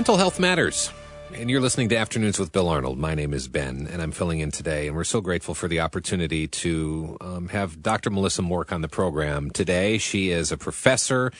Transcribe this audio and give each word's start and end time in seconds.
Mental 0.00 0.16
health 0.16 0.40
matters. 0.40 0.90
And 1.34 1.50
you're 1.50 1.60
listening 1.60 1.90
to 1.90 1.96
Afternoons 1.98 2.38
with 2.38 2.52
Bill 2.52 2.70
Arnold. 2.70 2.96
My 2.96 3.14
name 3.14 3.34
is 3.34 3.48
Ben, 3.48 3.86
and 3.92 4.00
I'm 4.00 4.12
filling 4.12 4.40
in 4.40 4.50
today. 4.50 4.86
And 4.86 4.96
we're 4.96 5.04
so 5.04 5.20
grateful 5.20 5.52
for 5.52 5.68
the 5.68 5.80
opportunity 5.80 6.48
to 6.48 7.18
um, 7.20 7.48
have 7.48 7.82
Dr. 7.82 8.08
Melissa 8.08 8.40
Mork 8.40 8.72
on 8.72 8.80
the 8.80 8.88
program 8.88 9.50
today. 9.50 9.98
She 9.98 10.30
is 10.30 10.50
a 10.52 10.56
professor 10.56 11.32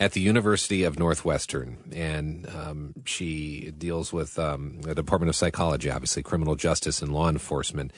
at 0.00 0.14
the 0.14 0.20
University 0.20 0.82
of 0.82 0.98
Northwestern, 0.98 1.78
and 1.94 2.48
um, 2.48 2.94
she 3.04 3.72
deals 3.78 4.12
with 4.12 4.36
um, 4.36 4.82
the 4.82 4.96
Department 4.96 5.28
of 5.28 5.36
Psychology, 5.36 5.88
obviously, 5.88 6.24
criminal 6.24 6.56
justice 6.56 7.00
and 7.00 7.14
law 7.14 7.28
enforcement. 7.28 7.92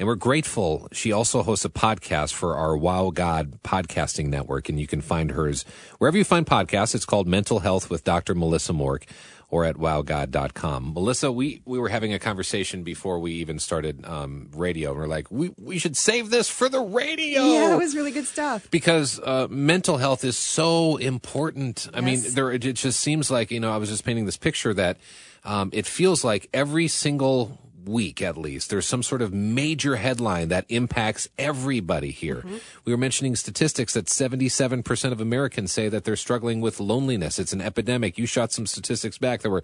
And 0.00 0.06
we're 0.08 0.14
grateful. 0.14 0.88
She 0.92 1.12
also 1.12 1.42
hosts 1.42 1.66
a 1.66 1.68
podcast 1.68 2.32
for 2.32 2.56
our 2.56 2.74
Wow 2.74 3.10
God 3.10 3.62
podcasting 3.62 4.28
network, 4.28 4.70
and 4.70 4.80
you 4.80 4.86
can 4.86 5.02
find 5.02 5.32
hers 5.32 5.64
wherever 5.98 6.16
you 6.16 6.24
find 6.24 6.46
podcasts. 6.46 6.94
It's 6.94 7.04
called 7.04 7.28
Mental 7.28 7.60
Health 7.60 7.90
with 7.90 8.02
Dr. 8.02 8.34
Melissa 8.34 8.72
Mork 8.72 9.02
or 9.50 9.64
at 9.64 9.76
wowgod.com. 9.76 10.94
Melissa, 10.94 11.32
we, 11.32 11.60
we 11.64 11.78
were 11.78 11.88
having 11.88 12.12
a 12.12 12.18
conversation 12.18 12.84
before 12.84 13.18
we 13.18 13.32
even 13.32 13.58
started 13.58 14.04
um, 14.06 14.48
radio, 14.54 14.90
and 14.90 15.00
we're 15.00 15.06
like, 15.06 15.30
we, 15.30 15.52
we 15.58 15.78
should 15.78 15.96
save 15.96 16.30
this 16.30 16.48
for 16.48 16.68
the 16.68 16.80
radio. 16.80 17.42
Yeah, 17.42 17.74
it 17.74 17.78
was 17.78 17.96
really 17.96 18.12
good 18.12 18.26
stuff. 18.26 18.70
Because 18.70 19.18
uh, 19.20 19.48
mental 19.50 19.98
health 19.98 20.24
is 20.24 20.36
so 20.36 20.96
important. 20.96 21.88
I 21.92 22.00
mean, 22.00 22.20
there 22.34 22.52
it 22.52 22.60
just 22.60 23.00
seems 23.00 23.30
like, 23.30 23.50
you 23.50 23.60
know, 23.60 23.72
I 23.72 23.76
was 23.76 23.88
just 23.88 24.04
painting 24.04 24.26
this 24.26 24.36
picture 24.36 24.72
that 24.74 24.98
um, 25.44 25.70
it 25.72 25.86
feels 25.86 26.22
like 26.24 26.48
every 26.52 26.86
single 26.88 27.58
week 27.84 28.22
at 28.22 28.36
least 28.36 28.70
there's 28.70 28.86
some 28.86 29.02
sort 29.02 29.22
of 29.22 29.32
major 29.32 29.96
headline 29.96 30.48
that 30.48 30.64
impacts 30.68 31.28
everybody 31.38 32.10
here. 32.10 32.36
Mm-hmm. 32.36 32.56
We 32.84 32.92
were 32.92 32.98
mentioning 32.98 33.36
statistics 33.36 33.94
that 33.94 34.06
77% 34.06 35.12
of 35.12 35.20
Americans 35.20 35.72
say 35.72 35.88
that 35.88 36.04
they're 36.04 36.16
struggling 36.16 36.60
with 36.60 36.80
loneliness. 36.80 37.38
It's 37.38 37.52
an 37.52 37.60
epidemic. 37.60 38.18
You 38.18 38.26
shot 38.26 38.52
some 38.52 38.66
statistics 38.66 39.18
back 39.18 39.42
that 39.42 39.50
were 39.50 39.62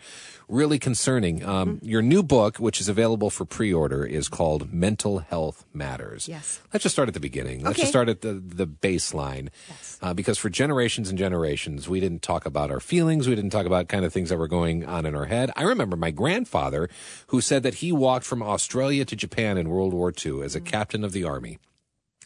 really 0.48 0.78
concerning. 0.78 1.44
Um, 1.44 1.76
mm-hmm. 1.76 1.86
Your 1.86 2.02
new 2.02 2.22
book, 2.22 2.58
which 2.58 2.80
is 2.80 2.88
available 2.88 3.30
for 3.30 3.44
pre-order, 3.44 4.04
is 4.04 4.28
called 4.28 4.72
Mental 4.72 5.18
Health 5.20 5.64
Matters. 5.72 6.28
Yes. 6.28 6.60
Let's 6.72 6.82
just 6.82 6.94
start 6.94 7.08
at 7.08 7.14
the 7.14 7.20
beginning. 7.20 7.62
Let's 7.62 7.78
just 7.78 7.90
start 7.90 8.08
at 8.08 8.20
the, 8.22 8.34
the 8.34 8.66
baseline. 8.66 9.48
Yes. 9.68 9.98
Uh, 10.02 10.14
because 10.14 10.38
for 10.38 10.50
generations 10.50 11.08
and 11.08 11.18
generations, 11.18 11.88
we 11.88 12.00
didn't 12.00 12.22
talk 12.22 12.46
about 12.46 12.70
our 12.70 12.80
feelings. 12.80 13.28
We 13.28 13.34
didn't 13.34 13.50
talk 13.50 13.66
about 13.66 13.88
kind 13.88 14.04
of 14.04 14.12
things 14.12 14.28
that 14.30 14.38
were 14.38 14.48
going 14.48 14.84
on 14.84 15.06
in 15.06 15.14
our 15.14 15.26
head. 15.26 15.50
I 15.56 15.62
remember 15.62 15.96
my 15.96 16.10
grandfather 16.10 16.88
who 17.28 17.40
said 17.40 17.62
that 17.62 17.76
he 17.76 17.92
walked 18.06 18.24
from 18.24 18.40
Australia 18.40 19.04
to 19.04 19.16
Japan 19.16 19.58
in 19.58 19.68
World 19.68 19.92
War 19.92 20.12
II 20.14 20.42
as 20.42 20.54
a 20.54 20.60
captain 20.60 21.02
of 21.02 21.10
the 21.10 21.24
army 21.24 21.58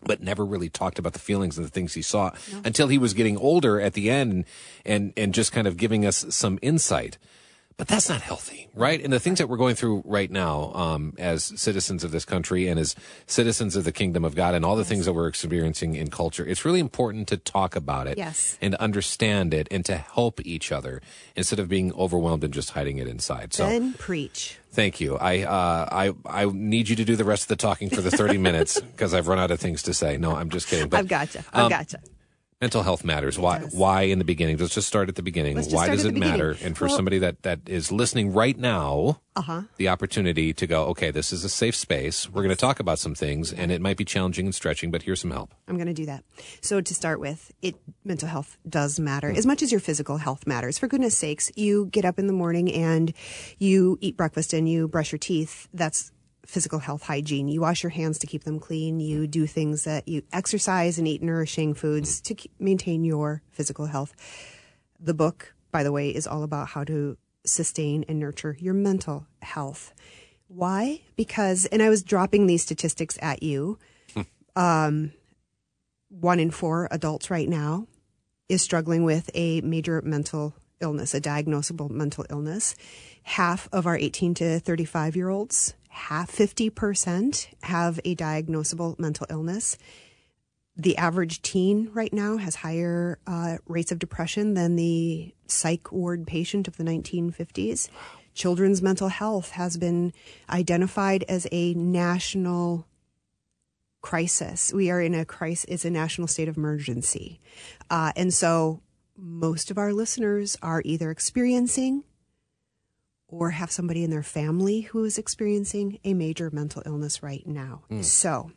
but 0.02 0.22
never 0.22 0.44
really 0.44 0.68
talked 0.68 0.98
about 0.98 1.14
the 1.14 1.18
feelings 1.18 1.56
and 1.56 1.66
the 1.66 1.70
things 1.70 1.94
he 1.94 2.02
saw 2.02 2.30
no. 2.52 2.60
until 2.64 2.88
he 2.88 2.98
was 2.98 3.14
getting 3.14 3.38
older 3.38 3.80
at 3.80 3.94
the 3.94 4.10
end 4.10 4.44
and 4.84 5.12
and 5.16 5.32
just 5.32 5.52
kind 5.52 5.66
of 5.66 5.78
giving 5.78 6.04
us 6.04 6.26
some 6.28 6.58
insight 6.60 7.16
but 7.80 7.88
that's 7.88 8.10
not 8.10 8.20
healthy, 8.20 8.68
right? 8.74 9.02
And 9.02 9.10
the 9.10 9.18
things 9.18 9.38
that 9.38 9.48
we're 9.48 9.56
going 9.56 9.74
through 9.74 10.02
right 10.04 10.30
now, 10.30 10.70
um, 10.74 11.14
as 11.16 11.44
citizens 11.58 12.04
of 12.04 12.10
this 12.10 12.26
country 12.26 12.68
and 12.68 12.78
as 12.78 12.94
citizens 13.26 13.74
of 13.74 13.84
the 13.84 13.90
kingdom 13.90 14.22
of 14.22 14.34
God 14.34 14.54
and 14.54 14.66
all 14.66 14.76
the 14.76 14.82
yes. 14.82 14.90
things 14.90 15.06
that 15.06 15.14
we're 15.14 15.28
experiencing 15.28 15.94
in 15.94 16.10
culture, 16.10 16.44
it's 16.46 16.66
really 16.66 16.78
important 16.78 17.26
to 17.28 17.38
talk 17.38 17.74
about 17.74 18.06
it 18.06 18.19
yes. 18.19 18.58
and 18.60 18.74
understand 18.74 19.54
it 19.54 19.66
and 19.70 19.82
to 19.86 19.96
help 19.96 20.44
each 20.44 20.70
other 20.70 21.00
instead 21.34 21.58
of 21.58 21.70
being 21.70 21.90
overwhelmed 21.94 22.44
and 22.44 22.52
just 22.52 22.72
hiding 22.72 22.98
it 22.98 23.08
inside. 23.08 23.54
So 23.54 23.66
then 23.66 23.94
preach. 23.94 24.58
Thank 24.72 25.00
you. 25.00 25.16
I, 25.16 25.42
uh, 25.42 25.88
I, 25.91 26.12
I 26.26 26.44
need 26.47 26.88
you 26.88 26.97
to 26.97 27.04
do 27.04 27.16
the 27.16 27.25
rest 27.25 27.42
of 27.42 27.48
the 27.48 27.56
talking 27.56 27.91
for 27.91 28.00
the 28.00 28.10
30 28.10 28.38
minutes 28.38 28.81
because 28.81 29.14
I've 29.14 29.26
run 29.26 29.38
out 29.38 29.50
of 29.50 29.58
things 29.58 29.82
to 29.84 29.94
say. 29.94 30.16
No, 30.16 30.36
I'm 30.36 30.48
just 30.48 30.69
kidding. 30.69 30.88
But, 30.88 31.00
I've 31.00 31.08
gotcha. 31.08 31.44
I've 31.53 31.64
um, 31.64 31.70
gotcha. 31.70 31.98
Mental 32.60 32.82
health 32.82 33.04
matters. 33.04 33.38
Why? 33.38 33.60
Why 33.60 34.03
in 34.03 34.19
the 34.19 34.25
beginning? 34.25 34.59
Let's 34.59 34.75
just 34.75 34.87
start 34.87 35.09
at 35.09 35.15
the 35.15 35.22
beginning. 35.22 35.56
Why 35.71 35.88
does 35.88 36.04
it 36.04 36.15
matter? 36.15 36.59
And 36.62 36.76
for 36.76 36.88
well, 36.88 36.97
somebody 36.97 37.19
that 37.19 37.43
that 37.43 37.60
is 37.66 37.91
listening 37.91 38.34
right 38.34 38.59
now, 38.59 39.21
uh-huh. 39.34 39.62
the 39.78 39.88
opportunity 39.88 40.53
to 40.53 40.66
go, 40.66 40.84
okay, 40.88 41.10
this 41.10 41.32
is 41.32 41.43
a 41.43 41.49
safe 41.49 41.75
space. 41.75 42.28
We're 42.28 42.43
going 42.43 42.54
to 42.54 42.60
talk 42.60 42.78
about 42.78 42.99
some 42.99 43.15
things, 43.15 43.50
and 43.50 43.72
it 43.72 43.81
might 43.81 43.97
be 43.97 44.04
challenging 44.04 44.44
and 44.44 44.54
stretching, 44.54 44.91
but 44.91 45.04
here's 45.04 45.22
some 45.22 45.31
help. 45.31 45.54
I'm 45.69 45.76
going 45.76 45.87
to 45.87 45.94
do 45.94 46.04
that. 46.04 46.22
So 46.60 46.82
to 46.82 46.94
start 46.94 47.19
with, 47.19 47.50
it 47.62 47.76
mental 48.04 48.28
health 48.28 48.59
does 48.69 49.00
matter 49.00 49.28
mm-hmm. 49.28 49.38
as 49.38 49.47
much 49.47 49.62
as 49.62 49.72
your 49.72 49.81
physical 49.81 50.19
health 50.19 50.47
matters. 50.47 50.78
For 50.78 50.87
goodness 50.87 51.16
sakes, 51.16 51.50
you 51.56 51.87
get 51.87 52.04
up 52.04 52.19
in 52.19 52.26
the 52.26 52.34
morning 52.34 52.70
and 52.70 53.15
you 53.59 53.97
eat 54.03 54.19
breakfast 54.19 54.53
and 54.53 54.69
you 54.69 54.87
brush 54.87 55.12
your 55.12 55.19
teeth. 55.19 55.66
That's 55.72 56.12
physical 56.50 56.81
health 56.81 57.05
hygiene. 57.05 57.49
You 57.49 57.61
wash 57.61 57.84
your 57.84 57.91
hands 57.91 58.19
to 58.19 58.27
keep 58.27 58.43
them 58.43 58.59
clean. 58.59 58.99
You 58.99 59.28
do 59.28 59.47
things 59.47 59.84
that 59.84 60.09
you 60.09 60.22
exercise 60.33 60.99
and 60.99 61.06
eat 61.06 61.22
nourishing 61.22 61.75
foods 61.75 62.21
to 62.22 62.34
keep, 62.34 62.53
maintain 62.59 63.05
your 63.05 63.43
physical 63.53 63.87
health. 63.87 64.15
The 64.99 65.15
book, 65.15 65.55
by 65.71 65.84
the 65.84 65.93
way, 65.93 66.11
is 66.11 66.27
all 66.27 66.43
about 66.43 66.69
how 66.69 66.83
to 66.84 67.16
sustain 67.47 68.05
and 68.09 68.19
nurture 68.19 68.56
your 68.59 68.75
mental 68.75 69.27
health. 69.43 69.94
Why? 70.49 71.03
Because, 71.15 71.66
and 71.66 71.83
I 71.83 71.88
was 71.88 72.03
dropping 72.03 72.49
these 72.49 72.62
statistics 72.62 73.17
at 73.22 73.44
you. 73.44 73.78
um, 74.56 75.12
one 76.09 76.41
in 76.41 76.50
four 76.50 76.88
adults 76.91 77.31
right 77.31 77.49
now 77.49 77.87
is 78.49 78.61
struggling 78.61 79.05
with 79.05 79.31
a 79.34 79.61
major 79.61 80.03
mental 80.03 80.55
illness, 80.81 81.15
a 81.15 81.21
diagnosable 81.21 81.88
mental 81.88 82.27
illness. 82.28 82.75
Half 83.22 83.69
of 83.71 83.87
our 83.87 83.97
18 83.97 84.34
to 84.34 84.59
35 84.59 85.15
year 85.15 85.28
olds 85.28 85.75
half 85.90 86.30
50% 86.30 87.48
have 87.62 88.00
a 88.04 88.14
diagnosable 88.14 88.98
mental 88.98 89.26
illness. 89.28 89.76
The 90.76 90.96
average 90.96 91.42
teen 91.42 91.90
right 91.92 92.12
now 92.12 92.36
has 92.36 92.54
higher 92.56 93.18
uh, 93.26 93.58
rates 93.66 93.92
of 93.92 93.98
depression 93.98 94.54
than 94.54 94.76
the 94.76 95.34
psych 95.46 95.90
ward 95.92 96.26
patient 96.26 96.68
of 96.68 96.76
the 96.76 96.84
1950s. 96.84 97.90
Children's 98.34 98.80
mental 98.80 99.08
health 99.08 99.50
has 99.50 99.76
been 99.76 100.12
identified 100.48 101.24
as 101.28 101.48
a 101.50 101.74
national 101.74 102.86
crisis. 104.00 104.72
We 104.72 104.90
are 104.90 105.02
in 105.02 105.14
a 105.14 105.24
crisis, 105.24 105.66
it's 105.68 105.84
a 105.84 105.90
national 105.90 106.28
state 106.28 106.48
of 106.48 106.56
emergency. 106.56 107.40
Uh, 107.90 108.12
and 108.14 108.32
so 108.32 108.80
most 109.16 109.72
of 109.72 109.76
our 109.76 109.92
listeners 109.92 110.56
are 110.62 110.82
either 110.84 111.10
experiencing 111.10 112.04
or 113.30 113.50
have 113.50 113.70
somebody 113.70 114.04
in 114.04 114.10
their 114.10 114.22
family 114.22 114.82
who 114.82 115.04
is 115.04 115.18
experiencing 115.18 115.98
a 116.04 116.14
major 116.14 116.50
mental 116.50 116.82
illness 116.84 117.22
right 117.22 117.46
now. 117.46 117.82
Mm. 117.91 118.04
So, 118.04 118.50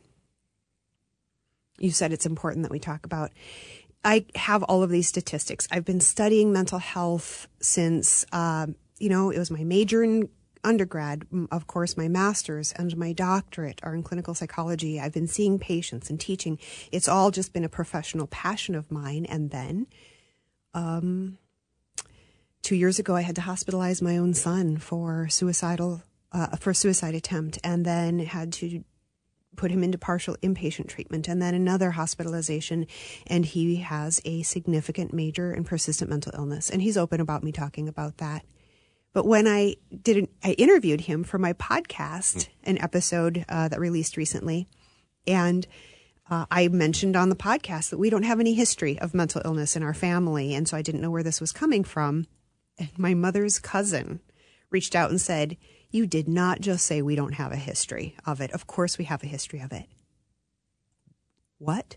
you 1.78 1.90
said 1.90 2.12
it's 2.12 2.26
important 2.26 2.62
that 2.62 2.72
we 2.72 2.78
talk 2.78 3.06
about. 3.06 3.30
I 4.04 4.26
have 4.34 4.62
all 4.64 4.82
of 4.82 4.90
these 4.90 5.08
statistics. 5.08 5.66
I've 5.70 5.84
been 5.84 6.00
studying 6.00 6.52
mental 6.52 6.78
health 6.78 7.48
since, 7.60 8.26
um, 8.32 8.74
you 8.98 9.08
know, 9.08 9.30
it 9.30 9.38
was 9.38 9.50
my 9.50 9.64
major 9.64 10.02
in 10.02 10.28
undergrad. 10.62 11.26
Of 11.50 11.66
course, 11.66 11.96
my 11.96 12.08
master's 12.08 12.72
and 12.72 12.96
my 12.96 13.12
doctorate 13.12 13.80
are 13.82 13.94
in 13.94 14.02
clinical 14.02 14.34
psychology. 14.34 14.98
I've 14.98 15.12
been 15.12 15.26
seeing 15.26 15.58
patients 15.58 16.10
and 16.10 16.18
teaching. 16.18 16.58
It's 16.90 17.08
all 17.08 17.30
just 17.30 17.52
been 17.52 17.64
a 17.64 17.68
professional 17.68 18.26
passion 18.26 18.74
of 18.74 18.90
mine. 18.90 19.26
And 19.26 19.50
then, 19.50 19.86
um, 20.72 21.38
two 22.64 22.74
years 22.74 22.98
ago, 22.98 23.14
I 23.14 23.20
had 23.20 23.36
to 23.36 23.42
hospitalize 23.42 24.00
my 24.00 24.16
own 24.16 24.32
son 24.32 24.78
for 24.78 25.28
suicidal 25.28 26.02
uh, 26.32 26.56
for 26.56 26.74
suicide 26.74 27.14
attempt, 27.14 27.58
and 27.62 27.84
then 27.84 28.18
had 28.18 28.52
to 28.54 28.82
put 29.54 29.70
him 29.70 29.84
into 29.84 29.98
partial 29.98 30.36
inpatient 30.42 30.88
treatment, 30.88 31.28
and 31.28 31.40
then 31.40 31.54
another 31.54 31.92
hospitalization, 31.92 32.88
and 33.28 33.46
he 33.46 33.76
has 33.76 34.20
a 34.24 34.42
significant, 34.42 35.12
major, 35.12 35.52
and 35.52 35.64
persistent 35.64 36.10
mental 36.10 36.32
illness, 36.34 36.70
and 36.70 36.82
he's 36.82 36.96
open 36.96 37.20
about 37.20 37.44
me 37.44 37.52
talking 37.52 37.86
about 37.86 38.16
that. 38.16 38.44
But 39.12 39.26
when 39.26 39.46
I 39.46 39.76
did, 40.02 40.16
an, 40.16 40.28
I 40.42 40.52
interviewed 40.52 41.02
him 41.02 41.22
for 41.22 41.38
my 41.38 41.52
podcast, 41.52 42.48
an 42.64 42.78
episode 42.78 43.44
uh, 43.48 43.68
that 43.68 43.78
released 43.78 44.16
recently, 44.16 44.66
and. 45.26 45.66
Uh, 46.30 46.46
I 46.50 46.68
mentioned 46.68 47.16
on 47.16 47.28
the 47.28 47.36
podcast 47.36 47.90
that 47.90 47.98
we 47.98 48.08
don't 48.08 48.22
have 48.22 48.40
any 48.40 48.54
history 48.54 48.98
of 48.98 49.12
mental 49.12 49.42
illness 49.44 49.76
in 49.76 49.82
our 49.82 49.92
family, 49.92 50.54
and 50.54 50.66
so 50.66 50.74
I 50.74 50.80
didn't 50.80 51.02
know 51.02 51.10
where 51.10 51.22
this 51.22 51.38
was 51.38 51.52
coming 51.52 51.84
from. 51.84 52.26
And 52.78 52.90
my 52.98 53.14
mother's 53.14 53.58
cousin 53.58 54.20
reached 54.70 54.94
out 54.94 55.10
and 55.10 55.20
said, 55.20 55.56
You 55.90 56.06
did 56.06 56.28
not 56.28 56.60
just 56.60 56.86
say 56.86 57.02
we 57.02 57.16
don't 57.16 57.34
have 57.34 57.52
a 57.52 57.56
history 57.56 58.16
of 58.26 58.40
it. 58.40 58.50
Of 58.52 58.66
course, 58.66 58.98
we 58.98 59.04
have 59.04 59.22
a 59.22 59.28
history 59.28 59.60
of 59.60 59.72
it. 59.72 59.86
What? 61.58 61.96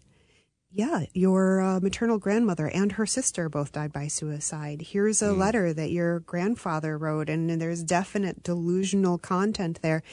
yeah, 0.77 1.05
your 1.13 1.61
uh, 1.61 1.79
maternal 1.79 2.19
grandmother 2.19 2.67
and 2.67 2.91
her 2.93 3.05
sister 3.05 3.49
both 3.49 3.71
died 3.71 3.93
by 3.93 4.07
suicide. 4.07 4.81
Here's 4.81 5.21
a 5.21 5.31
letter 5.31 5.73
that 5.73 5.91
your 5.91 6.19
grandfather 6.19 6.97
wrote, 6.97 7.29
and, 7.29 7.49
and 7.49 7.61
there's 7.61 7.83
definite 7.83 8.43
delusional 8.43 9.17
content 9.17 9.79
there. 9.81 10.03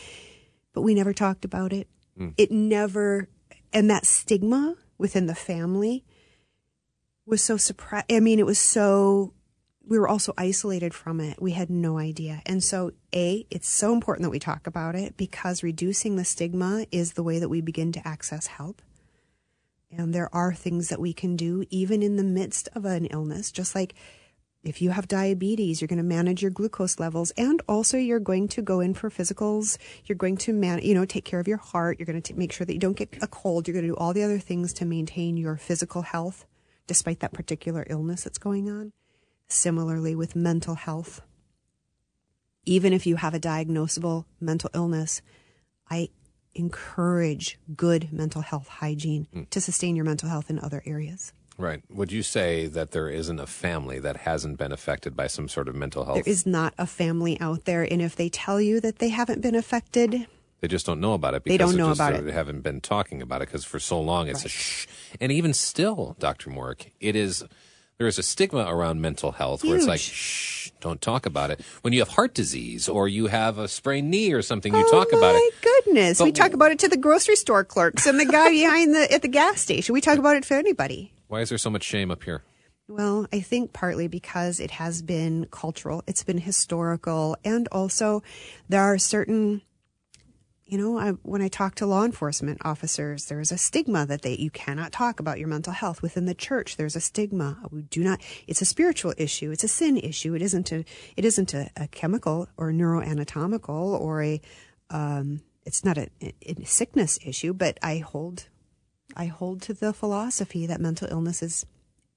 But 0.72 0.80
we 0.80 0.94
never 0.94 1.12
talked 1.12 1.44
about 1.44 1.72
it. 1.72 1.88
It 2.38 2.50
never, 2.50 3.28
and 3.72 3.90
that 3.90 4.06
stigma 4.06 4.76
within 4.96 5.26
the 5.26 5.34
family 5.34 6.04
was 7.26 7.42
so 7.42 7.56
surprised. 7.56 8.06
I 8.10 8.20
mean, 8.20 8.38
it 8.38 8.46
was 8.46 8.58
so, 8.58 9.34
we 9.86 9.98
were 9.98 10.08
also 10.08 10.32
isolated 10.36 10.94
from 10.94 11.20
it. 11.20 11.40
We 11.40 11.52
had 11.52 11.70
no 11.70 11.98
idea. 11.98 12.42
And 12.46 12.62
so, 12.62 12.92
A, 13.14 13.46
it's 13.50 13.68
so 13.68 13.92
important 13.92 14.24
that 14.24 14.30
we 14.30 14.38
talk 14.38 14.66
about 14.66 14.94
it 14.94 15.16
because 15.16 15.62
reducing 15.62 16.16
the 16.16 16.24
stigma 16.24 16.86
is 16.90 17.12
the 17.12 17.22
way 17.22 17.38
that 17.38 17.48
we 17.48 17.60
begin 17.60 17.92
to 17.92 18.06
access 18.06 18.46
help. 18.46 18.80
And 19.90 20.14
there 20.14 20.34
are 20.34 20.54
things 20.54 20.88
that 20.88 21.00
we 21.00 21.12
can 21.12 21.36
do 21.36 21.64
even 21.70 22.02
in 22.02 22.16
the 22.16 22.24
midst 22.24 22.68
of 22.74 22.84
an 22.84 23.06
illness, 23.06 23.52
just 23.52 23.74
like 23.74 23.94
if 24.64 24.80
you 24.80 24.90
have 24.90 25.06
diabetes, 25.06 25.80
you're 25.80 25.88
going 25.88 25.98
to 25.98 26.02
manage 26.02 26.40
your 26.40 26.50
glucose 26.50 26.98
levels 26.98 27.30
and 27.36 27.60
also 27.68 27.98
you're 27.98 28.18
going 28.18 28.48
to 28.48 28.62
go 28.62 28.80
in 28.80 28.94
for 28.94 29.10
physicals. 29.10 29.76
You're 30.06 30.16
going 30.16 30.38
to 30.38 30.54
man, 30.54 30.80
you 30.82 30.94
know, 30.94 31.04
take 31.04 31.26
care 31.26 31.38
of 31.38 31.46
your 31.46 31.58
heart. 31.58 31.98
You're 31.98 32.06
going 32.06 32.22
to 32.22 32.34
make 32.34 32.52
sure 32.52 32.64
that 32.64 32.72
you 32.72 32.80
don't 32.80 32.96
get 32.96 33.14
a 33.20 33.26
cold. 33.26 33.68
You're 33.68 33.74
going 33.74 33.84
to 33.84 33.92
do 33.92 33.96
all 33.96 34.14
the 34.14 34.22
other 34.22 34.38
things 34.38 34.72
to 34.74 34.86
maintain 34.86 35.36
your 35.36 35.56
physical 35.56 36.02
health 36.02 36.46
despite 36.86 37.20
that 37.20 37.32
particular 37.32 37.86
illness 37.88 38.24
that's 38.24 38.38
going 38.38 38.70
on. 38.70 38.92
Similarly 39.48 40.14
with 40.14 40.34
mental 40.34 40.74
health. 40.74 41.20
Even 42.64 42.92
if 42.92 43.06
you 43.06 43.16
have 43.16 43.34
a 43.34 43.40
diagnosable 43.40 44.24
mental 44.40 44.70
illness, 44.74 45.20
I 45.90 46.08
encourage 46.54 47.58
good 47.76 48.12
mental 48.12 48.40
health 48.40 48.68
hygiene 48.68 49.26
to 49.50 49.60
sustain 49.60 49.96
your 49.96 50.04
mental 50.04 50.28
health 50.28 50.48
in 50.50 50.58
other 50.58 50.82
areas. 50.86 51.32
Right. 51.58 51.82
Would 51.90 52.10
you 52.10 52.22
say 52.22 52.66
that 52.68 52.90
there 52.92 53.08
isn't 53.08 53.38
a 53.38 53.46
family 53.46 53.98
that 54.00 54.18
hasn't 54.18 54.58
been 54.58 54.72
affected 54.72 55.14
by 55.14 55.26
some 55.28 55.48
sort 55.48 55.68
of 55.68 55.74
mental 55.76 56.04
health? 56.04 56.24
There 56.24 56.32
is 56.32 56.46
not 56.46 56.74
a 56.78 56.86
family 56.86 57.38
out 57.40 57.64
there, 57.64 57.82
and 57.82 58.00
if 58.02 58.16
they 58.16 58.28
tell 58.28 58.60
you 58.60 58.80
that 58.80 58.98
they 58.98 59.10
haven't 59.10 59.40
been 59.40 59.54
affected, 59.54 60.26
They 60.60 60.68
just 60.68 60.86
don't 60.86 61.00
know 61.00 61.12
about 61.14 61.34
it. 61.34 61.44
They 61.44 61.52
Because 61.58 61.70
don't 61.72 61.76
know 61.78 61.90
just, 61.90 62.00
about 62.00 62.14
uh, 62.14 62.18
it. 62.18 62.22
They 62.22 62.32
haven't 62.32 62.62
been 62.62 62.80
talking 62.80 63.20
about 63.20 63.42
it 63.42 63.48
because 63.48 63.64
for 63.64 63.78
so 63.78 64.00
long 64.00 64.28
it's 64.28 64.40
a 64.40 64.44
Right. 64.44 64.50
shh. 64.50 64.86
And 65.20 65.30
even 65.30 65.52
still, 65.52 66.16
Dr. 66.18 66.50
Mork, 66.50 66.86
it 67.00 67.14
is 67.14 67.44
there 67.98 68.06
is 68.06 68.18
a 68.18 68.22
stigma 68.22 68.64
around 68.66 69.00
mental 69.00 69.32
health 69.32 69.64
where 69.64 69.76
it's 69.76 69.86
like 69.86 70.00
shh, 70.00 70.70
don't 70.80 71.00
talk 71.00 71.26
about 71.26 71.50
it. 71.50 71.60
When 71.82 71.92
you 71.92 72.00
have 72.00 72.08
heart 72.08 72.34
disease 72.34 72.88
or 72.88 73.06
you 73.08 73.26
have 73.28 73.58
a 73.58 73.68
sprained 73.68 74.10
knee 74.10 74.32
or 74.32 74.42
something, 74.42 74.74
you 74.74 74.84
oh 74.86 74.90
talk 74.90 75.12
about 75.12 75.34
it. 75.34 75.38
my 75.38 75.50
goodness, 75.62 76.20
we 76.20 76.30
But- 76.32 76.36
talk 76.36 76.52
about 76.52 76.72
it 76.72 76.78
to 76.80 76.88
the 76.88 76.96
grocery 76.96 77.36
store 77.36 77.64
clerks 77.64 78.06
and 78.06 78.18
the 78.18 78.24
guy 78.26 78.50
behind 78.50 78.94
the 78.94 79.12
at 79.12 79.22
the 79.22 79.28
gas 79.28 79.60
station. 79.60 79.92
We 79.92 80.00
talk 80.00 80.18
about 80.18 80.36
it 80.36 80.44
for 80.44 80.54
anybody. 80.54 81.12
Why 81.28 81.40
is 81.40 81.48
there 81.48 81.58
so 81.58 81.70
much 81.70 81.84
shame 81.84 82.10
up 82.10 82.24
here? 82.24 82.42
Well, 82.86 83.26
I 83.32 83.40
think 83.40 83.72
partly 83.72 84.08
because 84.08 84.60
it 84.60 84.72
has 84.72 85.00
been 85.00 85.46
cultural, 85.50 86.02
it's 86.06 86.22
been 86.22 86.36
historical, 86.38 87.34
and 87.42 87.66
also 87.72 88.22
there 88.68 88.82
are 88.82 88.98
certain, 88.98 89.62
you 90.66 90.78
know, 90.78 90.98
I, 90.98 91.10
when 91.22 91.42
I 91.42 91.48
talk 91.48 91.74
to 91.76 91.86
law 91.86 92.04
enforcement 92.04 92.58
officers, 92.64 93.26
there 93.26 93.40
is 93.40 93.52
a 93.52 93.58
stigma 93.58 94.06
that 94.06 94.22
they 94.22 94.36
you 94.36 94.50
cannot 94.50 94.92
talk 94.92 95.20
about 95.20 95.38
your 95.38 95.48
mental 95.48 95.74
health 95.74 96.00
within 96.00 96.24
the 96.24 96.34
church. 96.34 96.76
There's 96.76 96.96
a 96.96 97.00
stigma. 97.00 97.58
We 97.70 97.82
do 97.82 98.02
not. 98.02 98.20
It's 98.46 98.62
a 98.62 98.66
spiritual 98.66 99.12
issue. 99.18 99.50
It's 99.50 99.64
a 99.64 99.68
sin 99.68 99.98
issue. 99.98 100.34
It 100.34 100.40
isn't 100.40 100.72
a. 100.72 100.84
It 101.16 101.24
isn't 101.24 101.52
a, 101.52 101.70
a 101.76 101.86
chemical 101.88 102.48
or 102.56 102.72
neuroanatomical 102.72 104.00
or 104.00 104.22
a. 104.22 104.40
Um, 104.88 105.42
it's 105.66 105.84
not 105.84 105.98
a, 105.98 106.08
a 106.22 106.64
sickness 106.64 107.18
issue, 107.24 107.52
but 107.52 107.78
I 107.82 107.98
hold 107.98 108.48
I 109.16 109.26
hold 109.26 109.60
to 109.62 109.74
the 109.74 109.92
philosophy 109.92 110.66
that 110.66 110.80
mental 110.80 111.08
illness 111.10 111.42
is 111.42 111.66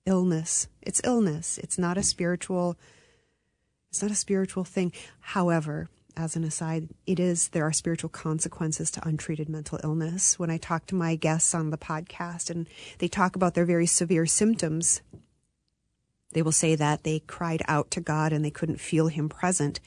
illness. 0.06 0.70
It's 0.82 1.02
illness. 1.04 1.58
It's 1.58 1.78
not 1.78 1.98
a 1.98 2.04
spiritual 2.04 2.78
it's 3.90 4.02
not 4.02 4.12
a 4.12 4.16
spiritual 4.16 4.64
thing. 4.64 4.94
However, 5.20 5.90
as 6.18 6.36
an 6.36 6.44
aside, 6.44 6.90
it 7.06 7.19
is 7.19 7.50
there 7.50 7.66
are 7.66 7.72
spiritual 7.72 8.10
consequences 8.10 8.90
to 8.92 9.08
untreated 9.08 9.48
mental 9.48 9.80
illness. 9.84 10.38
When 10.40 10.50
I 10.50 10.58
talk 10.58 10.86
to 10.88 10.96
my 10.96 11.16
guests 11.16 11.54
on 11.54 11.69
the 11.69 11.78
podcast 11.78 12.50
and 12.50 12.68
they 12.98 13.08
talk 13.08 13.36
about 13.36 13.54
their 13.54 13.66
very 13.66 13.86
severe 13.86 14.25
symptoms, 14.25 15.02
they 16.34 16.42
will 16.42 16.52
say 16.52 16.75
that 16.75 17.04
they 17.04 17.19
cried 17.19 17.62
out 17.68 17.92
to 17.92 18.02
God 18.02 18.34
and 18.34 18.44
they 18.44 18.52
couldn't 18.52 18.81
feel 18.81 19.08
him 19.08 19.30
present. 19.30 19.80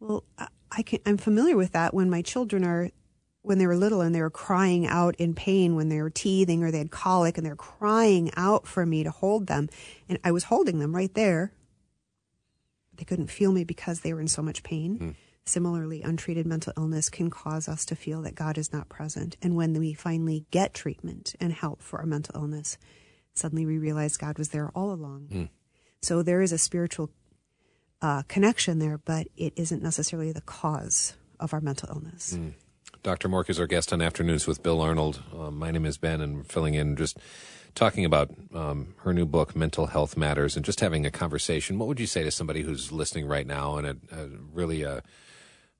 Well, 0.00 0.24
I- 0.70 0.82
can, 0.82 1.00
I'm 1.06 1.16
familiar 1.16 1.56
with 1.56 1.72
that 1.72 1.94
when 1.94 2.10
my 2.10 2.22
children 2.22 2.64
are 2.64 2.90
when 3.42 3.58
they 3.58 3.66
were 3.66 3.76
little 3.76 4.00
and 4.00 4.12
they 4.12 4.20
were 4.20 4.28
crying 4.28 4.86
out 4.88 5.14
in 5.16 5.32
pain 5.32 5.76
when 5.76 5.88
they 5.88 6.02
were 6.02 6.10
teething 6.10 6.64
or 6.64 6.72
they 6.72 6.78
had 6.78 6.90
colic 6.90 7.38
and 7.38 7.46
they're 7.46 7.54
crying 7.54 8.28
out 8.36 8.66
for 8.66 8.84
me 8.84 9.04
to 9.04 9.10
hold 9.12 9.46
them. 9.46 9.68
And 10.08 10.18
I 10.24 10.32
was 10.32 10.44
holding 10.44 10.80
them 10.80 10.94
right 10.96 11.14
there. 11.14 11.52
They 12.96 13.04
couldn't 13.04 13.28
feel 13.30 13.52
me 13.52 13.62
because 13.62 14.00
they 14.00 14.12
were 14.12 14.20
in 14.20 14.26
so 14.26 14.42
much 14.42 14.64
pain. 14.64 14.96
Hmm. 14.96 15.10
Similarly, 15.46 16.02
untreated 16.02 16.44
mental 16.44 16.72
illness 16.76 17.08
can 17.08 17.30
cause 17.30 17.68
us 17.68 17.84
to 17.86 17.94
feel 17.96 18.20
that 18.22 18.34
God 18.34 18.58
is 18.58 18.72
not 18.72 18.88
present. 18.88 19.36
And 19.40 19.54
when 19.54 19.74
we 19.78 19.94
finally 19.94 20.44
get 20.50 20.74
treatment 20.74 21.36
and 21.40 21.52
help 21.52 21.82
for 21.82 22.00
our 22.00 22.06
mental 22.06 22.34
illness, 22.34 22.78
suddenly 23.34 23.64
we 23.64 23.78
realize 23.78 24.16
God 24.16 24.38
was 24.38 24.48
there 24.48 24.70
all 24.74 24.90
along. 24.92 25.48
So 26.02 26.22
there 26.22 26.42
is 26.42 26.50
a 26.50 26.58
spiritual 26.58 27.10
uh, 28.02 28.22
connection 28.26 28.80
there, 28.80 28.98
but 28.98 29.28
it 29.36 29.52
isn't 29.56 29.84
necessarily 29.84 30.32
the 30.32 30.40
cause 30.40 31.14
of 31.38 31.54
our 31.54 31.60
mental 31.60 31.90
illness. 31.90 32.36
Dr. 33.04 33.28
Mork 33.28 33.48
is 33.48 33.60
our 33.60 33.68
guest 33.68 33.92
on 33.92 34.02
Afternoons 34.02 34.48
with 34.48 34.64
Bill 34.64 34.80
Arnold. 34.80 35.22
Um, 35.32 35.56
my 35.58 35.70
name 35.70 35.86
is 35.86 35.96
Ben, 35.96 36.20
and 36.20 36.38
we're 36.38 36.42
filling 36.42 36.74
in 36.74 36.96
just 36.96 37.18
talking 37.76 38.04
about 38.04 38.30
um, 38.52 38.94
her 39.04 39.12
new 39.14 39.26
book, 39.26 39.54
Mental 39.54 39.86
Health 39.86 40.16
Matters, 40.16 40.56
and 40.56 40.64
just 40.64 40.80
having 40.80 41.06
a 41.06 41.10
conversation. 41.10 41.78
What 41.78 41.86
would 41.86 42.00
you 42.00 42.06
say 42.08 42.24
to 42.24 42.32
somebody 42.32 42.62
who's 42.62 42.90
listening 42.90 43.26
right 43.26 43.46
now 43.46 43.76
and 43.76 43.86
a, 43.86 43.96
a 44.10 44.26
really 44.52 44.84
uh 44.84 45.02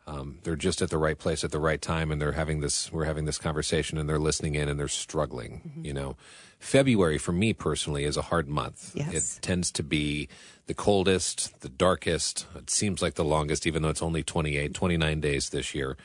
um, 0.07 0.39
they're 0.45 0.57
just 0.57 0.83
at 0.83 0.91
the 0.91 0.99
right 0.99 1.19
place 1.19 1.43
at 1.43 1.51
the 1.51 1.59
right 1.59 1.83
time, 1.83 2.13
and 2.13 2.21
they're 2.21 2.33
having 2.33 2.61
this. 2.61 2.93
We're 2.93 3.05
having 3.05 3.25
this 3.25 3.39
conversation, 3.39 3.99
and 3.99 4.09
they're 4.09 4.19
listening 4.19 4.55
in, 4.55 4.69
and 4.69 4.79
they're 4.79 4.89
struggling. 4.89 5.81
You 5.83 5.93
know, 5.93 6.17
February 6.61 7.19
for 7.19 7.33
me 7.33 7.53
personally 7.53 8.05
is 8.05 8.17
a 8.17 8.23
hard 8.23 8.49
month. 8.49 8.93
Yes. 8.95 9.39
It 9.39 9.43
tends 9.43 9.73
to 9.73 9.83
be 9.83 10.29
the 10.67 10.75
coldest, 10.75 11.61
the 11.61 11.69
darkest. 11.69 12.47
It 12.55 12.71
seems 12.71 13.03
like 13.03 13.15
the 13.15 13.25
longest, 13.25 13.67
even 13.67 13.83
though 13.83 13.89
it's 13.89 14.03
only 14.03 14.23
28, 14.23 14.75
29 14.75 15.21
days 15.21 15.51
this 15.51 15.75
year. 15.75 15.97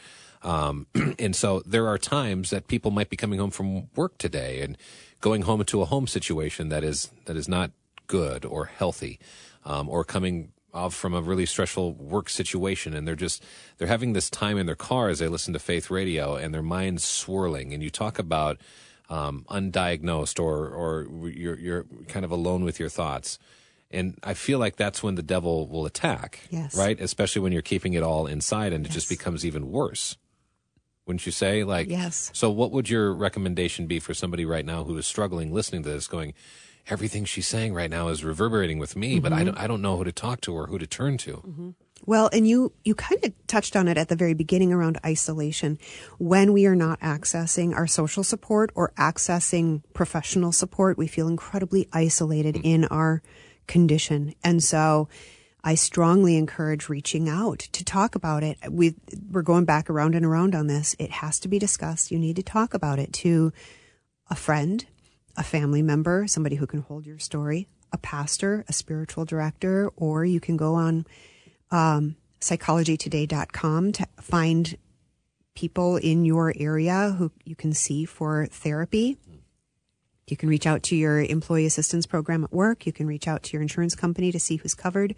Um, 0.42 0.88
and 1.20 1.36
so 1.36 1.62
there 1.66 1.88
are 1.88 2.00
times 2.00 2.50
that 2.50 2.68
people 2.68 2.90
might 2.90 3.10
be 3.10 3.18
coming 3.18 3.40
home 3.40 3.52
from 3.52 3.88
work 3.96 4.18
today 4.18 4.62
and 4.62 4.78
going 5.20 5.44
home 5.44 5.60
into 5.60 5.82
a 5.82 5.86
home 5.86 6.08
situation 6.08 6.70
that 6.70 6.84
is 6.84 7.12
that 7.26 7.38
is 7.38 7.48
not 7.48 7.72
good 8.08 8.46
or 8.46 8.66
healthy, 8.66 9.20
um, 9.64 9.88
or 9.88 10.04
coming 10.04 10.52
from 10.94 11.14
a 11.14 11.22
really 11.22 11.46
stressful 11.46 11.94
work 11.94 12.30
situation, 12.30 12.94
and 12.94 13.08
they're 13.08 13.16
just 13.16 13.44
they're 13.78 13.88
having 13.88 14.14
this 14.14 14.30
time 14.30 14.58
in 14.58 14.66
their 14.66 14.76
car 14.76 15.10
as 15.10 15.20
they 15.20 15.28
listen 15.28 15.54
to 15.54 15.60
Faith 15.60 15.90
Radio, 15.90 16.36
and 16.36 16.54
their 16.54 16.62
minds 16.62 17.04
swirling. 17.04 17.74
And 17.74 17.84
you 17.84 17.90
talk 17.90 18.18
about 18.20 18.58
um, 19.10 19.46
undiagnosed 19.50 20.40
or 20.40 20.70
or 20.70 21.08
you're 21.30 21.60
you're 21.60 21.86
kind 22.08 22.24
of 22.26 22.32
alone 22.32 22.64
with 22.64 22.80
your 22.80 22.90
thoughts. 22.90 23.38
And 23.94 24.18
I 24.24 24.34
feel 24.36 24.58
like 24.58 24.78
that's 24.78 25.04
when 25.04 25.16
the 25.16 25.22
devil 25.22 25.68
will 25.68 25.86
attack, 25.86 26.48
Yes. 26.50 26.78
right? 26.78 26.98
Especially 26.98 27.42
when 27.42 27.52
you're 27.52 27.62
keeping 27.62 27.92
it 27.94 28.02
all 28.04 28.26
inside 28.26 28.72
and 28.72 28.86
it 28.86 28.90
just 28.94 29.10
becomes 29.10 29.46
even 29.46 29.70
worse. 29.70 30.16
Wouldn't 31.06 31.26
you 31.26 31.32
say? 31.34 31.66
Like, 31.66 31.90
Yes. 31.90 32.32
So, 32.34 32.50
what 32.50 32.72
would 32.72 32.90
your 32.90 33.14
recommendation 33.14 33.88
be 33.88 34.00
for 34.00 34.14
somebody 34.14 34.46
right 34.46 34.66
now 34.66 34.86
who 34.86 34.98
is 34.98 35.06
struggling 35.06 35.52
listening 35.54 35.84
to 35.84 35.90
this, 35.90 36.08
going, 36.08 36.34
everything 36.88 37.26
she's 37.26 37.48
saying 37.48 37.74
right 37.74 37.90
now 37.90 38.08
is 38.10 38.24
reverberating 38.24 38.80
with 38.80 38.96
me, 38.96 39.20
but 39.20 39.32
I 39.32 39.38
mm-hmm. 39.38 39.46
don't, 39.46 39.58
I 39.58 39.68
don't 39.68 39.82
know 39.82 39.98
who 39.98 40.04
to 40.04 40.12
talk 40.12 40.42
to 40.42 40.54
or 40.54 40.68
who 40.68 40.78
to 40.78 40.88
turn 40.88 41.18
to. 41.20 41.34
Mm-hmm. 41.34 41.70
Well, 42.06 42.30
and 42.34 42.48
you 42.48 42.74
you 42.84 42.96
kind 42.96 43.24
of 43.24 43.34
touched 43.48 43.76
on 43.76 43.88
it 43.88 43.98
at 43.98 44.10
the 44.10 44.16
very 44.16 44.34
beginning 44.34 44.74
around 44.74 45.00
isolation. 45.06 45.78
When 46.18 46.52
we 46.52 46.66
are 46.66 46.76
not 46.76 47.00
accessing 47.00 47.76
our 47.76 47.88
social 47.88 48.24
support 48.24 48.72
or 48.74 48.92
accessing 48.98 49.84
professional 49.94 50.52
support, 50.52 50.98
we 50.98 51.08
feel 51.08 51.28
incredibly 51.28 51.88
isolated 51.94 52.56
mm. 52.56 52.62
in 52.64 52.86
our 52.86 53.22
condition. 53.68 54.34
And 54.44 54.64
so 54.64 55.10
I 55.64 55.76
strongly 55.76 56.38
encourage 56.38 56.90
reaching 56.90 57.30
out 57.30 57.60
to 57.60 57.86
talk 57.86 58.16
about 58.16 58.44
it. 58.44 58.58
We 58.70 58.96
we're 59.30 59.44
going 59.44 59.66
back 59.66 59.90
around 59.90 60.16
and 60.16 60.26
around 60.26 60.56
on 60.56 60.68
this. 60.68 60.96
It 60.98 61.12
has 61.12 61.40
to 61.42 61.48
be 61.48 61.60
discussed. 61.60 62.10
You 62.10 62.18
need 62.18 62.38
to 62.38 62.44
talk 62.44 62.74
about 62.74 62.98
it 62.98 63.14
to 63.14 63.54
a 64.30 64.36
friend, 64.36 64.86
a 65.38 65.44
family 65.44 65.82
member, 65.82 66.28
somebody 66.28 66.56
who 66.56 66.68
can 66.68 66.82
hold 66.82 67.06
your 67.06 67.20
story, 67.20 67.68
a 67.92 67.98
pastor, 67.98 68.66
a 68.68 68.74
spiritual 68.74 69.26
director, 69.26 69.90
or 69.96 70.26
you 70.26 70.40
can 70.40 70.58
go 70.58 70.76
on 70.76 71.06
um, 71.72 72.16
psychologytoday.com 72.40 73.92
to 73.94 74.08
find 74.20 74.78
people 75.56 75.98
in 75.98 76.26
your 76.26 76.54
area 76.58 77.16
who 77.18 77.32
you 77.44 77.56
can 77.56 77.74
see 77.74 78.06
for 78.06 78.46
therapy. 78.48 79.18
You 80.28 80.38
can 80.38 80.50
reach 80.50 80.66
out 80.66 80.84
to 80.84 80.96
your 80.96 81.22
employee 81.22 81.66
assistance 81.66 82.06
program 82.06 82.46
at 82.46 82.54
work. 82.54 82.86
You 82.86 82.94
can 82.94 83.06
reach 83.06 83.28
out 83.28 83.44
to 83.44 83.54
your 83.54 83.62
insurance 83.62 83.96
company 83.96 84.32
to 84.32 84.40
see 84.40 84.56
who's 84.56 84.74
covered. 84.74 85.14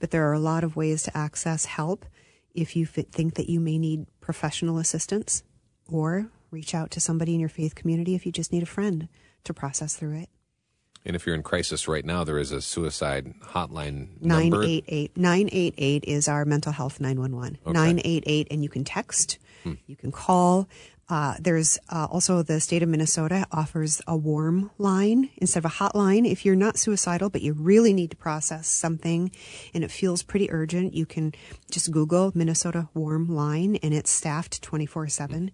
But 0.00 0.10
there 0.10 0.26
are 0.28 0.32
a 0.32 0.38
lot 0.38 0.64
of 0.64 0.74
ways 0.74 1.02
to 1.02 1.16
access 1.16 1.66
help 1.66 2.06
if 2.54 2.74
you 2.76 2.86
think 2.86 3.34
that 3.34 3.50
you 3.50 3.60
may 3.60 3.78
need 3.78 4.06
professional 4.20 4.78
assistance 4.78 5.42
or 5.90 6.30
reach 6.50 6.74
out 6.74 6.90
to 6.92 7.00
somebody 7.00 7.34
in 7.34 7.40
your 7.40 7.48
faith 7.48 7.74
community 7.74 8.14
if 8.14 8.24
you 8.24 8.32
just 8.32 8.52
need 8.52 8.62
a 8.62 8.66
friend 8.66 9.08
to 9.44 9.54
process 9.54 9.96
through 9.96 10.18
it. 10.18 10.28
And 11.06 11.14
if 11.14 11.26
you're 11.26 11.34
in 11.34 11.42
crisis 11.42 11.86
right 11.86 12.04
now, 12.04 12.24
there 12.24 12.38
is 12.38 12.50
a 12.50 12.62
suicide 12.62 13.34
hotline 13.42 14.20
number. 14.22 14.62
988 14.62 15.16
988 15.16 16.04
is 16.06 16.28
our 16.28 16.44
mental 16.44 16.72
health 16.72 16.98
911. 16.98 17.58
Okay. 17.62 17.72
988, 17.72 18.48
and 18.50 18.62
you 18.62 18.70
can 18.70 18.84
text, 18.84 19.38
you 19.86 19.96
can 19.96 20.12
call. 20.12 20.66
Uh, 21.08 21.34
there's 21.38 21.78
uh, 21.90 22.06
also 22.10 22.42
the 22.42 22.60
state 22.60 22.82
of 22.82 22.88
Minnesota 22.88 23.46
offers 23.52 24.00
a 24.06 24.16
warm 24.16 24.70
line 24.78 25.28
instead 25.36 25.64
of 25.64 25.66
a 25.66 25.74
hotline. 25.74 26.26
If 26.26 26.46
you're 26.46 26.56
not 26.56 26.78
suicidal, 26.78 27.28
but 27.28 27.42
you 27.42 27.52
really 27.52 27.92
need 27.92 28.10
to 28.12 28.16
process 28.16 28.66
something 28.66 29.30
and 29.74 29.84
it 29.84 29.90
feels 29.90 30.22
pretty 30.22 30.50
urgent, 30.50 30.94
you 30.94 31.04
can 31.04 31.34
just 31.70 31.90
Google 31.90 32.32
Minnesota 32.34 32.88
warm 32.94 33.28
line 33.28 33.76
and 33.82 33.92
it's 33.92 34.10
staffed 34.10 34.62
24 34.62 35.08
7. 35.08 35.50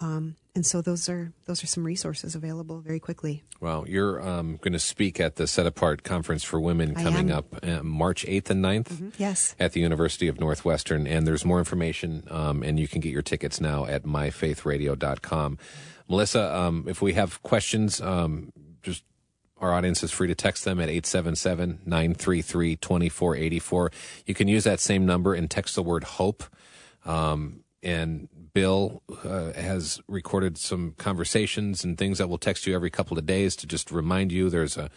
Um, 0.00 0.36
and 0.54 0.64
so 0.66 0.80
those 0.80 1.08
are 1.08 1.32
those 1.46 1.62
are 1.62 1.66
some 1.68 1.84
resources 1.84 2.34
available 2.34 2.80
very 2.80 2.98
quickly. 2.98 3.42
Well, 3.60 3.84
you're 3.88 4.20
um, 4.20 4.56
going 4.56 4.72
to 4.72 4.78
speak 4.78 5.20
at 5.20 5.36
the 5.36 5.46
Set 5.46 5.66
Apart 5.66 6.02
Conference 6.02 6.42
for 6.42 6.60
Women 6.60 6.94
coming 6.94 7.30
up 7.30 7.46
uh, 7.62 7.82
March 7.82 8.24
8th 8.26 8.50
and 8.50 8.64
9th 8.64 9.12
Yes. 9.18 9.54
at 9.60 9.72
the 9.72 9.80
University 9.80 10.26
of 10.28 10.40
Northwestern. 10.40 11.06
And 11.06 11.26
there's 11.26 11.44
more 11.44 11.58
information, 11.60 12.24
um, 12.30 12.62
and 12.62 12.78
you 12.78 12.88
can 12.88 13.00
get 13.00 13.12
your 13.12 13.22
tickets 13.22 13.60
now 13.60 13.86
at 13.86 14.04
myfaithradio.com. 14.04 15.58
Melissa, 16.08 16.56
um, 16.56 16.86
if 16.88 17.02
we 17.02 17.12
have 17.14 17.42
questions, 17.42 18.00
um, 18.00 18.52
just 18.82 19.04
our 19.58 19.72
audience 19.72 20.02
is 20.02 20.10
free 20.10 20.28
to 20.28 20.34
text 20.34 20.64
them 20.64 20.80
at 20.80 20.88
877 20.88 21.80
933 21.84 22.76
2484. 22.76 23.92
You 24.26 24.34
can 24.34 24.48
use 24.48 24.64
that 24.64 24.80
same 24.80 25.04
number 25.06 25.34
and 25.34 25.50
text 25.50 25.74
the 25.74 25.82
word 25.82 26.04
hope. 26.04 26.44
Um, 27.04 27.64
and 27.82 28.28
Bill 28.52 29.02
uh, 29.24 29.52
has 29.52 30.00
recorded 30.08 30.58
some 30.58 30.94
conversations 30.98 31.84
and 31.84 31.96
things 31.98 32.18
that 32.18 32.28
will 32.28 32.38
text 32.38 32.66
you 32.66 32.74
every 32.74 32.90
couple 32.90 33.18
of 33.18 33.26
days 33.26 33.56
to 33.56 33.66
just 33.66 33.90
remind 33.90 34.32
you 34.32 34.50
there's 34.50 34.76
a, 34.76 34.90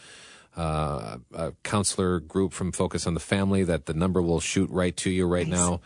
uh, 0.57 1.17
a 1.33 1.53
counselor 1.63 2.19
group 2.19 2.53
from 2.53 2.71
Focus 2.71 3.07
on 3.07 3.13
the 3.13 3.19
Family 3.19 3.63
that 3.63 3.85
the 3.85 3.93
number 3.93 4.21
will 4.21 4.39
shoot 4.39 4.69
right 4.69 4.95
to 4.97 5.09
you 5.09 5.27
right 5.27 5.47
Nice. 5.47 5.59
now. 5.59 5.81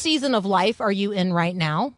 Season 0.02 0.34
of 0.34 0.44
life 0.44 0.80
are 0.80 0.92
you 0.92 1.12
in 1.12 1.32
right 1.32 1.54
now? 1.54 1.94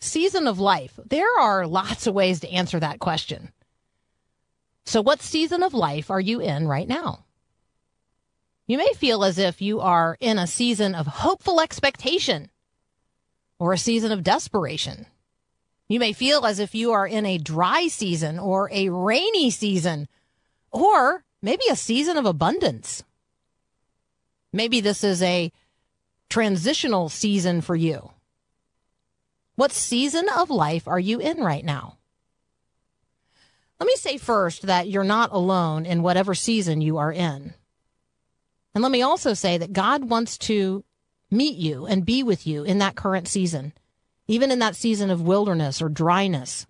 Season 0.00 0.46
of 0.46 0.58
life. 0.58 0.98
There 1.06 1.38
are 1.38 1.66
lots 1.66 2.06
of 2.06 2.14
ways 2.14 2.40
to 2.40 2.50
answer 2.50 2.80
that 2.80 2.98
question. 2.98 3.52
So, 4.84 5.00
what 5.00 5.22
season 5.22 5.62
of 5.62 5.74
life 5.74 6.10
are 6.10 6.20
you 6.20 6.40
in 6.40 6.66
right 6.66 6.88
now? 6.88 7.24
You 8.66 8.78
may 8.78 8.92
feel 8.94 9.24
as 9.24 9.38
if 9.38 9.62
you 9.62 9.80
are 9.80 10.16
in 10.20 10.38
a 10.38 10.46
season 10.46 10.94
of 10.94 11.06
hopeful 11.06 11.60
expectation 11.60 12.50
or 13.58 13.72
a 13.72 13.78
season 13.78 14.10
of 14.10 14.24
desperation. 14.24 15.06
You 15.88 16.00
may 16.00 16.12
feel 16.12 16.46
as 16.46 16.58
if 16.58 16.74
you 16.74 16.92
are 16.92 17.06
in 17.06 17.26
a 17.26 17.38
dry 17.38 17.86
season 17.86 18.38
or 18.38 18.68
a 18.72 18.88
rainy 18.88 19.50
season 19.50 20.08
or 20.70 21.24
maybe 21.40 21.64
a 21.70 21.76
season 21.76 22.16
of 22.16 22.26
abundance. 22.26 23.04
Maybe 24.52 24.80
this 24.80 25.04
is 25.04 25.22
a 25.22 25.52
transitional 26.32 27.10
season 27.10 27.60
for 27.60 27.76
you. 27.76 28.10
What 29.54 29.70
season 29.70 30.30
of 30.34 30.48
life 30.48 30.88
are 30.88 30.98
you 30.98 31.18
in 31.20 31.36
right 31.36 31.62
now? 31.62 31.98
Let 33.78 33.86
me 33.86 33.96
say 33.96 34.16
first 34.16 34.62
that 34.62 34.88
you're 34.88 35.04
not 35.04 35.30
alone 35.30 35.84
in 35.84 36.02
whatever 36.02 36.34
season 36.34 36.80
you 36.80 36.96
are 36.96 37.12
in. 37.12 37.52
And 38.74 38.80
let 38.80 38.90
me 38.90 39.02
also 39.02 39.34
say 39.34 39.58
that 39.58 39.74
God 39.74 40.08
wants 40.08 40.38
to 40.38 40.82
meet 41.30 41.58
you 41.58 41.84
and 41.84 42.06
be 42.06 42.22
with 42.22 42.46
you 42.46 42.62
in 42.62 42.78
that 42.78 42.96
current 42.96 43.28
season, 43.28 43.74
even 44.26 44.50
in 44.50 44.58
that 44.60 44.74
season 44.74 45.10
of 45.10 45.20
wilderness 45.20 45.82
or 45.82 45.90
dryness. 45.90 46.66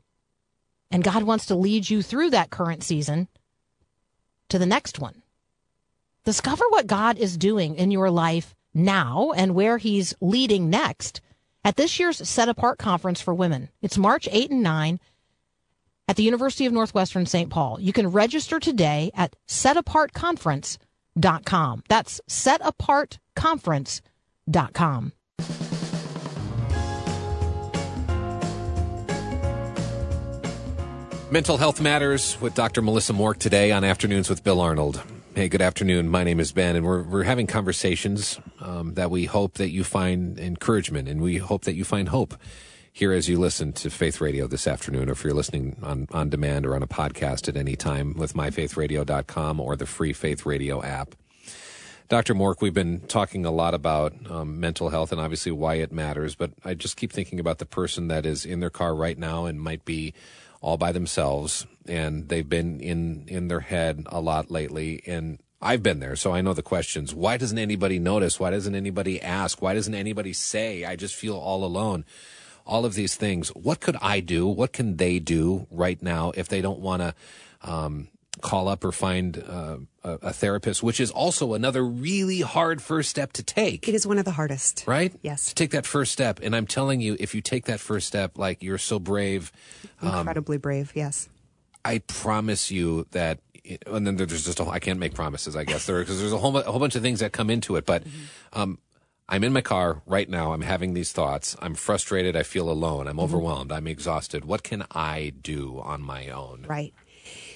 And 0.91 1.05
God 1.05 1.23
wants 1.23 1.47
to 1.47 1.55
lead 1.55 1.89
you 1.89 2.03
through 2.03 2.31
that 2.31 2.51
current 2.51 2.83
season 2.83 3.29
to 4.49 4.59
the 4.59 4.67
next 4.67 4.99
one. 4.99 5.23
Discover 6.25 6.65
what 6.71 6.89
God 6.89 7.17
is 7.17 7.37
doing 7.37 7.77
in 7.77 7.93
your 7.93 8.11
life 8.11 8.57
now 8.75 9.33
and 9.37 9.55
where 9.55 9.79
He's 9.79 10.15
leading 10.21 10.69
next 10.71 11.21
at 11.65 11.77
this 11.77 11.97
year's 11.99 12.29
Set 12.29 12.49
Apart 12.49 12.79
Conference 12.79 13.21
for 13.21 13.35
Women. 13.35 13.69
It's 13.81 13.99
March 13.99 14.29
8 14.31 14.51
and 14.51 14.63
9 14.63 15.01
at 16.09 16.17
the 16.17 16.25
University 16.25 16.67
of 16.67 16.73
Northwestern 16.73 17.27
St. 17.27 17.49
Paul. 17.51 17.79
You 17.81 17.93
can 17.93 18.11
register 18.11 18.59
today 18.59 19.13
at 19.15 19.37
setapartconference.com. 19.49 21.85
That's 21.89 22.21
setapartconference.com. 22.29 25.13
Mental 31.31 31.57
Health 31.57 31.81
Matters 31.81 32.39
with 32.43 32.55
Dr. 32.55 32.83
Melissa 32.83 33.15
Mork 33.15 33.39
today 33.39 33.73
on 33.73 33.85
Afternoons 33.85 34.29
with 34.29 34.45
Bill 34.45 34.61
Arnold. 34.61 35.01
Hey, 35.35 35.49
good 35.49 35.63
afternoon. 35.63 36.11
My 36.11 36.25
name 36.25 36.41
is 36.41 36.53
Ben, 36.53 36.77
and 36.77 36.85
we're 36.85 37.05
we're 37.05 37.23
having 37.23 37.47
conversations 37.47 38.39
um, 38.61 38.93
that 38.95 39.11
we 39.11 39.25
hope 39.25 39.55
that 39.55 39.71
you 39.71 39.83
find 39.83 40.39
encouragement, 40.39 41.09
and 41.09 41.23
we 41.23 41.39
hope 41.39 41.65
that 41.65 41.73
you 41.75 41.85
find 41.85 42.11
hope 42.11 42.35
here 42.93 43.13
as 43.13 43.31
you 43.31 43.39
listen 43.39 43.73
to 43.73 43.89
Faith 43.89 44.21
Radio 44.21 44.47
this 44.47 44.67
afternoon, 44.67 45.09
or 45.09 45.13
if 45.13 45.25
you're 45.25 45.33
listening 45.33 45.79
on 45.83 46.07
on 46.13 46.29
demand 46.29 46.67
or 46.67 46.75
on 46.75 46.83
a 46.83 46.87
podcast 46.87 47.49
at 47.49 47.57
any 47.57 47.77
time 47.77 48.13
with 48.13 48.35
myfaithradio.com 48.35 49.59
or 49.59 49.75
the 49.75 49.87
free 49.87 50.13
Faith 50.13 50.45
Radio 50.45 50.83
app. 50.83 51.15
Dr. 52.11 52.35
Mork, 52.35 52.61
we've 52.61 52.75
been 52.75 53.01
talking 53.01 53.47
a 53.47 53.51
lot 53.51 53.73
about 53.73 54.13
um, 54.31 54.61
mental 54.61 54.91
health 54.91 55.13
and 55.13 55.21
obviously 55.21 55.51
why 55.51 55.77
it 55.77 55.91
matters, 55.93 56.35
but 56.35 56.51
I 56.63 56.75
just 56.75 56.99
keep 56.99 57.11
thinking 57.11 57.41
about 57.41 57.57
the 57.57 57.65
person 57.65 58.09
that 58.09 58.27
is 58.27 58.45
in 58.45 58.61
their 58.61 58.69
car 58.69 58.95
right 58.95 59.17
now 59.17 59.47
and 59.47 59.59
might 59.59 59.87
be 59.87 60.13
all 60.61 60.77
by 60.77 60.93
themselves 60.93 61.67
and 61.87 62.29
they've 62.29 62.49
been 62.49 62.81
in 62.81 63.25
in 63.29 63.49
their 63.49 63.61
head 63.61 64.05
a 64.07 64.21
lot 64.21 64.51
lately 64.51 65.03
and 65.07 65.39
I've 65.61 65.83
been 65.83 66.01
there 66.01 66.17
so 66.17 66.33
I 66.33 66.41
know 66.41 66.55
the 66.55 66.63
questions 66.63 67.15
why 67.15 67.37
doesn't 67.37 67.59
anybody 67.59 67.99
notice 67.99 68.39
why 68.41 68.51
doesn't 68.51 68.75
anybody 68.75 69.21
ask 69.23 69.61
why 69.63 69.75
doesn't 69.75 69.95
anybody 69.95 70.33
say 70.33 70.85
I 70.85 70.97
just 70.97 71.15
feel 71.15 71.37
all 71.37 71.65
alone 71.65 72.05
all 72.67 72.85
of 72.85 72.95
these 72.95 73.15
things 73.17 73.49
what 73.51 73.81
could 73.81 73.97
I 74.01 74.21
do 74.21 74.47
what 74.47 74.73
can 74.73 74.97
they 74.97 75.19
do 75.19 75.67
right 75.71 76.01
now 76.03 76.33
if 76.37 76.49
they 76.49 76.61
don't 76.61 76.81
want 76.81 77.03
to 77.03 77.15
um, 77.63 78.09
call 78.41 78.67
up 78.67 78.83
or 78.83 78.91
find 78.93 79.39
uh, 79.47 79.77
a, 80.03 80.11
a 80.23 80.33
therapist 80.33 80.83
which 80.83 80.99
is 80.99 81.11
also 81.11 81.55
another 81.55 81.85
really 81.85 82.41
hard 82.41 82.81
first 82.83 83.11
step 83.11 83.33
to 83.35 83.43
take 83.43 83.87
It 83.89 83.95
is 83.95 84.07
one 84.07 84.19
of 84.19 84.25
the 84.25 84.33
hardest. 84.33 84.85
right? 84.87 85.13
Yes. 85.23 85.49
To 85.49 85.55
take 85.55 85.71
that 85.73 85.87
first 85.87 86.13
step. 86.13 86.41
And 86.43 86.57
I'm 86.57 86.67
telling 86.67 87.01
you, 87.01 87.17
if 87.21 87.35
you 87.35 87.41
take 87.43 87.67
that 87.67 87.79
first 87.79 88.07
step, 88.09 88.39
like 88.39 88.63
you're 88.63 88.79
so 88.79 88.99
brave, 88.99 89.53
Incredibly 90.03 90.57
brave, 90.57 90.93
yes. 90.95 91.29
I 91.85 91.99
promise 91.99 92.71
you 92.71 93.07
that. 93.11 93.41
And 93.87 94.07
then 94.07 94.17
there's 94.17 94.45
just 94.45 94.59
a, 94.59 94.67
I 94.67 94.81
can't 94.81 94.99
make 94.99 95.15
promises, 95.15 95.55
I 95.55 95.65
guess, 95.65 95.87
there 95.87 96.01
because 96.01 96.19
there's 96.19 96.33
a 96.33 96.39
whole, 96.39 96.57
a 96.57 96.63
whole 96.65 96.81
bunch 96.81 96.97
of 96.97 97.03
things 97.03 97.21
that 97.21 97.33
come 97.33 97.49
into 97.49 97.77
it. 97.77 97.87
But 97.87 98.03
um, 98.53 98.79
I'm 99.29 99.45
in 99.45 99.53
my 99.53 99.61
car 99.61 100.03
right 100.05 100.29
now. 100.29 100.53
I'm 100.53 100.63
having 100.63 100.95
these 100.95 101.13
thoughts. 101.13 101.57
I'm 101.63 101.75
frustrated. 101.75 102.35
I 102.35 102.43
feel 102.43 102.69
alone. 102.69 103.07
I'm 103.07 103.21
overwhelmed. 103.21 103.71
I'm 103.71 103.87
exhausted. 103.87 104.45
What 104.45 104.63
can 104.65 104.85
I 104.91 105.33
do 105.41 105.81
on 105.85 106.03
my 106.03 106.29
own? 106.29 106.67
Right. 106.69 106.93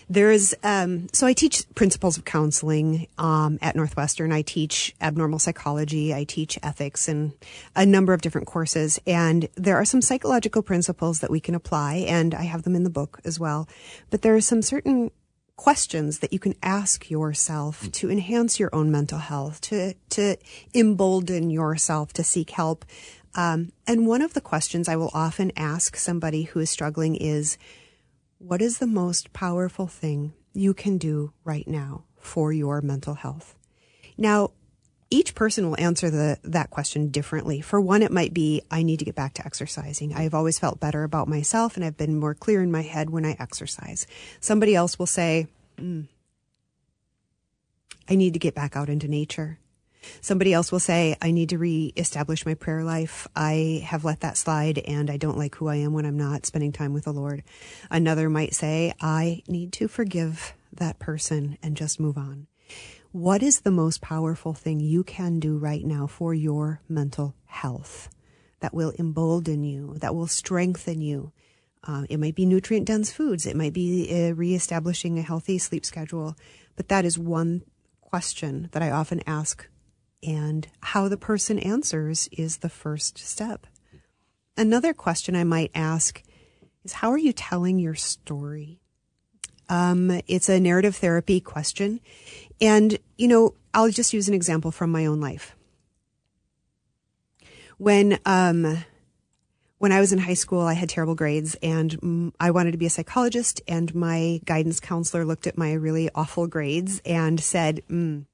There 0.09 0.31
is, 0.31 0.55
um, 0.63 1.09
so 1.13 1.27
I 1.27 1.33
teach 1.33 1.65
principles 1.75 2.17
of 2.17 2.25
counseling 2.25 3.09
um, 3.19 3.59
at 3.61 3.75
Northwestern. 3.75 4.31
I 4.31 4.43
teach 4.43 4.95
abnormal 5.01 5.41
psychology. 5.41 6.15
I 6.15 6.23
teach 6.23 6.59
ethics 6.63 7.09
and 7.09 7.33
a 7.75 7.85
number 7.85 8.13
of 8.13 8.23
different 8.23 8.47
courses. 8.47 9.01
And 9.05 9.49
there 9.57 9.77
are 9.77 9.85
some 9.85 10.01
psychological 10.01 10.63
principles 10.63 11.21
that 11.21 11.31
we 11.31 11.41
can 11.41 11.57
apply, 11.57 12.05
and 12.07 12.35
I 12.35 12.43
have 12.43 12.63
them 12.63 12.77
in 12.77 12.85
the 12.85 12.91
book 12.91 13.21
as 13.25 13.41
well. 13.41 13.69
But 14.11 14.23
there 14.23 14.37
are 14.37 14.41
some 14.41 14.63
certain 14.63 15.11
questions 15.57 16.21
that 16.21 16.33
you 16.33 16.39
can 16.39 16.55
ask 16.63 17.11
yourself 17.11 17.91
to 17.91 18.11
enhance 18.11 18.61
your 18.61 18.73
own 18.75 18.91
mental 18.91 19.19
health, 19.19 19.61
to 19.63 19.95
to 20.11 20.37
embolden 20.75 21.51
yourself 21.51 22.13
to 22.13 22.23
seek 22.23 22.51
help. 22.51 22.85
Um, 23.35 23.73
and 23.87 24.07
one 24.07 24.23
of 24.23 24.35
the 24.35 24.41
questions 24.41 24.89
I 24.89 24.97
will 24.97 25.11
often 25.13 25.51
ask 25.57 25.97
somebody 25.97 26.45
who 26.45 26.61
is 26.61 26.71
struggling 26.71 27.17
is, 27.17 27.59
what 28.39 28.63
is 28.63 28.79
the 28.79 28.87
most 28.87 29.33
powerful 29.33 29.87
thing 29.87 30.33
you 30.53 30.75
can 30.75 30.99
do 30.99 31.33
right 31.45 31.67
now 31.67 32.05
for 32.19 32.53
your 32.53 32.81
mental 32.81 33.15
health? 33.15 33.55
Now, 34.17 34.51
each 35.09 35.35
person 35.35 35.69
will 35.69 35.81
answer 35.81 36.11
the, 36.11 36.39
that 36.43 36.71
question 36.71 37.09
differently. 37.09 37.61
For 37.61 37.81
one, 37.81 38.03
it 38.03 38.11
might 38.11 38.35
be, 38.35 38.63
I 38.71 38.83
need 38.83 38.99
to 38.99 39.05
get 39.05 39.15
back 39.15 39.35
to 39.35 39.47
exercising. 39.47 40.13
I've 40.15 40.35
always 40.35 40.59
felt 40.59 40.81
better 40.81 41.05
about 41.05 41.29
myself 41.29 41.77
and 41.77 41.85
I've 41.85 41.97
been 41.97 42.19
more 42.19 42.35
clear 42.35 42.63
in 42.63 42.73
my 42.73 42.83
head 42.83 43.11
when 43.11 43.25
I 43.25 43.37
exercise. 43.39 44.07
Somebody 44.41 44.75
else 44.75 44.99
will 44.99 45.07
say, 45.07 45.47
"Mm, 45.79 46.09
I 48.09 48.17
need 48.17 48.33
to 48.33 48.39
get 48.39 48.55
back 48.55 48.77
out 48.77 48.89
into 48.89 49.09
nature. 49.09 49.59
Somebody 50.21 50.53
else 50.53 50.73
will 50.73 50.81
say, 50.81 51.17
I 51.21 51.31
need 51.31 51.51
to 51.51 51.59
reestablish 51.59 52.47
my 52.47 52.55
prayer 52.55 52.85
life. 52.85 53.27
I 53.35 53.83
have 53.87 54.05
let 54.05 54.21
that 54.21 54.37
slide 54.37 54.79
and 54.79 55.11
I 55.11 55.17
don't 55.17 55.39
like 55.39 55.55
who 55.57 55.69
I 55.69 55.77
am 55.77 55.93
when 55.93 56.07
I'm 56.07 56.17
not 56.17 56.47
spending 56.47 56.73
time 56.73 56.93
with 56.93 57.05
the 57.05 57.13
Lord. 57.13 57.43
Another 57.91 58.29
might 58.29 58.55
say, 58.55 58.93
I 59.01 59.43
need 59.49 59.73
to 59.75 59.89
forgive 59.89 60.55
that 60.73 60.99
person 60.99 61.59
and 61.63 61.77
just 61.77 62.01
move 62.01 62.19
on. 62.19 62.47
What 63.13 63.43
is 63.43 63.61
the 63.61 63.71
most 63.71 64.03
powerful 64.03 64.53
thing 64.53 64.81
you 64.81 65.03
can 65.03 65.41
do 65.41 65.57
right 65.57 65.85
now 65.85 66.07
for 66.07 66.35
your 66.35 66.83
mental 66.89 67.35
health 67.47 68.11
that 68.61 68.75
will 68.75 68.93
embolden 68.99 69.65
you, 69.65 69.95
that 69.99 70.15
will 70.15 70.27
strengthen 70.27 71.01
you? 71.01 71.33
Uh, 71.87 72.05
it 72.11 72.19
might 72.19 72.35
be 72.35 72.45
nutrient 72.45 72.87
dense 72.87 73.13
foods. 73.13 73.47
It 73.47 73.57
might 73.57 73.73
be 73.73 74.11
uh, 74.13 74.35
reestablishing 74.35 75.19
a 75.19 75.23
healthy 75.23 75.57
sleep 75.57 75.85
schedule. 75.85 76.37
But 76.75 76.89
that 76.89 77.05
is 77.05 77.19
one 77.19 77.63
question 78.01 78.69
that 78.73 78.83
I 78.83 78.91
often 78.91 79.23
ask. 79.27 79.67
And 80.23 80.69
how 80.81 81.09
the 81.09 81.17
person 81.17 81.59
answers 81.59 82.29
is 82.33 82.59
the 82.59 82.69
first 82.69 83.19
step. 83.19 83.67
Another 84.57 84.95
question 84.95 85.37
I 85.37 85.45
might 85.45 85.71
ask 85.75 86.23
is 86.85 86.95
how 86.95 87.11
are 87.11 87.19
you 87.19 87.33
telling 87.33 87.79
your 87.79 87.95
story? 87.95 88.81
Um, 89.69 90.21
it's 90.27 90.49
a 90.49 90.61
narrative 90.61 90.97
therapy 90.97 91.41
question. 91.41 92.01
And, 92.61 92.99
you 93.17 93.29
know, 93.29 93.55
I'll 93.75 93.91
just 93.91 94.13
use 94.13 94.29
an 94.29 94.35
example 94.35 94.71
from 94.71 94.91
my 94.91 95.07
own 95.07 95.21
life. 95.21 95.57
When, 97.79 98.19
um, 98.25 98.85
when 99.79 99.93
I 99.93 100.01
was 100.01 100.13
in 100.13 100.19
high 100.19 100.35
school, 100.35 100.63
I 100.63 100.73
had 100.73 100.89
terrible 100.89 101.15
grades 101.15 101.57
and 101.63 102.33
I 102.41 102.51
wanted 102.51 102.73
to 102.73 102.79
be 102.79 102.87
a 102.87 102.91
psychologist. 102.91 103.61
And 103.69 103.95
my 103.95 104.41
guidance 104.47 104.81
counselor 104.81 105.25
looked 105.25 105.47
at 105.47 105.59
my 105.59 105.75
really 105.75 106.09
awful 106.15 106.47
grades 106.47 107.03
and 107.05 107.39
said, 107.39 107.83
mm, 107.91 108.25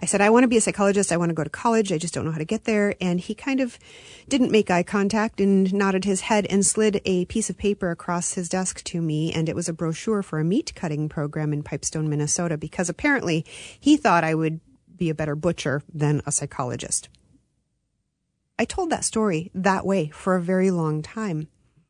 I 0.00 0.06
said, 0.06 0.20
I 0.20 0.30
want 0.30 0.44
to 0.44 0.48
be 0.48 0.56
a 0.56 0.60
psychologist. 0.60 1.10
I 1.10 1.16
want 1.16 1.30
to 1.30 1.34
go 1.34 1.42
to 1.42 1.50
college. 1.50 1.92
I 1.92 1.98
just 1.98 2.14
don't 2.14 2.24
know 2.24 2.30
how 2.30 2.38
to 2.38 2.44
get 2.44 2.64
there. 2.64 2.94
And 3.00 3.18
he 3.18 3.34
kind 3.34 3.58
of 3.58 3.78
didn't 4.28 4.52
make 4.52 4.70
eye 4.70 4.84
contact 4.84 5.40
and 5.40 5.72
nodded 5.74 6.04
his 6.04 6.22
head 6.22 6.46
and 6.48 6.64
slid 6.64 7.00
a 7.04 7.24
piece 7.24 7.50
of 7.50 7.58
paper 7.58 7.90
across 7.90 8.34
his 8.34 8.48
desk 8.48 8.84
to 8.84 9.02
me. 9.02 9.32
And 9.32 9.48
it 9.48 9.56
was 9.56 9.68
a 9.68 9.72
brochure 9.72 10.22
for 10.22 10.38
a 10.38 10.44
meat 10.44 10.72
cutting 10.76 11.08
program 11.08 11.52
in 11.52 11.64
Pipestone, 11.64 12.08
Minnesota, 12.08 12.56
because 12.56 12.88
apparently 12.88 13.44
he 13.80 13.96
thought 13.96 14.22
I 14.22 14.36
would 14.36 14.60
be 14.96 15.10
a 15.10 15.14
better 15.14 15.34
butcher 15.34 15.82
than 15.92 16.22
a 16.24 16.32
psychologist. 16.32 17.08
I 18.56 18.64
told 18.64 18.90
that 18.90 19.04
story 19.04 19.50
that 19.54 19.84
way 19.84 20.08
for 20.08 20.36
a 20.36 20.42
very 20.42 20.70
long 20.70 21.02
time. 21.02 21.48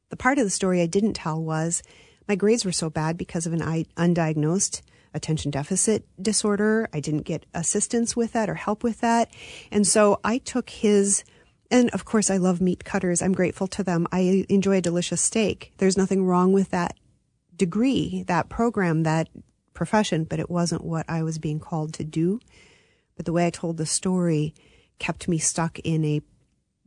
The 0.08 0.16
part 0.16 0.38
of 0.38 0.44
the 0.44 0.50
story 0.50 0.80
I 0.80 0.86
didn't 0.86 1.14
tell 1.14 1.42
was 1.42 1.82
my 2.26 2.36
grades 2.36 2.64
were 2.64 2.72
so 2.72 2.88
bad 2.88 3.18
because 3.18 3.46
of 3.46 3.52
an 3.52 3.60
undiagnosed 3.60 4.80
attention 5.14 5.50
deficit 5.50 6.06
disorder. 6.20 6.88
I 6.92 7.00
didn't 7.00 7.22
get 7.22 7.46
assistance 7.54 8.16
with 8.16 8.32
that 8.32 8.48
or 8.48 8.54
help 8.54 8.82
with 8.82 9.00
that. 9.00 9.30
And 9.70 9.86
so 9.86 10.20
I 10.24 10.38
took 10.38 10.70
his, 10.70 11.24
and 11.70 11.90
of 11.90 12.04
course 12.04 12.30
I 12.30 12.36
love 12.36 12.60
meat 12.60 12.84
cutters. 12.84 13.22
I'm 13.22 13.32
grateful 13.32 13.66
to 13.68 13.82
them. 13.82 14.06
I 14.12 14.44
enjoy 14.48 14.78
a 14.78 14.82
delicious 14.82 15.20
steak. 15.20 15.72
There's 15.78 15.96
nothing 15.96 16.24
wrong 16.24 16.52
with 16.52 16.70
that 16.70 16.96
degree, 17.56 18.24
that 18.28 18.48
program, 18.48 19.02
that 19.02 19.28
profession, 19.74 20.24
but 20.24 20.40
it 20.40 20.50
wasn't 20.50 20.84
what 20.84 21.06
I 21.08 21.22
was 21.22 21.38
being 21.38 21.60
called 21.60 21.94
to 21.94 22.04
do. 22.04 22.40
But 23.16 23.26
the 23.26 23.32
way 23.32 23.46
I 23.46 23.50
told 23.50 23.76
the 23.76 23.86
story 23.86 24.54
kept 24.98 25.28
me 25.28 25.38
stuck 25.38 25.78
in 25.80 26.04
a 26.04 26.22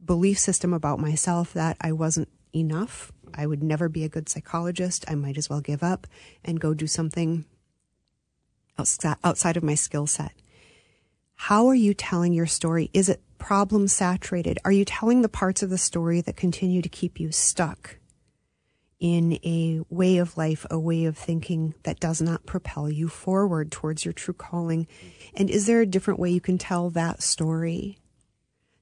belief 0.03 0.39
system 0.39 0.73
about 0.73 0.99
myself 0.99 1.53
that 1.53 1.77
I 1.79 1.91
wasn't 1.91 2.29
enough. 2.53 3.11
I 3.33 3.47
would 3.47 3.63
never 3.63 3.87
be 3.87 4.03
a 4.03 4.09
good 4.09 4.27
psychologist. 4.27 5.05
I 5.07 5.15
might 5.15 5.37
as 5.37 5.49
well 5.49 5.61
give 5.61 5.83
up 5.83 6.07
and 6.43 6.59
go 6.59 6.73
do 6.73 6.87
something 6.87 7.45
outside 8.77 9.57
of 9.57 9.63
my 9.63 9.75
skill 9.75 10.07
set. 10.07 10.33
How 11.35 11.67
are 11.67 11.75
you 11.75 11.93
telling 11.93 12.33
your 12.33 12.45
story? 12.45 12.89
Is 12.93 13.09
it 13.09 13.21
problem 13.37 13.87
saturated? 13.87 14.59
Are 14.63 14.71
you 14.71 14.85
telling 14.85 15.21
the 15.21 15.29
parts 15.29 15.63
of 15.63 15.69
the 15.69 15.77
story 15.77 16.21
that 16.21 16.35
continue 16.35 16.81
to 16.81 16.89
keep 16.89 17.19
you 17.19 17.31
stuck 17.31 17.97
in 18.99 19.33
a 19.43 19.81
way 19.89 20.17
of 20.17 20.37
life, 20.37 20.65
a 20.69 20.77
way 20.77 21.05
of 21.05 21.17
thinking 21.17 21.73
that 21.83 21.99
does 21.99 22.21
not 22.21 22.45
propel 22.45 22.87
you 22.87 23.07
forward 23.07 23.71
towards 23.71 24.05
your 24.05 24.13
true 24.13 24.35
calling? 24.35 24.87
And 25.33 25.49
is 25.49 25.65
there 25.65 25.81
a 25.81 25.87
different 25.87 26.19
way 26.19 26.29
you 26.29 26.39
can 26.39 26.59
tell 26.59 26.91
that 26.91 27.23
story? 27.23 27.97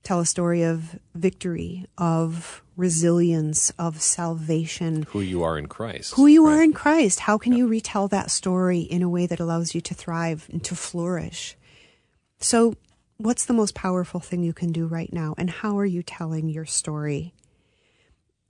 Tell 0.04 0.20
a 0.20 0.26
story 0.26 0.64
of 0.64 0.98
victory, 1.14 1.86
of 1.98 2.64
resilience, 2.76 3.72
of 3.78 4.02
salvation. 4.02 5.04
Who 5.10 5.22
you 5.22 5.44
are 5.44 5.58
in 5.58 5.68
Christ. 5.68 6.14
Who 6.16 6.28
you 6.28 6.48
right. 6.48 6.54
are 6.54 6.64
in 6.64 6.74
Christ. 6.74 7.22
How 7.22 7.38
can 7.38 7.54
you 7.54 7.68
retell 7.68 8.08
that 8.08 8.32
story 8.32 8.80
in 8.80 9.02
a 9.04 9.10
way 9.10 9.28
that 9.28 9.40
allows 9.40 9.76
you 9.76 9.82
to 9.82 9.94
thrive 9.94 10.48
and 10.52 10.64
to 10.64 10.76
flourish? 10.76 11.56
So, 12.40 12.76
what's 13.18 13.46
the 13.46 13.54
most 13.54 13.76
powerful 13.76 14.22
thing 14.22 14.44
you 14.44 14.54
can 14.54 14.72
do 14.72 14.88
right 14.88 15.12
now? 15.12 15.36
And 15.38 15.50
how 15.50 15.78
are 15.78 15.86
you 15.86 16.02
telling 16.02 16.48
your 16.48 16.66
story? 16.66 17.34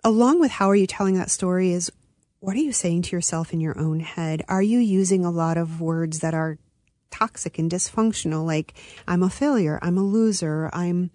Along 0.04 0.40
with 0.40 0.52
how 0.52 0.70
are 0.70 0.76
you 0.76 0.88
telling 0.88 1.16
that 1.16 1.32
story 1.32 1.72
is 1.72 1.92
what 2.40 2.56
are 2.56 2.60
you 2.60 2.72
saying 2.72 3.02
to 3.02 3.16
yourself 3.16 3.52
in 3.52 3.60
your 3.60 3.78
own 3.78 4.00
head? 4.00 4.44
Are 4.48 4.62
you 4.62 4.80
using 4.80 5.26
a 5.26 5.32
lot 5.32 5.58
of 5.58 5.82
words 5.82 6.20
that 6.20 6.34
are 6.34 6.58
toxic 7.10 7.60
and 7.60 7.70
dysfunctional, 7.70 8.46
like, 8.46 8.74
I'm 9.08 9.24
a 9.24 9.30
failure, 9.30 9.80
I'm 9.82 9.98
a 9.98 10.04
loser, 10.04 10.70
I'm 10.74 11.12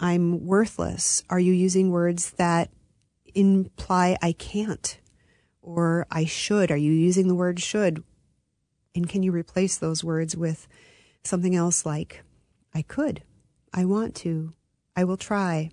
I'm 0.00 0.46
worthless? 0.46 1.22
Are 1.28 1.40
you 1.40 1.52
using 1.52 1.90
words 1.90 2.32
that 2.32 2.70
imply 3.34 4.16
I 4.22 4.32
can't 4.32 4.98
or 5.60 6.06
I 6.10 6.24
should? 6.24 6.70
Are 6.70 6.76
you 6.76 6.92
using 6.92 7.28
the 7.28 7.34
word 7.34 7.60
should? 7.60 8.02
And 8.94 9.08
can 9.08 9.22
you 9.22 9.32
replace 9.32 9.76
those 9.76 10.04
words 10.04 10.36
with 10.36 10.66
something 11.24 11.54
else 11.54 11.84
like 11.84 12.22
I 12.74 12.82
could, 12.82 13.22
I 13.72 13.84
want 13.84 14.14
to, 14.16 14.54
I 14.96 15.04
will 15.04 15.16
try? 15.16 15.70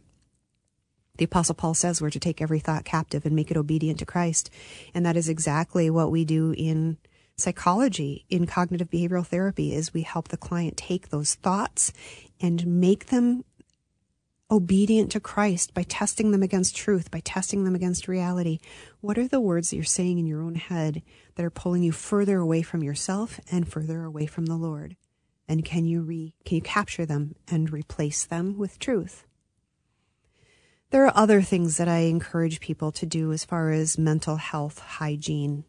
The 1.18 1.26
Apostle 1.26 1.56
Paul 1.56 1.74
says 1.74 2.02
we're 2.02 2.10
to 2.10 2.20
take 2.20 2.42
every 2.42 2.60
thought 2.60 2.84
captive 2.84 3.26
and 3.26 3.36
make 3.36 3.50
it 3.50 3.58
obedient 3.58 4.00
to 4.00 4.06
Christ. 4.06 4.50
And 4.94 5.06
that 5.06 5.16
is 5.16 5.30
exactly 5.30 5.90
what 5.90 6.12
we 6.12 6.26
do 6.26 6.54
in 6.58 6.98
psychology, 7.38 8.26
in 8.30 8.46
cognitive 8.46 8.90
behavioral 8.90 9.26
therapy, 9.26 9.74
is 9.74 9.94
we 9.94 10.02
help 10.02 10.28
the 10.28 10.38
client 10.38 10.78
take 10.78 11.10
those 11.10 11.36
thoughts 11.36 11.94
and 12.42 12.66
make 12.66 13.08
them 13.08 13.44
obedient 14.52 15.12
to 15.12 15.20
Christ 15.20 15.74
by 15.74 15.84
testing 15.84 16.32
them 16.32 16.44
against 16.44 16.76
truth, 16.76 17.10
by 17.10 17.20
testing 17.22 17.64
them 17.64 17.76
against 17.76 18.08
reality? 18.08 18.60
What 19.02 19.18
are 19.18 19.28
the 19.28 19.42
words 19.42 19.70
that 19.70 19.76
you're 19.76 19.86
saying 19.86 20.20
in 20.20 20.28
your 20.28 20.44
own 20.44 20.56
head 20.56 21.02
that 21.36 21.46
are 21.46 21.50
pulling 21.50 21.84
you 21.84 21.92
further 21.92 22.40
away 22.40 22.62
from 22.62 22.84
yourself 22.84 23.40
and 23.52 23.68
further 23.68 24.04
away 24.04 24.26
from 24.26 24.46
the 24.46 24.56
Lord? 24.56 24.96
And 25.48 25.66
can 25.66 25.86
you 25.86 26.02
re, 26.02 26.34
can 26.46 26.56
you 26.56 26.62
capture 26.62 27.06
them 27.06 27.36
and 27.48 27.72
replace 27.72 28.26
them 28.26 28.58
with 28.58 28.80
truth? 28.80 29.26
There 30.92 31.06
are 31.06 31.18
other 31.18 31.42
things 31.42 31.78
that 31.78 31.88
I 31.88 32.00
encourage 32.00 32.60
people 32.60 32.92
to 32.94 33.06
do 33.06 33.32
as 33.32 33.44
far 33.44 33.72
as 33.72 33.98
mental 33.98 34.38
health 34.38 34.80
hygiene. 34.80 35.66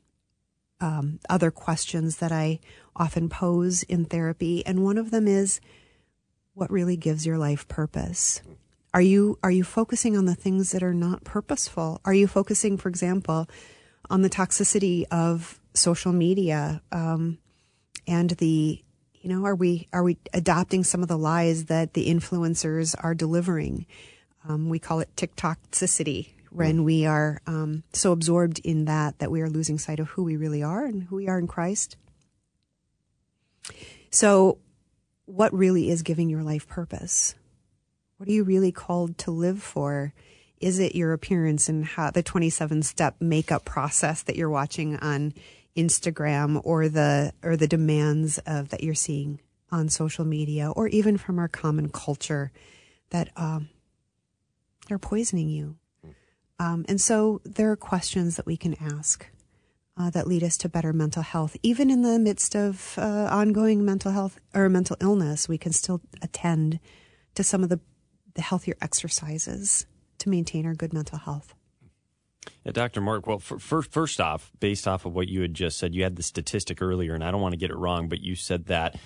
Um, 0.78 1.20
other 1.30 1.50
questions 1.50 2.18
that 2.18 2.32
I 2.32 2.60
often 2.94 3.30
pose 3.30 3.82
in 3.82 4.04
therapy, 4.04 4.64
and 4.66 4.84
one 4.84 4.98
of 4.98 5.10
them 5.10 5.26
is, 5.26 5.60
what 6.52 6.70
really 6.70 6.96
gives 6.96 7.26
your 7.26 7.38
life 7.38 7.66
purpose? 7.66 8.42
Are 8.96 9.02
you 9.02 9.38
are 9.42 9.50
you 9.50 9.62
focusing 9.62 10.16
on 10.16 10.24
the 10.24 10.34
things 10.34 10.72
that 10.72 10.82
are 10.82 10.94
not 10.94 11.22
purposeful? 11.22 12.00
Are 12.06 12.14
you 12.14 12.26
focusing, 12.26 12.78
for 12.78 12.88
example, 12.88 13.46
on 14.08 14.22
the 14.22 14.30
toxicity 14.30 15.04
of 15.10 15.60
social 15.74 16.14
media 16.14 16.80
um, 16.90 17.36
and 18.06 18.30
the 18.30 18.82
you 19.12 19.28
know 19.28 19.44
are 19.44 19.54
we 19.54 19.86
are 19.92 20.02
we 20.02 20.16
adopting 20.32 20.82
some 20.82 21.02
of 21.02 21.08
the 21.08 21.18
lies 21.18 21.66
that 21.66 21.92
the 21.92 22.08
influencers 22.08 22.94
are 22.98 23.14
delivering? 23.14 23.84
Um, 24.48 24.70
we 24.70 24.78
call 24.78 25.00
it 25.00 25.14
TikTokicity 25.14 26.30
when 26.50 26.82
we 26.82 27.04
are 27.04 27.42
um, 27.46 27.82
so 27.92 28.12
absorbed 28.12 28.60
in 28.60 28.86
that 28.86 29.18
that 29.18 29.30
we 29.30 29.42
are 29.42 29.50
losing 29.50 29.78
sight 29.78 30.00
of 30.00 30.08
who 30.08 30.24
we 30.24 30.38
really 30.38 30.62
are 30.62 30.86
and 30.86 31.02
who 31.02 31.16
we 31.16 31.28
are 31.28 31.38
in 31.38 31.48
Christ. 31.48 31.98
So, 34.10 34.56
what 35.26 35.52
really 35.52 35.90
is 35.90 36.00
giving 36.00 36.30
your 36.30 36.42
life 36.42 36.66
purpose? 36.66 37.34
What 38.16 38.30
are 38.30 38.32
you 38.32 38.44
really 38.44 38.72
called 38.72 39.18
to 39.18 39.30
live 39.30 39.62
for? 39.62 40.14
Is 40.58 40.78
it 40.78 40.94
your 40.94 41.12
appearance 41.12 41.68
and 41.68 41.84
how 41.84 42.10
the 42.10 42.22
27 42.22 42.82
step 42.82 43.16
makeup 43.20 43.66
process 43.66 44.22
that 44.22 44.36
you're 44.36 44.48
watching 44.48 44.96
on 44.96 45.34
Instagram 45.76 46.62
or 46.64 46.88
the 46.88 47.32
or 47.42 47.58
the 47.58 47.68
demands 47.68 48.38
of 48.46 48.70
that 48.70 48.82
you're 48.82 48.94
seeing 48.94 49.40
on 49.70 49.90
social 49.90 50.24
media 50.24 50.70
or 50.70 50.88
even 50.88 51.18
from 51.18 51.38
our 51.38 51.48
common 51.48 51.90
culture 51.90 52.50
that 53.10 53.28
um, 53.36 53.68
are 54.90 54.98
poisoning 54.98 55.50
you? 55.50 55.76
Um, 56.58 56.86
and 56.88 56.98
so 56.98 57.42
there 57.44 57.70
are 57.70 57.76
questions 57.76 58.36
that 58.36 58.46
we 58.46 58.56
can 58.56 58.76
ask 58.80 59.28
uh, 59.98 60.08
that 60.08 60.26
lead 60.26 60.42
us 60.42 60.56
to 60.58 60.70
better 60.70 60.94
mental 60.94 61.22
health. 61.22 61.54
Even 61.62 61.90
in 61.90 62.00
the 62.00 62.18
midst 62.18 62.56
of 62.56 62.94
uh, 62.96 63.28
ongoing 63.30 63.84
mental 63.84 64.12
health 64.12 64.40
or 64.54 64.70
mental 64.70 64.96
illness, 65.02 65.50
we 65.50 65.58
can 65.58 65.72
still 65.72 66.00
attend 66.22 66.80
to 67.34 67.44
some 67.44 67.62
of 67.62 67.68
the 67.68 67.80
the 68.36 68.42
healthier 68.42 68.76
exercises 68.80 69.86
to 70.18 70.28
maintain 70.28 70.64
our 70.64 70.74
good 70.74 70.92
mental 70.92 71.18
health. 71.18 71.54
Yeah, 72.64 72.72
Dr. 72.72 73.00
Mark, 73.00 73.26
well, 73.26 73.38
for, 73.38 73.82
first 73.82 74.20
off, 74.20 74.52
based 74.60 74.86
off 74.86 75.04
of 75.04 75.14
what 75.14 75.28
you 75.28 75.42
had 75.42 75.54
just 75.54 75.78
said, 75.78 75.94
you 75.94 76.04
had 76.04 76.16
the 76.16 76.22
statistic 76.22 76.80
earlier, 76.80 77.14
and 77.14 77.24
I 77.24 77.30
don't 77.30 77.40
want 77.40 77.52
to 77.52 77.58
get 77.58 77.70
it 77.70 77.76
wrong, 77.76 78.08
but 78.08 78.20
you 78.20 78.36
said 78.36 78.66
that 78.66 78.96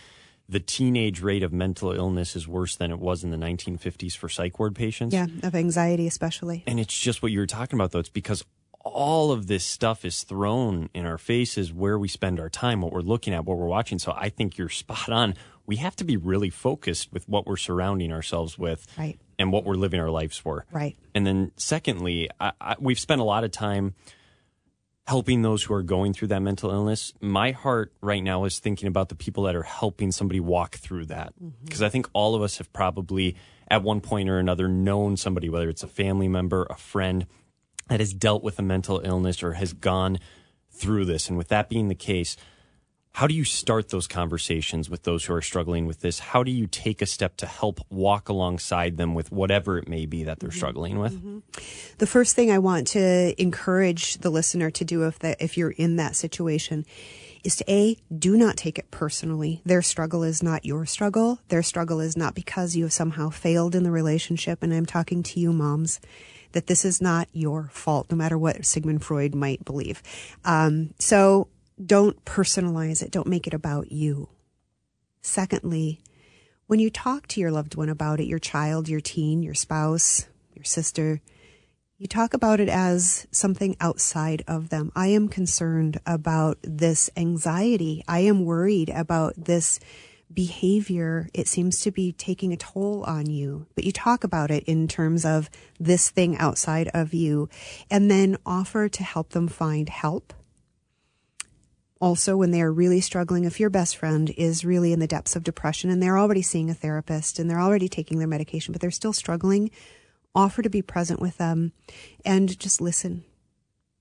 the 0.49 0.61
teenage 0.61 1.23
rate 1.23 1.43
of 1.43 1.53
mental 1.53 1.93
illness 1.93 2.35
is 2.37 2.47
worse 2.47 2.77
than 2.77 2.91
it 2.91 2.99
was 2.99 3.23
in 3.23 3.31
the 3.31 3.37
1950s 3.37 4.17
for 4.17 4.29
psych 4.29 4.59
ward 4.59 4.75
patients. 4.75 5.15
Yeah, 5.15 5.27
of 5.43 5.55
anxiety 5.55 6.07
especially. 6.07 6.65
And 6.67 6.81
it's 6.81 6.97
just 6.97 7.23
what 7.23 7.33
you 7.33 7.39
were 7.39 7.47
talking 7.47 7.79
about, 7.79 7.93
though. 7.93 8.01
It's 8.01 8.09
because 8.09 8.45
all 8.81 9.31
of 9.31 9.47
this 9.47 9.65
stuff 9.65 10.05
is 10.05 10.23
thrown 10.23 10.89
in 10.95 11.07
our 11.07 11.19
faces 11.19 11.73
where 11.73 11.99
we 11.99 12.09
spend 12.09 12.41
our 12.41 12.49
time, 12.49 12.81
what 12.81 12.93
we're 12.93 13.01
looking 13.01 13.35
at, 13.35 13.45
what 13.45 13.59
we're 13.59 13.67
watching. 13.67 13.99
So 13.99 14.13
I 14.17 14.29
think 14.29 14.59
you're 14.59 14.69
spot 14.71 15.11
on. 15.11 15.35
We 15.71 15.77
have 15.77 15.95
to 15.97 16.05
be 16.05 16.17
really 16.17 16.51
focused 16.51 17.13
with 17.13 17.29
what 17.29 17.47
we're 17.47 17.57
surrounding 17.57 18.11
ourselves 18.11 18.59
with 18.59 18.89
Right. 18.99 19.21
and 19.39 19.53
what 19.53 19.65
we're 19.65 19.77
living 19.77 20.01
our 20.01 20.11
lives 20.11 20.37
for. 20.37 20.67
Right. 20.73 20.97
And 21.15 21.25
then, 21.25 21.53
secondly, 21.57 22.29
I, 22.41 22.51
I, 22.61 22.75
we've 22.81 22.99
spent 22.99 23.21
a 23.21 23.25
lot 23.25 23.45
of 23.45 23.53
time 23.53 23.95
helping 25.07 25.43
those 25.43 25.63
who 25.63 25.73
are 25.75 25.85
going 25.85 26.13
through 26.13 26.27
that 26.29 26.43
mental 26.43 26.73
illness. 26.73 27.13
My 27.21 27.53
heart 27.53 27.93
right 28.01 28.21
now 28.21 28.47
is 28.47 28.59
thinking 28.59 28.89
about 28.89 29.11
the 29.11 29.15
people 29.15 29.45
that 29.45 29.55
are 29.55 29.63
helping 29.63 30.11
somebody 30.11 30.41
walk 30.41 30.75
through 30.75 31.07
that. 31.07 31.35
Mm-hmm. 31.35 31.65
Because 31.65 31.83
I 31.83 31.89
think 31.89 32.09
all 32.13 32.35
of 32.35 32.43
us 32.43 32.59
have 32.59 32.73
probably, 32.73 33.37
at 33.69 33.85
one 33.85 34.01
point 34.01 34.29
or 34.29 34.41
another, 34.41 34.67
known 34.67 35.17
somebody, 35.17 35.49
whether 35.49 35.69
it's 35.69 35.85
a 35.85 35.89
family 35.89 36.27
member, 36.27 36.67
a 36.69 36.75
friend, 36.77 37.27
that 37.87 38.01
has 38.01 38.13
dealt 38.13 38.43
with 38.43 38.59
a 38.59 38.63
mental 38.63 39.01
illness 39.05 39.41
or 39.41 39.53
has 39.53 39.73
gone 39.73 40.19
through 40.73 41.05
this. 41.05 41.29
And 41.29 41.39
with 41.39 41.47
that 41.49 41.69
being 41.69 41.87
the 41.87 41.95
case, 41.95 42.37
how 43.13 43.27
do 43.27 43.35
you 43.35 43.45
start 43.45 43.89
those 43.89 44.07
conversations 44.07 44.89
with 44.89 45.03
those 45.03 45.25
who 45.25 45.35
are 45.35 45.43
struggling 45.43 45.87
with 45.87 46.01
this? 46.01 46.21
How 46.21 46.43
do 46.43 46.51
you 46.51 46.67
take 46.67 47.03
a 47.03 47.07
step 47.07 47.37
to 47.39 47.47
help 47.47 47.81
walk 47.91 48.29
alongside 48.29 48.97
them 48.97 49.15
with 49.15 49.33
whatever 49.33 49.79
it 49.79 49.89
may 49.89 50.07
be 50.07 50.25
that 50.25 50.39
they're 50.39 50.53
struggling 50.53 50.99
with? 50.99 51.21
The 51.99 52.07
first 52.07 52.37
thing 52.37 52.51
I 52.51 52.59
want 52.59 52.87
to 52.89 53.41
encourage 53.41 54.19
the 54.19 54.31
listener 54.31 54.71
to 54.71 54.85
do 54.85 55.07
if 55.07 55.19
that 55.19 55.39
if 55.41 55.59
you're 55.59 55.73
in 55.73 55.97
that 55.97 56.15
situation 56.15 56.87
is 57.43 57.57
to 57.57 57.71
a 57.71 57.97
do 58.17 58.37
not 58.37 58.57
take 58.57 58.79
it 58.79 58.91
personally. 58.91 59.61
Their 59.65 59.83
struggle 59.83 60.23
is 60.23 60.43
not 60.43 60.65
your 60.65 60.87
struggle. 60.87 61.41
Their 61.49 61.63
struggle 61.63 62.01
is 62.01 62.17
not 62.17 62.35
because 62.35 62.77
you 62.77 62.85
have 62.85 62.93
somehow 62.93 63.31
failed 63.31 63.75
in 63.75 63.83
the 63.83 63.91
relationship 63.91 64.63
and 64.63 64.73
I'm 64.73 64.87
talking 64.87 65.23
to 65.25 65.41
you 65.41 65.53
moms 65.53 66.01
that 66.53 66.69
this 66.69 66.85
is 66.85 67.01
not 67.01 67.29
your 67.33 67.71
fault 67.73 68.11
no 68.11 68.17
matter 68.17 68.39
what 68.39 68.65
Sigmund 68.65 69.03
Freud 69.05 69.35
might 69.35 69.65
believe. 69.65 70.03
Um, 70.45 70.95
so 70.99 71.49
don't 71.85 72.25
personalize 72.25 73.03
it. 73.03 73.11
Don't 73.11 73.27
make 73.27 73.47
it 73.47 73.55
about 73.55 73.93
you. 73.93 74.29
Secondly, 75.23 76.01
when 76.67 76.81
you 76.81 76.91
talk 76.91 77.27
to 77.29 77.41
your 77.41 77.51
loved 77.51 77.75
one 77.75 77.89
about 77.89 78.21
it, 78.21 78.27
your 78.27 78.39
child, 78.39 78.89
your 78.89 79.01
teen, 79.01 79.43
your 79.43 79.55
spouse, 79.55 80.27
your 80.55 80.65
sister, 80.65 81.21
you 81.99 82.07
talk 82.07 82.33
about 82.33 82.61
it 82.61 82.69
as 82.69 83.27
something 83.31 83.77
outside 83.81 84.43
of 84.49 84.71
them. 84.71 84.91
I 84.97 85.09
am 85.09 85.29
concerned 85.29 86.01
about 86.07 86.59
this 86.63 87.11
anxiety. 87.17 88.03
I 88.09 88.21
am 88.21 88.45
worried 88.45 88.89
about 88.89 89.35
this 89.37 89.81
behavior. 90.33 91.29
It 91.35 91.49
seems 91.49 91.81
to 91.81 91.91
be 91.91 92.13
taking 92.13 92.53
a 92.53 92.57
toll 92.57 93.05
on 93.05 93.29
you. 93.29 93.67
But 93.75 93.85
you 93.85 93.93
talk 93.93 94.25
about 94.25 94.51
it 94.51 94.65
in 94.65 94.89
terms 94.89 95.27
of 95.27 95.51
this 95.79 96.09
thing 96.09 96.39
outside 96.39 96.89
of 96.95 97.13
you 97.13 97.49
and 97.91 98.11
then 98.11 98.39
offer 98.47 98.89
to 98.89 99.03
help 99.03 99.31
them 99.31 99.49
find 99.49 99.89
help 99.89 100.33
also 102.01 102.37
when 102.37 102.51
they 102.51 102.63
are 102.63 102.73
really 102.73 103.01
struggling 103.01 103.45
if 103.45 103.61
your 103.61 103.71
best 103.71 103.97
friend 103.97 104.31
is 104.37 104.65
really 104.65 104.93
in 104.93 105.01
the 105.01 105.07
depths 105.07 105.37
of 105.37 105.45
depression 105.45 105.91
and 105.91 106.03
they're 106.03 106.19
already 106.19 106.43
seeing 106.43 106.71
a 106.71 106.75
therapist 106.75 107.39
and 107.39 107.49
they're 107.49 107.61
already 107.61 107.89
taking 107.89 108.19
their 108.19 108.29
medication 108.29 108.73
but 108.73 108.81
they're 108.81 108.91
still 108.91 109.13
struggling 109.13 109.71
offer 110.35 110.63
to 110.63 110.71
be 110.71 110.83
present 110.83 111.21
with 111.21 111.39
them 111.39 111.73
and 112.25 112.59
just 112.59 112.81
listen. 112.81 113.25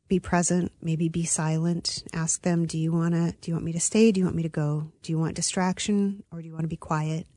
Be 0.07 0.19
present 0.19 0.71
maybe 0.81 1.07
be 1.09 1.23
silent. 1.23 2.03
Ask 2.13 2.41
them 2.41 2.65
do 2.65 2.77
you 2.77 2.91
want 2.91 3.13
to 3.13 3.35
do 3.41 3.51
you 3.51 3.55
want 3.55 3.65
me 3.65 3.73
to 3.73 3.79
stay? 3.79 4.11
Do 4.11 4.19
you 4.19 4.25
want 4.25 4.35
me 4.35 4.43
to 4.43 4.49
go? 4.49 4.91
Do 5.03 5.11
you 5.11 5.19
want 5.19 5.35
distraction 5.35 6.23
or 6.31 6.41
do 6.41 6.47
you 6.47 6.53
want 6.53 6.63
to 6.63 6.69
be 6.69 6.77
quiet? 6.77 7.27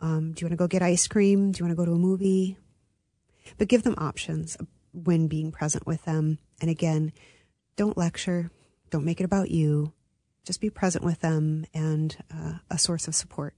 Um, 0.00 0.32
do 0.32 0.42
you 0.42 0.46
want 0.46 0.52
to 0.52 0.56
go 0.56 0.68
get 0.68 0.82
ice 0.82 1.08
cream? 1.08 1.52
Do 1.52 1.58
you 1.58 1.64
want 1.64 1.72
to 1.72 1.82
go 1.82 1.86
to 1.86 1.92
a 1.92 1.98
movie? 1.98 2.58
But 3.58 3.68
give 3.68 3.82
them 3.82 3.94
options 3.98 4.56
when 4.92 5.26
being 5.26 5.50
present 5.50 5.86
with 5.86 6.04
them. 6.04 6.38
And 6.60 6.70
again 6.70 7.12
don't 7.76 7.98
lecture 7.98 8.50
don't 8.90 9.04
make 9.04 9.20
it 9.20 9.24
about 9.24 9.50
you. 9.50 9.92
Just 10.44 10.60
be 10.60 10.70
present 10.70 11.04
with 11.04 11.20
them 11.20 11.66
and 11.74 12.16
uh, 12.32 12.54
a 12.70 12.78
source 12.78 13.08
of 13.08 13.14
support. 13.14 13.54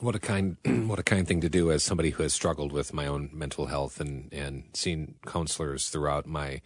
What 0.00 0.14
a 0.14 0.18
kind, 0.18 0.56
what 0.88 0.98
a 0.98 1.02
kind 1.02 1.26
thing 1.26 1.40
to 1.40 1.48
do 1.48 1.70
as 1.70 1.82
somebody 1.82 2.10
who 2.10 2.22
has 2.22 2.34
struggled 2.34 2.72
with 2.72 2.92
my 2.92 3.06
own 3.06 3.30
mental 3.32 3.66
health 3.66 4.00
and 4.00 4.32
and 4.32 4.64
seen 4.74 5.14
counselors 5.26 5.88
throughout 5.88 6.26
my 6.26 6.60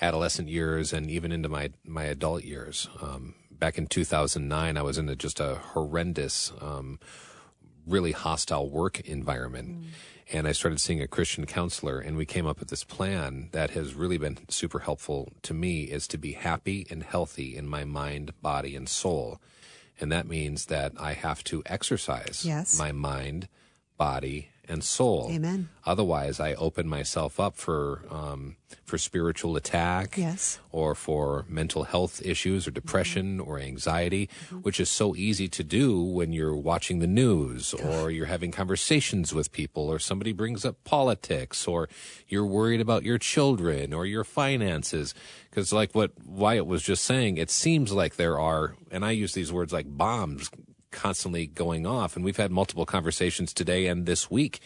adolescent 0.00 0.48
years 0.48 0.92
and 0.92 1.10
even 1.10 1.32
into 1.32 1.48
my 1.48 1.70
my 1.84 2.04
adult 2.04 2.44
years. 2.44 2.88
Um, 3.00 3.34
back 3.50 3.78
in 3.78 3.86
2009, 3.86 4.76
I 4.76 4.82
was 4.82 4.98
in 4.98 5.08
a, 5.08 5.16
just 5.16 5.40
a 5.40 5.56
horrendous, 5.56 6.52
um, 6.60 7.00
really 7.88 8.12
hostile 8.12 8.68
work 8.68 9.00
environment. 9.00 9.80
Mm. 9.80 9.84
And 10.30 10.46
I 10.46 10.52
started 10.52 10.78
seeing 10.78 11.00
a 11.00 11.08
Christian 11.08 11.46
counselor, 11.46 12.00
and 12.00 12.16
we 12.16 12.26
came 12.26 12.46
up 12.46 12.60
with 12.60 12.68
this 12.68 12.84
plan 12.84 13.48
that 13.52 13.70
has 13.70 13.94
really 13.94 14.18
been 14.18 14.38
super 14.48 14.80
helpful 14.80 15.32
to 15.42 15.54
me 15.54 15.84
is 15.84 16.06
to 16.08 16.18
be 16.18 16.32
happy 16.32 16.86
and 16.90 17.02
healthy 17.02 17.56
in 17.56 17.66
my 17.66 17.84
mind, 17.84 18.34
body, 18.42 18.76
and 18.76 18.88
soul. 18.88 19.40
And 19.98 20.12
that 20.12 20.28
means 20.28 20.66
that 20.66 20.92
I 21.00 21.14
have 21.14 21.42
to 21.44 21.62
exercise 21.64 22.44
Yes. 22.44 22.78
my 22.78 22.92
mind, 22.92 23.48
body, 23.96 24.50
and 24.68 24.84
soul. 24.84 25.28
Amen. 25.32 25.68
Otherwise, 25.84 26.38
I 26.40 26.54
open 26.54 26.86
myself 26.86 27.40
up 27.40 27.56
for 27.56 28.02
um, 28.10 28.56
for 28.84 28.98
spiritual 28.98 29.56
attack, 29.56 30.16
Yes. 30.18 30.58
or 30.72 30.94
for 30.94 31.44
mental 31.48 31.84
health 31.84 32.20
issues, 32.24 32.66
or 32.68 32.70
depression, 32.70 33.40
or 33.40 33.58
anxiety, 33.58 34.28
which 34.62 34.78
is 34.80 34.90
so 34.90 35.14
easy 35.16 35.48
to 35.48 35.64
do 35.64 36.02
when 36.02 36.32
you're 36.32 36.56
watching 36.56 36.98
the 36.98 37.06
news, 37.06 37.72
or 37.74 38.10
you're 38.10 38.26
having 38.26 38.50
conversations 38.50 39.32
with 39.34 39.52
people, 39.52 39.88
or 39.90 39.98
somebody 39.98 40.32
brings 40.32 40.64
up 40.64 40.84
politics, 40.84 41.66
or 41.66 41.88
you're 42.28 42.46
worried 42.46 42.80
about 42.80 43.02
your 43.04 43.18
children 43.18 43.92
or 43.94 44.04
your 44.06 44.24
finances. 44.24 45.14
Because, 45.50 45.72
like 45.72 45.94
what 45.94 46.12
Wyatt 46.26 46.66
was 46.66 46.82
just 46.82 47.04
saying, 47.04 47.38
it 47.38 47.50
seems 47.50 47.92
like 47.92 48.16
there 48.16 48.38
are, 48.38 48.76
and 48.90 49.04
I 49.04 49.12
use 49.12 49.32
these 49.32 49.52
words 49.52 49.72
like 49.72 49.86
bombs 49.88 50.50
constantly 50.90 51.46
going 51.46 51.86
off. 51.86 52.16
And 52.16 52.24
we've 52.24 52.36
had 52.36 52.50
multiple 52.50 52.86
conversations 52.86 53.52
today 53.52 53.86
and 53.86 54.06
this 54.06 54.30
week 54.30 54.60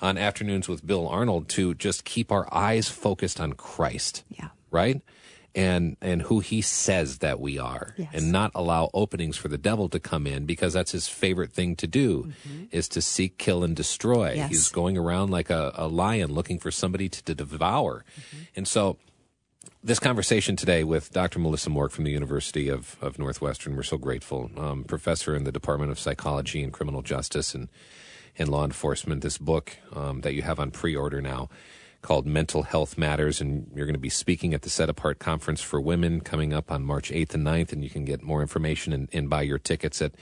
on 0.00 0.16
afternoons 0.16 0.68
with 0.68 0.86
Bill 0.86 1.08
Arnold 1.08 1.48
to 1.50 1.74
just 1.74 2.04
keep 2.04 2.30
our 2.30 2.52
eyes 2.54 2.88
focused 2.88 3.40
on 3.40 3.54
Christ. 3.54 4.24
Yeah. 4.28 4.48
Right? 4.70 5.02
And 5.54 5.96
and 6.00 6.22
who 6.22 6.40
he 6.40 6.60
says 6.60 7.18
that 7.18 7.40
we 7.40 7.58
are. 7.58 7.94
Yes. 7.96 8.10
And 8.12 8.30
not 8.30 8.52
allow 8.54 8.90
openings 8.94 9.36
for 9.36 9.48
the 9.48 9.58
devil 9.58 9.88
to 9.88 9.98
come 9.98 10.26
in 10.26 10.44
because 10.44 10.74
that's 10.74 10.92
his 10.92 11.08
favorite 11.08 11.52
thing 11.52 11.74
to 11.76 11.86
do 11.86 12.24
mm-hmm. 12.24 12.64
is 12.70 12.88
to 12.90 13.00
seek, 13.00 13.38
kill, 13.38 13.64
and 13.64 13.74
destroy. 13.74 14.34
Yes. 14.34 14.50
He's 14.50 14.68
going 14.68 14.96
around 14.96 15.30
like 15.30 15.50
a, 15.50 15.72
a 15.74 15.88
lion 15.88 16.32
looking 16.32 16.58
for 16.58 16.70
somebody 16.70 17.08
to, 17.08 17.22
to 17.24 17.34
devour. 17.34 18.04
Mm-hmm. 18.20 18.42
And 18.56 18.68
so 18.68 18.98
this 19.82 19.98
conversation 19.98 20.56
today 20.56 20.82
with 20.82 21.12
Dr. 21.12 21.38
Melissa 21.38 21.70
Mork 21.70 21.92
from 21.92 22.04
the 22.04 22.10
University 22.10 22.68
of, 22.68 22.96
of 23.00 23.18
Northwestern. 23.18 23.76
We're 23.76 23.84
so 23.84 23.96
grateful. 23.96 24.50
Um, 24.56 24.84
professor 24.84 25.36
in 25.36 25.44
the 25.44 25.52
Department 25.52 25.92
of 25.92 25.98
Psychology 25.98 26.62
and 26.62 26.72
Criminal 26.72 27.02
Justice 27.02 27.54
and, 27.54 27.68
and 28.36 28.48
Law 28.48 28.64
Enforcement. 28.64 29.22
This 29.22 29.38
book 29.38 29.76
um, 29.94 30.22
that 30.22 30.34
you 30.34 30.42
have 30.42 30.58
on 30.58 30.70
pre 30.70 30.96
order 30.96 31.22
now 31.22 31.48
called 32.02 32.26
Mental 32.26 32.64
Health 32.64 32.98
Matters. 32.98 33.40
And 33.40 33.70
you're 33.74 33.86
going 33.86 33.94
to 33.94 34.00
be 34.00 34.08
speaking 34.08 34.52
at 34.52 34.62
the 34.62 34.70
Set 34.70 34.88
Apart 34.88 35.20
Conference 35.20 35.60
for 35.60 35.80
Women 35.80 36.20
coming 36.20 36.52
up 36.52 36.70
on 36.70 36.84
March 36.84 37.10
8th 37.10 37.34
and 37.34 37.46
9th. 37.46 37.72
And 37.72 37.84
you 37.84 37.90
can 37.90 38.04
get 38.04 38.22
more 38.22 38.40
information 38.40 38.92
and, 38.92 39.08
and 39.12 39.30
buy 39.30 39.42
your 39.42 39.58
tickets 39.58 40.02
at, 40.02 40.12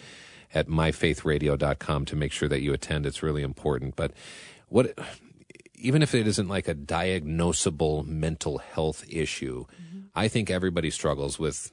at 0.53 0.69
myfaithradio.com 0.69 2.05
to 2.05 2.17
make 2.17 2.33
sure 2.33 2.49
that 2.49 2.61
you 2.61 2.75
attend. 2.75 3.07
It's 3.07 3.23
really 3.23 3.43
important. 3.43 3.97
But 3.97 4.13
what 4.69 4.99
even 5.77 6.03
if 6.03 6.15
it 6.15 6.27
isn't 6.27 6.49
like 6.49 6.69
a 6.69 6.75
diagnosable 6.75 8.07
mental 8.07 8.59
health 8.59 9.05
issue, 9.09 9.67
I 10.15 10.29
think 10.29 10.51
everybody 10.51 10.91
struggles 10.91 11.39
with 11.39 11.71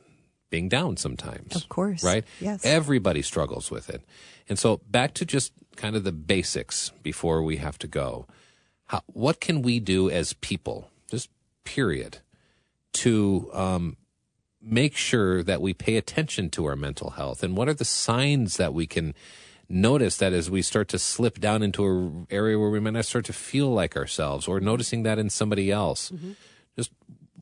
being 0.50 0.70
down 0.70 0.98
sometimes. 0.98 1.56
Of 1.56 1.70
course. 1.70 2.04
Right? 2.04 2.26
Yes. 2.40 2.66
Everybody 2.66 3.22
struggles 3.22 3.72
with 3.72 3.90
it. 3.90 4.04
And 4.48 4.60
so 4.60 4.82
back 4.90 5.14
to 5.16 5.26
just 5.26 5.54
kind 5.76 5.96
of 5.96 6.04
the 6.04 6.12
basics 6.12 6.92
before 7.02 7.42
we 7.42 7.58
have 7.58 7.80
to 7.80 7.88
go. 7.88 8.28
How, 8.86 9.02
what 9.08 9.40
can 9.40 9.62
we 9.62 9.80
do 9.80 10.10
as 10.10 10.34
people, 10.34 10.90
just 11.10 11.30
period, 11.64 12.20
to 12.94 13.50
um, 13.54 13.98
make 14.62 14.96
sure 14.96 15.42
that 15.42 15.62
we 15.62 15.74
pay 15.74 15.96
attention 15.96 16.50
to 16.52 16.66
our 16.66 16.76
mental 16.76 17.12
health? 17.12 17.42
And 17.42 17.58
what 17.58 17.70
are 17.70 17.74
the 17.74 17.86
signs 17.86 18.58
that 18.58 18.74
we 18.74 18.86
can 18.86 19.16
notice 19.70 20.18
that 20.18 20.34
as 20.34 20.50
we 20.52 20.62
start 20.62 20.88
to 20.90 21.00
slip 21.00 21.40
down 21.40 21.64
into 21.64 21.86
an 21.86 22.28
area 22.30 22.60
where 22.60 22.70
we 22.70 22.80
might 22.80 22.94
not 22.94 23.06
start 23.06 23.26
to 23.26 23.34
feel 23.34 23.70
like 23.70 23.96
ourselves 23.96 24.48
or 24.48 24.60
noticing 24.60 25.04
that 25.04 25.18
in 25.20 25.30
somebody 25.30 25.72
else? 25.72 26.12
Mm-hmm. 26.12 26.32
Just 26.76 26.92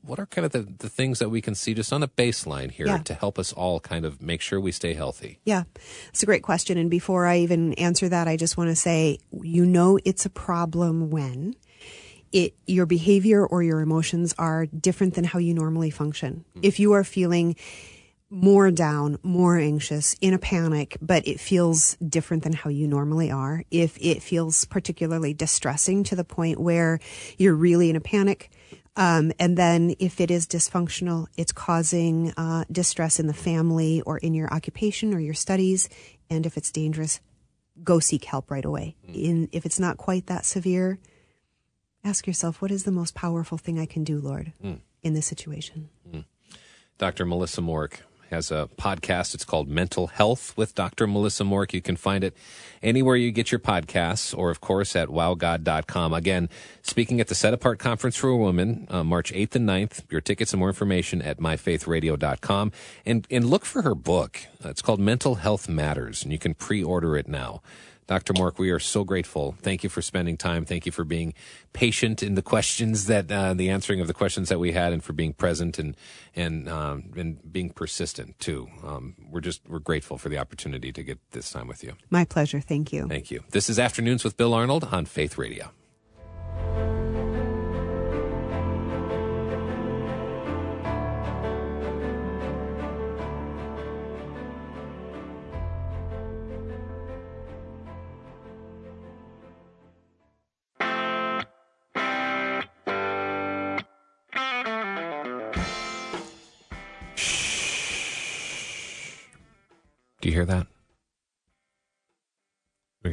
what 0.03 0.19
are 0.19 0.25
kind 0.25 0.45
of 0.45 0.51
the, 0.51 0.61
the 0.79 0.89
things 0.89 1.19
that 1.19 1.29
we 1.29 1.41
can 1.41 1.53
see 1.55 1.73
just 1.73 1.93
on 1.93 2.01
a 2.03 2.07
baseline 2.07 2.71
here 2.71 2.87
Yeah. 2.87 2.97
to 2.99 3.13
help 3.13 3.37
us 3.37 3.53
all 3.53 3.79
kind 3.79 4.03
of 4.05 4.21
make 4.21 4.41
sure 4.41 4.59
we 4.59 4.71
stay 4.71 4.93
healthy? 4.93 5.39
Yeah, 5.45 5.63
it's 6.09 6.23
a 6.23 6.25
great 6.25 6.43
question. 6.43 6.77
And 6.77 6.89
before 6.89 7.27
I 7.27 7.37
even 7.39 7.73
answer 7.73 8.09
that, 8.09 8.27
I 8.27 8.35
just 8.37 8.57
want 8.57 8.69
to 8.69 8.75
say, 8.75 9.19
you 9.31 9.65
know, 9.65 9.99
it's 10.03 10.25
a 10.25 10.29
problem 10.29 11.09
when 11.11 11.55
it 12.31 12.55
your 12.65 12.85
behavior 12.85 13.45
or 13.45 13.61
your 13.61 13.81
emotions 13.81 14.33
are 14.37 14.65
different 14.65 15.15
than 15.15 15.25
how 15.25 15.37
you 15.37 15.53
normally 15.53 15.89
function. 15.89 16.45
Mm-hmm. 16.51 16.59
If 16.63 16.79
you 16.79 16.93
are 16.93 17.03
feeling 17.03 17.55
more 18.31 18.71
down, 18.71 19.19
more 19.23 19.57
anxious, 19.57 20.15
in 20.21 20.33
a 20.33 20.39
panic, 20.39 20.97
but 21.01 21.27
it 21.27 21.39
feels 21.39 21.97
different 21.97 22.43
than 22.43 22.53
how 22.53 22.69
you 22.69 22.87
normally 22.87 23.29
are. 23.29 23.63
If 23.69 23.97
it 23.99 24.23
feels 24.23 24.63
particularly 24.65 25.33
distressing 25.33 26.03
to 26.05 26.15
the 26.15 26.23
point 26.23 26.59
where 26.59 26.99
you're 27.37 27.53
really 27.53 27.89
in 27.89 27.97
a 27.97 28.01
panic, 28.01 28.49
um, 28.95 29.33
and 29.37 29.57
then 29.57 29.95
if 29.99 30.21
it 30.21 30.31
is 30.31 30.47
dysfunctional, 30.47 31.27
it's 31.37 31.51
causing 31.51 32.31
uh, 32.37 32.63
distress 32.71 33.19
in 33.19 33.27
the 33.27 33.33
family 33.33 34.01
or 34.01 34.17
in 34.17 34.33
your 34.33 34.51
occupation 34.53 35.13
or 35.13 35.19
your 35.19 35.33
studies. 35.33 35.89
And 36.29 36.45
if 36.45 36.57
it's 36.57 36.71
dangerous, 36.71 37.19
go 37.83 37.99
seek 37.99 38.25
help 38.25 38.49
right 38.49 38.65
away. 38.65 38.95
In 39.13 39.49
if 39.51 39.65
it's 39.65 39.79
not 39.79 39.97
quite 39.97 40.27
that 40.27 40.45
severe, 40.45 40.99
ask 42.03 42.27
yourself, 42.27 42.61
what 42.61 42.71
is 42.71 42.83
the 42.83 42.91
most 42.91 43.13
powerful 43.13 43.57
thing 43.57 43.77
I 43.77 43.85
can 43.85 44.03
do, 44.03 44.19
Lord, 44.19 44.53
in 45.03 45.13
this 45.13 45.25
situation? 45.25 45.89
Dr. 46.97 47.25
Melissa 47.25 47.61
Mork 47.61 48.01
has 48.31 48.51
a 48.51 48.69
podcast. 48.77 49.35
It's 49.35 49.45
called 49.45 49.67
Mental 49.67 50.07
Health 50.07 50.57
with 50.57 50.73
Dr. 50.73 51.05
Melissa 51.05 51.43
Mork. 51.43 51.73
You 51.73 51.81
can 51.81 51.95
find 51.95 52.23
it 52.23 52.35
anywhere 52.81 53.15
you 53.15 53.31
get 53.31 53.51
your 53.51 53.59
podcasts 53.59 54.35
or, 54.35 54.49
of 54.49 54.61
course, 54.61 54.95
at 54.95 55.09
wowgod.com. 55.09 56.13
Again, 56.13 56.49
speaking 56.81 57.21
at 57.21 57.27
the 57.27 57.35
Set 57.35 57.53
Apart 57.53 57.79
Conference 57.79 58.15
for 58.15 58.35
Women, 58.35 58.87
uh, 58.89 59.03
March 59.03 59.31
8th 59.31 59.55
and 59.55 59.69
9th. 59.69 60.11
Your 60.11 60.21
tickets 60.21 60.53
and 60.53 60.59
more 60.59 60.69
information 60.69 61.21
at 61.21 61.37
myfaithradio.com. 61.37 62.71
And, 63.05 63.27
and 63.29 63.49
look 63.49 63.65
for 63.65 63.83
her 63.83 63.95
book. 63.95 64.39
It's 64.63 64.81
called 64.81 64.99
Mental 64.99 65.35
Health 65.35 65.69
Matters, 65.69 66.23
and 66.23 66.31
you 66.31 66.39
can 66.39 66.53
pre 66.53 66.83
order 66.83 67.15
it 67.17 67.27
now. 67.27 67.61
Dr. 68.07 68.33
Mork, 68.33 68.57
we 68.57 68.71
are 68.71 68.79
so 68.79 69.03
grateful. 69.03 69.55
Thank 69.61 69.83
you 69.83 69.89
for 69.89 70.01
spending 70.01 70.37
time. 70.37 70.65
Thank 70.65 70.85
you 70.85 70.91
for 70.91 71.03
being 71.03 71.33
patient 71.73 72.21
in 72.21 72.35
the 72.35 72.41
questions 72.41 73.05
that, 73.05 73.31
uh, 73.31 73.53
the 73.53 73.69
answering 73.69 74.01
of 74.01 74.07
the 74.07 74.13
questions 74.13 74.49
that 74.49 74.59
we 74.59 74.73
had, 74.73 74.91
and 74.91 75.03
for 75.03 75.13
being 75.13 75.33
present 75.33 75.79
and 75.79 75.95
and 76.35 76.67
um, 76.67 77.11
and 77.15 77.51
being 77.51 77.69
persistent 77.69 78.39
too. 78.39 78.67
Um, 78.85 79.15
we're 79.29 79.41
just 79.41 79.61
we're 79.67 79.79
grateful 79.79 80.17
for 80.17 80.29
the 80.29 80.37
opportunity 80.37 80.91
to 80.91 81.03
get 81.03 81.19
this 81.31 81.51
time 81.51 81.67
with 81.67 81.83
you. 81.83 81.93
My 82.09 82.25
pleasure. 82.25 82.59
Thank 82.59 82.91
you. 82.91 83.07
Thank 83.07 83.31
you. 83.31 83.43
This 83.51 83.69
is 83.69 83.79
Afternoons 83.79 84.23
with 84.23 84.37
Bill 84.37 84.53
Arnold 84.53 84.89
on 84.91 85.05
Faith 85.05 85.37
Radio. 85.37 85.71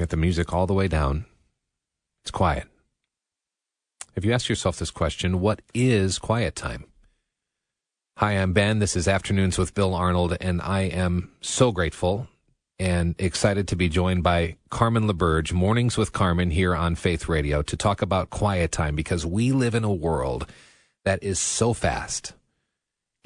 The 0.08 0.16
music 0.16 0.54
all 0.54 0.66
the 0.66 0.74
way 0.74 0.88
down. 0.88 1.26
It's 2.22 2.30
quiet. 2.30 2.64
If 4.16 4.24
you 4.24 4.32
ask 4.32 4.48
yourself 4.48 4.78
this 4.78 4.90
question? 4.90 5.40
What 5.40 5.60
is 5.74 6.18
quiet 6.18 6.56
time? 6.56 6.86
Hi, 8.16 8.32
I'm 8.32 8.54
Ben. 8.54 8.78
This 8.78 8.96
is 8.96 9.06
Afternoons 9.06 9.58
with 9.58 9.74
Bill 9.74 9.94
Arnold, 9.94 10.36
and 10.40 10.62
I 10.62 10.82
am 10.82 11.30
so 11.40 11.72
grateful 11.72 12.26
and 12.78 13.14
excited 13.18 13.68
to 13.68 13.76
be 13.76 13.90
joined 13.90 14.22
by 14.22 14.56
Carmen 14.70 15.06
LaBerge, 15.06 15.52
Mornings 15.52 15.98
with 15.98 16.12
Carmen 16.12 16.50
here 16.50 16.74
on 16.74 16.94
Faith 16.94 17.28
Radio 17.28 17.60
to 17.62 17.76
talk 17.76 18.00
about 18.00 18.30
quiet 18.30 18.72
time 18.72 18.96
because 18.96 19.26
we 19.26 19.52
live 19.52 19.74
in 19.74 19.84
a 19.84 19.92
world 19.92 20.50
that 21.04 21.22
is 21.22 21.38
so 21.38 21.74
fast 21.74 22.32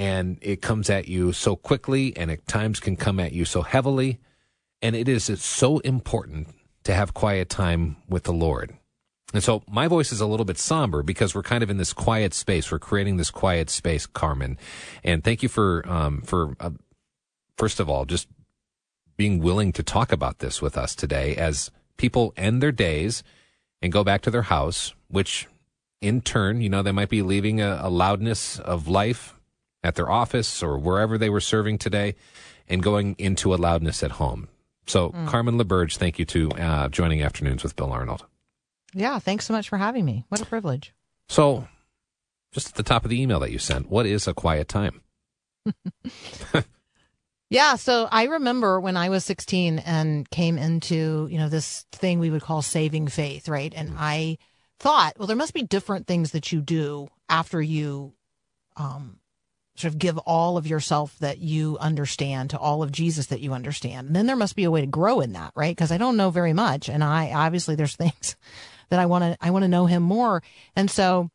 and 0.00 0.36
it 0.42 0.60
comes 0.60 0.90
at 0.90 1.06
you 1.06 1.32
so 1.32 1.54
quickly 1.54 2.16
and 2.16 2.30
at 2.30 2.46
times 2.48 2.80
can 2.80 2.96
come 2.96 3.20
at 3.20 3.32
you 3.32 3.44
so 3.44 3.62
heavily. 3.62 4.18
And 4.80 4.96
it 4.96 5.08
is 5.08 5.24
so 5.40 5.78
important 5.78 6.48
to 6.84 6.94
have 6.94 7.14
quiet 7.14 7.48
time 7.48 7.96
with 8.08 8.24
the 8.24 8.32
Lord. 8.32 8.74
And 9.32 9.42
so 9.42 9.62
my 9.68 9.88
voice 9.88 10.12
is 10.12 10.20
a 10.20 10.26
little 10.26 10.44
bit 10.44 10.58
somber 10.58 11.02
because 11.02 11.34
we're 11.34 11.42
kind 11.42 11.62
of 11.62 11.70
in 11.70 11.78
this 11.78 11.92
quiet 11.92 12.34
space. 12.34 12.70
We're 12.70 12.78
creating 12.78 13.16
this 13.16 13.30
quiet 13.30 13.70
space, 13.70 14.04
Carmen. 14.06 14.58
And 15.02 15.24
thank 15.24 15.42
you 15.42 15.48
for, 15.48 15.88
um, 15.88 16.20
for, 16.22 16.54
uh, 16.60 16.70
first 17.56 17.80
of 17.80 17.88
all, 17.88 18.04
just 18.04 18.28
being 19.16 19.38
willing 19.38 19.72
to 19.72 19.82
talk 19.82 20.12
about 20.12 20.40
this 20.40 20.60
with 20.60 20.76
us 20.76 20.94
today 20.94 21.34
as 21.36 21.70
people 21.96 22.34
end 22.36 22.62
their 22.62 22.72
days 22.72 23.22
and 23.80 23.92
go 23.92 24.04
back 24.04 24.20
to 24.22 24.30
their 24.30 24.42
house, 24.42 24.94
which 25.08 25.46
in 26.00 26.20
turn, 26.20 26.60
you 26.60 26.68
know, 26.68 26.82
they 26.82 26.92
might 26.92 27.08
be 27.08 27.22
leaving 27.22 27.60
a, 27.60 27.80
a 27.82 27.88
loudness 27.90 28.58
of 28.58 28.88
life 28.88 29.34
at 29.82 29.94
their 29.94 30.10
office 30.10 30.62
or 30.62 30.78
wherever 30.78 31.16
they 31.16 31.30
were 31.30 31.40
serving 31.40 31.78
today 31.78 32.14
and 32.68 32.82
going 32.82 33.14
into 33.18 33.54
a 33.54 33.56
loudness 33.56 34.02
at 34.02 34.12
home. 34.12 34.48
So, 34.92 35.08
Carmen 35.24 35.56
LaBerge, 35.56 35.96
thank 35.96 36.18
you 36.18 36.26
to 36.26 36.50
uh, 36.50 36.88
joining 36.90 37.22
Afternoons 37.22 37.62
with 37.62 37.74
Bill 37.76 37.90
Arnold. 37.90 38.26
Yeah, 38.92 39.18
thanks 39.20 39.46
so 39.46 39.54
much 39.54 39.70
for 39.70 39.78
having 39.78 40.04
me. 40.04 40.26
What 40.28 40.42
a 40.42 40.44
privilege. 40.44 40.92
So, 41.30 41.66
just 42.52 42.68
at 42.68 42.74
the 42.74 42.82
top 42.82 43.02
of 43.02 43.08
the 43.08 43.18
email 43.18 43.40
that 43.40 43.50
you 43.50 43.58
sent, 43.58 43.90
what 43.90 44.04
is 44.04 44.28
a 44.28 44.34
quiet 44.34 44.68
time? 44.68 45.00
Yeah, 47.48 47.76
so 47.76 48.08
I 48.10 48.24
remember 48.24 48.80
when 48.80 48.96
I 48.96 49.10
was 49.10 49.26
16 49.26 49.80
and 49.80 50.28
came 50.30 50.56
into, 50.56 51.28
you 51.30 51.36
know, 51.36 51.50
this 51.50 51.84
thing 51.92 52.18
we 52.18 52.30
would 52.30 52.40
call 52.40 52.62
saving 52.62 53.08
faith, 53.08 53.46
right? 53.46 53.70
And 53.76 53.92
I 53.98 54.38
thought, 54.78 55.18
well, 55.18 55.26
there 55.26 55.36
must 55.36 55.52
be 55.52 55.62
different 55.62 56.06
things 56.06 56.30
that 56.30 56.50
you 56.50 56.62
do 56.62 57.08
after 57.28 57.60
you 57.60 58.14
um 58.78 59.18
sort 59.74 59.92
of 59.92 59.98
give 59.98 60.18
all 60.18 60.56
of 60.56 60.66
yourself 60.66 61.18
that 61.20 61.38
you 61.38 61.78
understand 61.78 62.50
to 62.50 62.58
all 62.58 62.82
of 62.82 62.92
Jesus 62.92 63.26
that 63.26 63.40
you 63.40 63.52
understand. 63.52 64.08
And 64.08 64.16
then 64.16 64.26
there 64.26 64.36
must 64.36 64.56
be 64.56 64.64
a 64.64 64.70
way 64.70 64.82
to 64.82 64.86
grow 64.86 65.20
in 65.20 65.32
that, 65.32 65.52
right? 65.54 65.74
Because 65.74 65.90
I 65.90 65.98
don't 65.98 66.16
know 66.16 66.30
very 66.30 66.52
much 66.52 66.88
and 66.88 67.02
I 67.02 67.32
obviously 67.32 67.74
there's 67.74 67.96
things 67.96 68.36
that 68.90 69.00
I 69.00 69.06
want 69.06 69.24
to 69.24 69.36
I 69.40 69.50
want 69.50 69.62
to 69.62 69.68
know 69.68 69.86
him 69.86 70.02
more. 70.02 70.42
And 70.76 70.90
so 70.90 71.30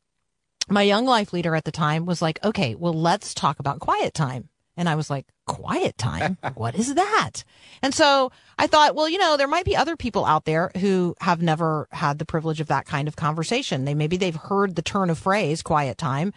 my 0.69 0.83
young 0.83 1.05
life 1.05 1.33
leader 1.33 1.55
at 1.55 1.63
the 1.63 1.71
time 1.71 2.05
was 2.05 2.21
like, 2.21 2.43
"Okay, 2.43 2.75
well, 2.75 2.93
let's 2.93 3.33
talk 3.33 3.59
about 3.59 3.79
quiet 3.79 4.13
time." 4.13 4.49
And 4.77 4.87
I 4.87 4.95
was 4.95 5.09
like, 5.09 5.25
quiet 5.47 5.97
time? 5.97 6.37
what 6.53 6.75
is 6.75 6.93
that? 6.93 7.43
And 7.81 7.93
so 7.93 8.31
I 8.59 8.67
thought, 8.67 8.93
well, 8.93 9.09
you 9.09 9.17
know, 9.17 9.35
there 9.35 9.47
might 9.47 9.65
be 9.65 9.75
other 9.75 9.97
people 9.97 10.23
out 10.23 10.45
there 10.45 10.71
who 10.77 11.15
have 11.19 11.41
never 11.41 11.87
had 11.91 12.19
the 12.19 12.25
privilege 12.25 12.61
of 12.61 12.67
that 12.67 12.85
kind 12.85 13.07
of 13.07 13.15
conversation. 13.15 13.85
They 13.85 13.95
maybe 13.95 14.17
they've 14.17 14.35
heard 14.35 14.75
the 14.75 14.83
turn 14.83 15.09
of 15.09 15.17
phrase 15.17 15.63
quiet 15.63 15.97
time, 15.97 16.31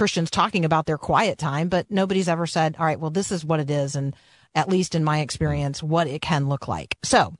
Christians 0.00 0.30
talking 0.30 0.64
about 0.64 0.86
their 0.86 0.98
quiet 0.98 1.38
time, 1.38 1.68
but 1.68 1.90
nobody's 1.90 2.28
ever 2.28 2.46
said, 2.46 2.74
all 2.78 2.86
right, 2.86 2.98
well, 2.98 3.10
this 3.10 3.30
is 3.30 3.44
what 3.44 3.60
it 3.60 3.70
is. 3.70 3.94
And 3.94 4.16
at 4.54 4.68
least 4.68 4.94
in 4.94 5.04
my 5.04 5.20
experience, 5.20 5.82
what 5.82 6.06
it 6.06 6.22
can 6.22 6.48
look 6.48 6.66
like. 6.66 6.96
So 7.02 7.34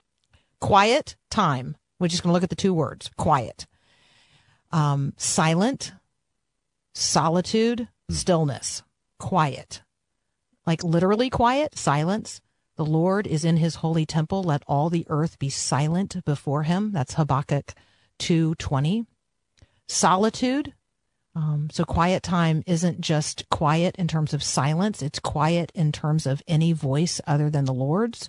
quiet 0.60 1.16
time. 1.30 1.76
We're 1.98 2.08
just 2.08 2.22
going 2.22 2.30
to 2.30 2.34
look 2.34 2.42
at 2.42 2.50
the 2.50 2.56
two 2.56 2.74
words 2.74 3.10
quiet, 3.16 3.66
um, 4.72 5.14
silent, 5.16 5.92
solitude, 6.94 7.88
stillness, 8.10 8.82
quiet 9.18 9.82
like 10.66 10.84
literally 10.84 11.30
quiet, 11.30 11.76
silence. 11.76 12.40
The 12.76 12.84
Lord 12.84 13.26
is 13.26 13.44
in 13.44 13.56
his 13.56 13.76
holy 13.76 14.06
temple. 14.06 14.42
Let 14.42 14.62
all 14.66 14.88
the 14.88 15.04
earth 15.08 15.38
be 15.38 15.50
silent 15.50 16.24
before 16.24 16.62
him. 16.62 16.92
That's 16.92 17.14
Habakkuk 17.14 17.74
2:20. 18.18 19.06
Solitude. 19.88 20.74
Um, 21.34 21.68
so 21.70 21.84
quiet 21.84 22.22
time 22.22 22.62
isn't 22.66 23.00
just 23.00 23.48
quiet 23.50 23.94
in 23.96 24.08
terms 24.08 24.34
of 24.34 24.42
silence. 24.42 25.00
It's 25.00 25.20
quiet 25.20 25.70
in 25.74 25.92
terms 25.92 26.26
of 26.26 26.42
any 26.48 26.72
voice 26.72 27.20
other 27.26 27.50
than 27.50 27.66
the 27.66 27.72
Lord's. 27.72 28.28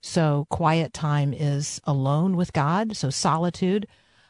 So 0.00 0.46
quiet 0.48 0.92
time 0.92 1.34
is 1.34 1.80
alone 1.84 2.36
with 2.36 2.52
God. 2.52 2.96
So 2.96 3.10
solitude. 3.10 3.86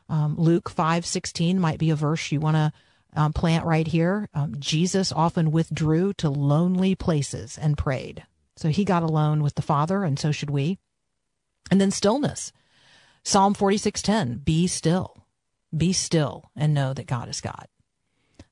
Um, 0.08 0.36
Luke 0.36 0.70
5:16 0.70 1.58
might 1.58 1.78
be 1.78 1.90
a 1.90 1.96
verse 1.96 2.32
you 2.32 2.40
want 2.40 2.56
to 2.56 2.72
um, 3.14 3.32
plant 3.32 3.64
right 3.64 3.86
here. 3.86 4.28
Um, 4.34 4.56
Jesus 4.58 5.12
often 5.12 5.50
withdrew 5.50 6.14
to 6.14 6.30
lonely 6.30 6.94
places 6.94 7.58
and 7.58 7.78
prayed. 7.78 8.24
So 8.56 8.70
he 8.70 8.84
got 8.84 9.02
alone 9.02 9.42
with 9.42 9.54
the 9.54 9.62
Father, 9.62 10.04
and 10.04 10.18
so 10.18 10.32
should 10.32 10.50
we. 10.50 10.78
And 11.70 11.80
then 11.80 11.90
stillness. 11.90 12.52
Psalm 13.22 13.54
46:10, 13.54 14.44
be 14.44 14.66
still. 14.66 15.26
Be 15.76 15.92
still 15.92 16.50
and 16.56 16.72
know 16.72 16.94
that 16.94 17.06
God 17.06 17.28
is 17.28 17.40
God. 17.40 17.68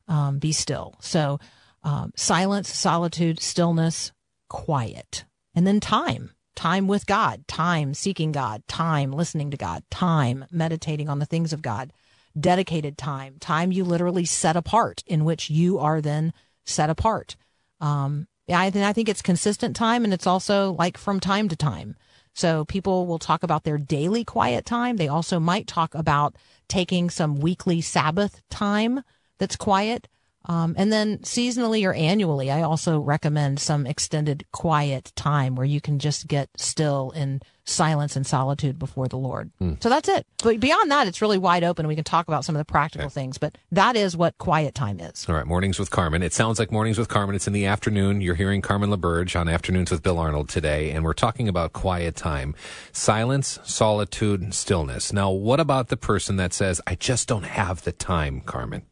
Um, 0.08 0.38
be 0.38 0.52
still. 0.52 0.94
So 1.00 1.40
um, 1.82 2.12
silence, 2.16 2.72
solitude, 2.72 3.40
stillness, 3.40 4.12
quiet. 4.48 5.24
And 5.54 5.66
then 5.66 5.80
time. 5.80 6.30
Time 6.54 6.86
with 6.86 7.06
God, 7.06 7.46
time 7.46 7.92
seeking 7.92 8.32
God, 8.32 8.66
time 8.66 9.12
listening 9.12 9.50
to 9.50 9.58
God, 9.58 9.82
time 9.90 10.46
meditating 10.50 11.06
on 11.06 11.18
the 11.18 11.26
things 11.26 11.52
of 11.52 11.60
God 11.60 11.92
dedicated 12.38 12.98
time, 12.98 13.36
time 13.40 13.72
you 13.72 13.84
literally 13.84 14.24
set 14.24 14.56
apart, 14.56 15.02
in 15.06 15.24
which 15.24 15.50
you 15.50 15.78
are 15.78 16.00
then 16.00 16.32
set 16.64 16.90
apart. 16.90 17.36
Um, 17.80 18.26
I, 18.48 18.70
th- 18.70 18.84
I 18.84 18.92
think 18.92 19.08
it's 19.08 19.22
consistent 19.22 19.74
time, 19.74 20.04
and 20.04 20.12
it's 20.12 20.26
also 20.26 20.72
like 20.72 20.98
from 20.98 21.20
time 21.20 21.48
to 21.48 21.56
time. 21.56 21.96
So 22.34 22.64
people 22.66 23.06
will 23.06 23.18
talk 23.18 23.42
about 23.42 23.64
their 23.64 23.78
daily 23.78 24.24
quiet 24.24 24.66
time. 24.66 24.96
They 24.96 25.08
also 25.08 25.40
might 25.40 25.66
talk 25.66 25.94
about 25.94 26.36
taking 26.68 27.08
some 27.08 27.36
weekly 27.36 27.80
Sabbath 27.80 28.42
time 28.50 29.02
that's 29.38 29.56
quiet. 29.56 30.08
Um, 30.48 30.76
and 30.78 30.92
then 30.92 31.18
seasonally 31.18 31.84
or 31.84 31.92
annually, 31.92 32.52
I 32.52 32.62
also 32.62 33.00
recommend 33.00 33.58
some 33.58 33.84
extended 33.84 34.46
quiet 34.52 35.12
time 35.16 35.56
where 35.56 35.66
you 35.66 35.80
can 35.80 35.98
just 35.98 36.28
get 36.28 36.48
still 36.56 37.10
in 37.16 37.42
silence 37.64 38.14
and 38.14 38.24
solitude 38.24 38.78
before 38.78 39.08
the 39.08 39.16
Lord. 39.16 39.50
Mm. 39.60 39.82
So 39.82 39.88
that's 39.88 40.08
it. 40.08 40.24
But 40.44 40.60
beyond 40.60 40.88
that, 40.92 41.08
it's 41.08 41.20
really 41.20 41.36
wide 41.36 41.64
open. 41.64 41.88
We 41.88 41.96
can 41.96 42.04
talk 42.04 42.28
about 42.28 42.44
some 42.44 42.54
of 42.54 42.58
the 42.58 42.64
practical 42.64 43.06
okay. 43.06 43.14
things, 43.14 43.38
but 43.38 43.58
that 43.72 43.96
is 43.96 44.16
what 44.16 44.38
quiet 44.38 44.76
time 44.76 45.00
is. 45.00 45.28
All 45.28 45.34
right. 45.34 45.46
Mornings 45.46 45.80
with 45.80 45.90
Carmen. 45.90 46.22
It 46.22 46.32
sounds 46.32 46.60
like 46.60 46.70
Mornings 46.70 46.96
with 46.96 47.08
Carmen. 47.08 47.34
It's 47.34 47.48
in 47.48 47.52
the 47.52 47.66
afternoon. 47.66 48.20
You're 48.20 48.36
hearing 48.36 48.62
Carmen 48.62 48.90
LaBerge 48.90 49.34
on 49.34 49.48
Afternoons 49.48 49.90
with 49.90 50.04
Bill 50.04 50.20
Arnold 50.20 50.48
today, 50.48 50.92
and 50.92 51.04
we're 51.04 51.12
talking 51.12 51.48
about 51.48 51.72
quiet 51.72 52.14
time, 52.14 52.54
silence, 52.92 53.58
solitude, 53.64 54.42
and 54.42 54.54
stillness. 54.54 55.12
Now, 55.12 55.32
what 55.32 55.58
about 55.58 55.88
the 55.88 55.96
person 55.96 56.36
that 56.36 56.52
says, 56.52 56.80
I 56.86 56.94
just 56.94 57.26
don't 57.26 57.46
have 57.46 57.82
the 57.82 57.90
time, 57.90 58.42
Carmen? 58.42 58.82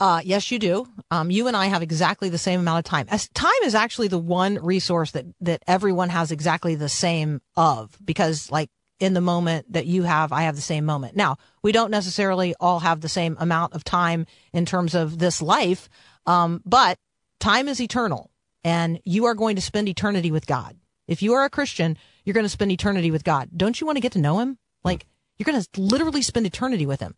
Uh, 0.00 0.20
yes, 0.24 0.50
you 0.50 0.58
do. 0.58 0.86
Um, 1.10 1.30
you 1.30 1.48
and 1.48 1.56
I 1.56 1.66
have 1.66 1.82
exactly 1.82 2.28
the 2.28 2.38
same 2.38 2.60
amount 2.60 2.78
of 2.78 2.84
time. 2.84 3.06
As 3.10 3.28
time 3.30 3.50
is 3.64 3.74
actually 3.74 4.08
the 4.08 4.18
one 4.18 4.54
resource 4.62 5.10
that 5.12 5.26
that 5.40 5.62
everyone 5.66 6.08
has 6.10 6.30
exactly 6.30 6.74
the 6.76 6.88
same 6.88 7.40
of 7.56 7.96
because, 8.04 8.50
like, 8.50 8.70
in 9.00 9.14
the 9.14 9.20
moment 9.20 9.72
that 9.72 9.86
you 9.86 10.02
have, 10.04 10.32
I 10.32 10.42
have 10.42 10.56
the 10.56 10.62
same 10.62 10.84
moment. 10.84 11.16
Now, 11.16 11.36
we 11.62 11.72
don't 11.72 11.90
necessarily 11.90 12.54
all 12.60 12.80
have 12.80 13.00
the 13.00 13.08
same 13.08 13.36
amount 13.40 13.74
of 13.74 13.84
time 13.84 14.26
in 14.52 14.66
terms 14.66 14.94
of 14.94 15.18
this 15.18 15.40
life, 15.42 15.88
um, 16.26 16.62
but 16.64 16.98
time 17.40 17.68
is 17.68 17.80
eternal, 17.80 18.30
and 18.64 19.00
you 19.04 19.26
are 19.26 19.34
going 19.34 19.56
to 19.56 19.62
spend 19.62 19.88
eternity 19.88 20.30
with 20.30 20.46
God. 20.46 20.76
If 21.06 21.22
you 21.22 21.34
are 21.34 21.44
a 21.44 21.50
Christian, 21.50 21.96
you're 22.24 22.34
going 22.34 22.44
to 22.44 22.50
spend 22.50 22.70
eternity 22.70 23.10
with 23.10 23.24
God. 23.24 23.50
Don't 23.56 23.80
you 23.80 23.86
want 23.86 23.96
to 23.96 24.02
get 24.02 24.12
to 24.12 24.20
know 24.20 24.38
Him? 24.38 24.58
Like, 24.84 25.06
you're 25.38 25.50
going 25.50 25.60
to 25.60 25.80
literally 25.80 26.22
spend 26.22 26.46
eternity 26.46 26.86
with 26.86 27.00
Him 27.00 27.14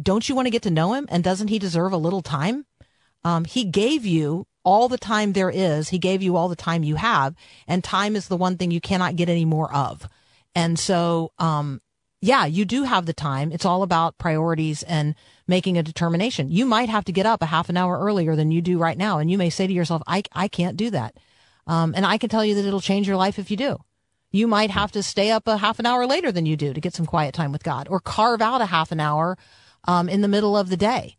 don't 0.00 0.28
you 0.28 0.34
want 0.34 0.46
to 0.46 0.50
get 0.50 0.62
to 0.62 0.70
know 0.70 0.94
him? 0.94 1.06
And 1.10 1.24
doesn't 1.24 1.48
he 1.48 1.58
deserve 1.58 1.92
a 1.92 1.98
little 1.98 2.22
time? 2.22 2.66
Um, 3.24 3.44
he 3.44 3.64
gave 3.64 4.06
you 4.06 4.46
all 4.64 4.88
the 4.88 4.98
time 4.98 5.32
there 5.32 5.50
is. 5.50 5.88
He 5.88 5.98
gave 5.98 6.22
you 6.22 6.36
all 6.36 6.48
the 6.48 6.56
time 6.56 6.82
you 6.82 6.96
have, 6.96 7.34
and 7.66 7.82
time 7.82 8.16
is 8.16 8.28
the 8.28 8.36
one 8.36 8.56
thing 8.56 8.70
you 8.70 8.80
cannot 8.80 9.16
get 9.16 9.28
any 9.28 9.44
more 9.44 9.72
of. 9.74 10.08
And 10.54 10.78
so, 10.78 11.32
um, 11.38 11.80
yeah, 12.20 12.44
you 12.44 12.64
do 12.64 12.82
have 12.84 13.06
the 13.06 13.12
time. 13.14 13.52
It's 13.52 13.64
all 13.64 13.82
about 13.82 14.18
priorities 14.18 14.82
and 14.82 15.14
making 15.46 15.78
a 15.78 15.82
determination. 15.82 16.50
You 16.50 16.66
might 16.66 16.88
have 16.90 17.04
to 17.06 17.12
get 17.12 17.26
up 17.26 17.40
a 17.40 17.46
half 17.46 17.68
an 17.68 17.76
hour 17.76 17.98
earlier 17.98 18.36
than 18.36 18.50
you 18.50 18.60
do 18.60 18.78
right 18.78 18.98
now, 18.98 19.18
and 19.18 19.30
you 19.30 19.38
may 19.38 19.50
say 19.50 19.66
to 19.66 19.72
yourself, 19.72 20.02
"I 20.06 20.22
I 20.32 20.48
can't 20.48 20.76
do 20.76 20.90
that." 20.90 21.16
Um, 21.66 21.94
and 21.96 22.04
I 22.04 22.18
can 22.18 22.28
tell 22.28 22.44
you 22.44 22.54
that 22.56 22.66
it'll 22.66 22.80
change 22.80 23.06
your 23.06 23.16
life 23.16 23.38
if 23.38 23.50
you 23.50 23.56
do. 23.56 23.78
You 24.32 24.46
might 24.46 24.70
have 24.70 24.92
to 24.92 25.02
stay 25.02 25.30
up 25.30 25.48
a 25.48 25.56
half 25.56 25.78
an 25.78 25.86
hour 25.86 26.06
later 26.06 26.30
than 26.30 26.46
you 26.46 26.56
do 26.56 26.72
to 26.72 26.80
get 26.80 26.94
some 26.94 27.06
quiet 27.06 27.34
time 27.34 27.52
with 27.52 27.62
God, 27.62 27.88
or 27.88 28.00
carve 28.00 28.42
out 28.42 28.60
a 28.60 28.66
half 28.66 28.92
an 28.92 29.00
hour 29.00 29.38
um, 29.84 30.08
in 30.08 30.20
the 30.20 30.28
middle 30.28 30.56
of 30.56 30.68
the 30.68 30.76
day. 30.76 31.16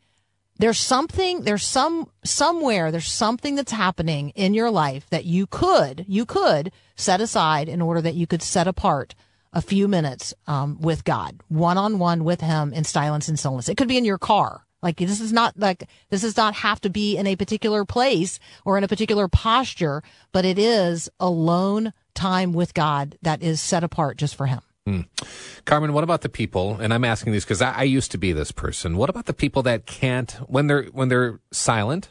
There's 0.58 0.78
something, 0.78 1.42
there's 1.42 1.66
some, 1.66 2.10
somewhere, 2.24 2.92
there's 2.92 3.12
something 3.12 3.56
that's 3.56 3.72
happening 3.72 4.30
in 4.32 4.54
your 4.54 4.70
life 4.70 5.10
that 5.10 5.26
you 5.26 5.48
could, 5.48 6.06
you 6.08 6.26
could 6.26 6.72
set 6.96 7.20
aside 7.20 7.68
in 7.68 7.82
order 7.82 8.02
that 8.02 8.14
you 8.14 8.28
could 8.28 8.44
set 8.44 8.68
apart 8.68 9.16
a 9.54 9.62
few 9.62 9.88
minutes 9.88 10.34
um, 10.48 10.80
with 10.80 11.04
God, 11.04 11.42
one 11.48 11.78
on 11.78 12.00
one 12.00 12.24
with 12.24 12.42
Him 12.42 12.74
in 12.74 12.84
silence 12.84 13.28
and 13.28 13.40
stillness. 13.40 13.70
It 13.70 13.78
could 13.78 13.88
be 13.88 13.98
in 13.98 14.06
your 14.06 14.20
car. 14.20 14.66
Like 14.82 14.98
this 14.98 15.20
is 15.20 15.32
not 15.32 15.60
like 15.60 15.88
this 16.10 16.22
does 16.22 16.38
not 16.38 16.56
have 16.56 16.82
to 16.82 16.90
be 16.90 17.16
in 17.16 17.28
a 17.28 17.36
particular 17.36 17.86
place 17.86 18.40
or 18.66 18.78
in 18.78 18.84
a 18.84 18.88
particular 18.88 19.28
posture, 19.28 20.02
but 20.32 20.46
it 20.46 20.58
is 20.58 21.10
alone 21.20 21.94
time 22.16 22.52
with 22.52 22.74
God 22.74 23.18
that 23.22 23.44
is 23.44 23.62
set 23.62 23.84
apart 23.84 24.18
just 24.18 24.36
for 24.36 24.48
Him. 24.48 24.62
Mm. 24.88 25.08
Carmen, 25.66 25.94
what 25.94 26.04
about 26.04 26.22
the 26.22 26.30
people? 26.30 26.78
And 26.80 26.94
I'm 26.94 27.06
asking 27.06 27.34
these 27.34 27.44
because 27.44 27.62
I, 27.62 27.72
I, 27.72 27.84
used 27.84 28.12
to 28.12 28.18
be 28.18 28.34
this 28.34 28.52
person. 28.52 28.98
What 28.98 29.12
about 29.12 29.28
the 29.28 29.34
people 29.34 29.62
that 29.64 29.86
can't 29.86 30.32
when 30.48 30.66
they're 30.66 30.86
when 30.86 31.10
they're 31.10 31.40
silent 31.52 32.10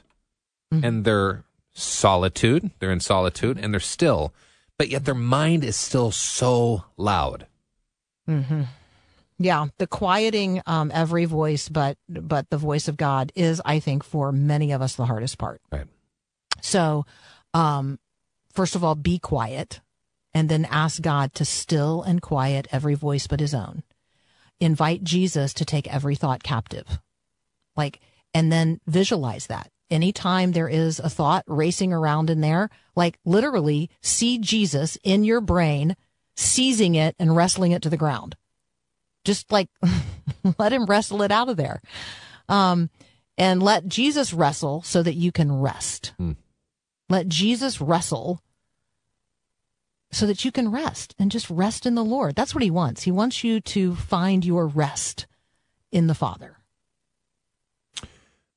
mm-hmm. 0.72 0.84
and 0.84 1.04
they're 1.04 1.42
solitude, 1.72 2.70
they're 2.78 2.92
in 2.92 3.00
solitude 3.00 3.58
and 3.58 3.72
they're 3.72 3.80
still, 3.80 4.32
but 4.78 4.88
yet 4.88 5.04
their 5.04 5.14
mind 5.14 5.64
is 5.64 5.74
still 5.74 6.12
so 6.12 6.84
loud. 6.96 7.46
Mm-hmm. 8.28 8.62
Yeah, 9.38 9.66
the 9.78 9.86
quieting 9.86 10.62
um, 10.66 10.92
every 10.94 11.24
voice, 11.24 11.68
but 11.68 11.96
but 12.08 12.50
the 12.50 12.58
voice 12.58 12.86
of 12.86 12.96
God 12.96 13.32
is, 13.34 13.60
I 13.64 13.80
think, 13.80 14.04
for 14.04 14.30
many 14.30 14.70
of 14.70 14.80
us 14.82 14.94
the 14.94 15.06
hardest 15.06 15.38
part. 15.38 15.60
Right. 15.72 15.86
So, 16.60 17.04
um, 17.52 17.98
first 18.52 18.76
of 18.76 18.84
all, 18.84 18.94
be 18.94 19.18
quiet 19.18 19.80
and 20.32 20.48
then 20.48 20.64
ask 20.66 21.02
God 21.02 21.34
to 21.34 21.44
still 21.44 22.02
and 22.02 22.22
quiet 22.22 22.68
every 22.70 22.94
voice 22.94 23.26
but 23.26 23.40
his 23.40 23.54
own. 23.54 23.82
Invite 24.60 25.02
Jesus 25.02 25.54
to 25.54 25.64
take 25.64 25.92
every 25.92 26.14
thought 26.14 26.42
captive. 26.42 27.00
Like, 27.76 28.00
and 28.34 28.52
then 28.52 28.80
visualize 28.86 29.46
that. 29.46 29.70
Anytime 29.90 30.52
there 30.52 30.68
is 30.68 31.00
a 31.00 31.10
thought 31.10 31.44
racing 31.48 31.92
around 31.92 32.30
in 32.30 32.40
there, 32.42 32.70
like 32.94 33.18
literally 33.24 33.90
see 34.00 34.38
Jesus 34.38 34.96
in 35.02 35.24
your 35.24 35.40
brain, 35.40 35.96
seizing 36.36 36.94
it 36.94 37.16
and 37.18 37.34
wrestling 37.34 37.72
it 37.72 37.82
to 37.82 37.90
the 37.90 37.96
ground. 37.96 38.36
Just 39.24 39.50
like 39.50 39.68
let 40.58 40.72
him 40.72 40.86
wrestle 40.86 41.22
it 41.22 41.32
out 41.32 41.48
of 41.48 41.56
there. 41.56 41.82
Um, 42.48 42.90
and 43.36 43.62
let 43.62 43.88
Jesus 43.88 44.32
wrestle 44.32 44.82
so 44.82 45.02
that 45.02 45.14
you 45.14 45.32
can 45.32 45.60
rest. 45.60 46.12
Mm. 46.20 46.36
Let 47.08 47.26
Jesus 47.28 47.80
wrestle 47.80 48.40
so 50.10 50.26
that 50.26 50.44
you 50.44 50.52
can 50.52 50.70
rest 50.70 51.14
and 51.18 51.30
just 51.30 51.48
rest 51.50 51.86
in 51.86 51.94
the 51.94 52.04
Lord. 52.04 52.34
That's 52.34 52.54
what 52.54 52.64
he 52.64 52.70
wants. 52.70 53.02
He 53.02 53.10
wants 53.10 53.44
you 53.44 53.60
to 53.60 53.94
find 53.94 54.44
your 54.44 54.66
rest 54.66 55.26
in 55.92 56.06
the 56.06 56.14
Father. 56.14 56.56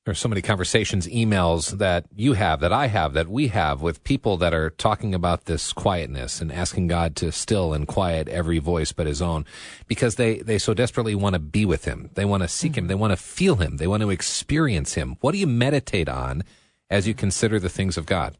There's 0.04 0.18
so 0.18 0.28
many 0.28 0.42
conversations, 0.42 1.06
emails 1.06 1.78
that 1.78 2.04
you 2.14 2.34
have, 2.34 2.60
that 2.60 2.74
I 2.74 2.88
have, 2.88 3.14
that 3.14 3.28
we 3.28 3.48
have 3.48 3.80
with 3.80 4.04
people 4.04 4.36
that 4.36 4.52
are 4.52 4.68
talking 4.68 5.14
about 5.14 5.46
this 5.46 5.72
quietness 5.72 6.42
and 6.42 6.52
asking 6.52 6.88
God 6.88 7.16
to 7.16 7.32
still 7.32 7.72
and 7.72 7.88
quiet 7.88 8.28
every 8.28 8.58
voice 8.58 8.92
but 8.92 9.06
his 9.06 9.22
own 9.22 9.46
because 9.86 10.16
they, 10.16 10.40
they 10.40 10.58
so 10.58 10.74
desperately 10.74 11.14
want 11.14 11.32
to 11.32 11.38
be 11.38 11.64
with 11.64 11.86
him. 11.86 12.10
They 12.12 12.26
want 12.26 12.42
to 12.42 12.48
seek 12.48 12.72
mm-hmm. 12.72 12.80
him. 12.80 12.86
They 12.88 12.94
want 12.94 13.12
to 13.12 13.16
feel 13.16 13.56
him. 13.56 13.78
They 13.78 13.86
want 13.86 14.02
to 14.02 14.10
experience 14.10 14.92
him. 14.92 15.16
What 15.22 15.32
do 15.32 15.38
you 15.38 15.46
meditate 15.46 16.10
on 16.10 16.42
as 16.90 17.08
you 17.08 17.14
consider 17.14 17.58
the 17.58 17.70
things 17.70 17.96
of 17.96 18.04
God? 18.04 18.36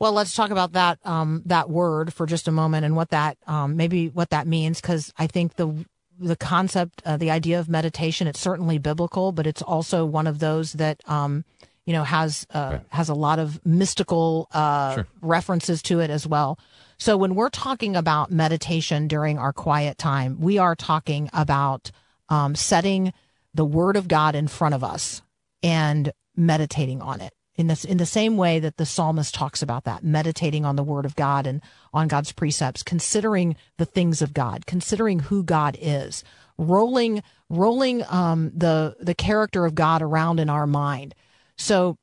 Well, 0.00 0.12
let's 0.12 0.34
talk 0.34 0.50
about 0.50 0.72
that 0.72 0.98
um, 1.04 1.42
that 1.46 1.68
word 1.68 2.12
for 2.12 2.26
just 2.26 2.46
a 2.46 2.52
moment 2.52 2.84
and 2.84 2.94
what 2.94 3.10
that 3.10 3.36
um, 3.46 3.76
maybe 3.76 4.08
what 4.08 4.30
that 4.30 4.46
means 4.46 4.80
because 4.80 5.12
I 5.18 5.26
think 5.26 5.56
the 5.56 5.84
the 6.20 6.36
concept, 6.36 7.02
uh, 7.04 7.16
the 7.16 7.30
idea 7.30 7.60
of 7.60 7.68
meditation, 7.68 8.26
it's 8.26 8.40
certainly 8.40 8.78
biblical, 8.78 9.32
but 9.32 9.46
it's 9.46 9.62
also 9.62 10.04
one 10.04 10.26
of 10.26 10.38
those 10.38 10.74
that 10.74 11.00
um, 11.08 11.44
you 11.84 11.92
know 11.92 12.04
has 12.04 12.46
uh, 12.54 12.70
right. 12.72 12.82
has 12.90 13.08
a 13.08 13.14
lot 13.14 13.40
of 13.40 13.64
mystical 13.66 14.48
uh, 14.52 14.94
sure. 14.94 15.06
references 15.20 15.82
to 15.82 15.98
it 16.00 16.10
as 16.10 16.26
well. 16.26 16.58
So 16.96 17.16
when 17.16 17.34
we're 17.34 17.50
talking 17.50 17.96
about 17.96 18.30
meditation 18.30 19.08
during 19.08 19.38
our 19.38 19.52
quiet 19.52 19.98
time, 19.98 20.40
we 20.40 20.58
are 20.58 20.74
talking 20.76 21.28
about 21.32 21.90
um, 22.28 22.54
setting 22.54 23.12
the 23.54 23.64
Word 23.64 23.96
of 23.96 24.06
God 24.06 24.34
in 24.34 24.46
front 24.46 24.74
of 24.74 24.84
us 24.84 25.22
and 25.62 26.12
meditating 26.36 27.02
on 27.02 27.20
it 27.20 27.32
in 27.58 27.66
this 27.66 27.84
in 27.84 27.98
the 27.98 28.06
same 28.06 28.38
way 28.38 28.58
that 28.58 28.78
the 28.78 28.86
psalmist 28.86 29.34
talks 29.34 29.60
about 29.60 29.84
that 29.84 30.02
meditating 30.02 30.64
on 30.64 30.76
the 30.76 30.82
word 30.82 31.04
of 31.04 31.16
god 31.16 31.46
and 31.46 31.60
on 31.92 32.08
god's 32.08 32.32
precepts 32.32 32.82
considering 32.82 33.56
the 33.76 33.84
things 33.84 34.22
of 34.22 34.32
god 34.32 34.64
considering 34.64 35.18
who 35.18 35.42
god 35.42 35.76
is 35.80 36.24
rolling 36.56 37.22
rolling 37.48 38.04
um, 38.08 38.50
the 38.54 38.96
the 39.00 39.14
character 39.14 39.64
of 39.64 39.74
god 39.74 40.02
around 40.02 40.40
in 40.40 40.50
our 40.50 40.66
mind. 40.66 41.14
So 41.56 41.96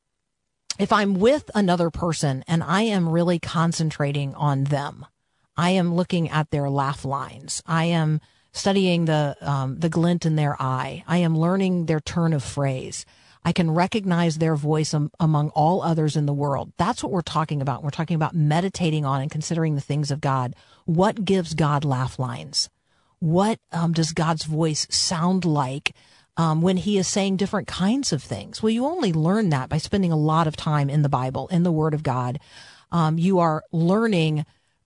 if 0.78 0.92
i'm 0.92 1.16
with 1.16 1.50
another 1.56 1.90
person 1.90 2.44
and 2.48 2.64
i 2.64 2.82
am 2.82 3.08
really 3.08 3.40
concentrating 3.40 4.34
on 4.36 4.66
them 4.66 5.06
i 5.56 5.70
am 5.70 5.96
looking 5.96 6.30
at 6.30 6.52
their 6.52 6.70
laugh 6.70 7.06
lines. 7.06 7.62
I 7.66 7.86
am 7.86 8.20
studying 8.52 9.06
the 9.06 9.38
um, 9.42 9.80
the 9.80 9.90
glint 9.90 10.26
in 10.26 10.36
their 10.36 10.62
eye. 10.62 11.04
I 11.08 11.18
am 11.18 11.38
learning 11.38 11.86
their 11.86 12.00
turn 12.00 12.34
of 12.34 12.44
phrase 12.44 13.06
I 13.46 13.52
can 13.52 13.70
recognize 13.70 14.40
their 14.40 14.56
voice 14.56 14.92
am, 14.96 15.12
among 15.20 15.50
all 15.50 15.84
others 15.84 16.16
in 16.16 16.26
the 16.26 16.34
world. 16.34 16.74
That's 16.78 17.04
what 17.04 17.12
we're 17.12 17.22
talking 17.22 17.62
about. 17.62 17.84
We're 17.84 17.92
talking 17.92 18.16
about 18.16 18.34
meditating 18.34 19.06
on 19.06 19.22
and 19.22 19.30
considering 19.30 19.76
the 19.76 19.82
things 19.82 20.10
of 20.10 20.20
God. 20.20 20.56
What 20.86 21.24
gives 21.24 21.54
God 21.54 21.86
laugh 21.86 22.18
lines? 22.18 22.72
What 23.20 23.60
um, 23.72 23.94
does 23.94 24.14
God's 24.14 24.46
voice 24.46 24.88
sound 24.90 25.46
like 25.46 25.94
um, 26.38 26.64
when 26.64 26.78
He 26.78 26.98
is 26.98 27.08
saying 27.08 27.38
different 27.38 27.68
kinds 27.68 28.12
of 28.12 28.24
things? 28.24 28.64
Well, 28.64 28.72
you 28.72 28.84
only 28.86 29.14
learn 29.14 29.50
that 29.50 29.70
by 29.70 29.78
spending 29.78 30.12
a 30.12 30.18
lot 30.18 30.48
of 30.48 30.56
time 30.56 30.90
in 30.90 31.04
the 31.04 31.10
Bible, 31.10 31.48
in 31.50 31.62
the 31.62 31.72
Word 31.72 31.94
of 31.94 32.02
God. 32.02 32.40
Um, 32.92 33.20
you 33.20 33.38
are 33.38 33.64
learning 33.72 34.46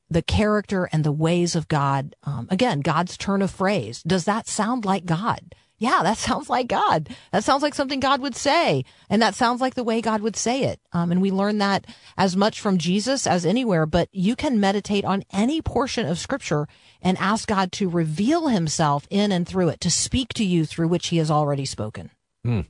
the 0.09 0.21
character 0.21 0.89
and 0.91 1.05
the 1.05 1.11
ways 1.13 1.55
of 1.55 1.69
God. 1.69 2.13
Um, 2.23 2.47
again, 2.49 2.81
God's 2.81 3.15
turn 3.15 3.41
of 3.41 3.51
phrase. 3.51 4.03
Does 4.03 4.25
that 4.25 4.47
sound 4.47 4.83
like 4.83 5.05
God? 5.05 5.55
Yeah, 5.79 6.01
that 6.03 6.17
sounds 6.17 6.49
like 6.49 6.67
God. 6.67 7.09
That 7.31 7.43
sounds 7.43 7.63
like 7.63 7.73
something 7.73 7.99
God 7.99 8.21
would 8.21 8.35
say. 8.35 8.83
And 9.09 9.21
that 9.21 9.33
sounds 9.33 9.61
like 9.61 9.75
the 9.75 9.83
way 9.83 10.01
God 10.01 10.21
would 10.21 10.35
say 10.35 10.63
it. 10.63 10.79
Um, 10.93 11.11
and 11.11 11.21
we 11.21 11.31
learn 11.31 11.57
that 11.57 11.87
as 12.17 12.35
much 12.35 12.59
from 12.59 12.77
Jesus 12.77 13.25
as 13.25 13.45
anywhere, 13.45 13.85
but 13.85 14.09
you 14.11 14.35
can 14.35 14.59
meditate 14.59 15.05
on 15.05 15.23
any 15.31 15.61
portion 15.61 16.05
of 16.05 16.19
scripture 16.19 16.67
and 17.01 17.17
ask 17.17 17.47
God 17.47 17.71
to 17.73 17.89
reveal 17.89 18.49
himself 18.49 19.07
in 19.09 19.31
and 19.31 19.47
through 19.47 19.69
it, 19.69 19.79
to 19.81 19.89
speak 19.89 20.33
to 20.35 20.45
you 20.45 20.65
through 20.65 20.89
which 20.89 21.07
he 21.07 21.17
has 21.17 21.31
already 21.31 21.65
spoken. 21.65 22.11
Hmm. 22.43 22.61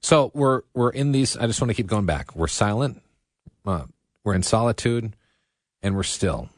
So 0.00 0.32
we're, 0.34 0.62
we're 0.74 0.90
in 0.90 1.12
these, 1.12 1.36
I 1.36 1.46
just 1.46 1.60
want 1.60 1.70
to 1.70 1.74
keep 1.74 1.86
going 1.86 2.06
back. 2.06 2.34
We're 2.34 2.48
silent. 2.48 3.00
Uh, 3.64 3.84
we're 4.24 4.34
in 4.34 4.42
solitude 4.42 5.14
and 5.80 5.94
we're 5.94 6.02
still 6.02 6.48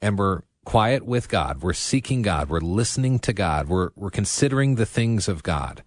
and 0.00 0.18
we're 0.18 0.42
quiet 0.64 1.04
with 1.04 1.28
God. 1.28 1.62
We're 1.62 1.72
seeking 1.72 2.22
God. 2.22 2.48
We're 2.48 2.60
listening 2.60 3.18
to 3.20 3.32
God. 3.32 3.68
We're, 3.68 3.90
we're 3.94 4.10
considering 4.10 4.74
the 4.74 4.86
things 4.86 5.28
of 5.28 5.42
God. 5.42 5.82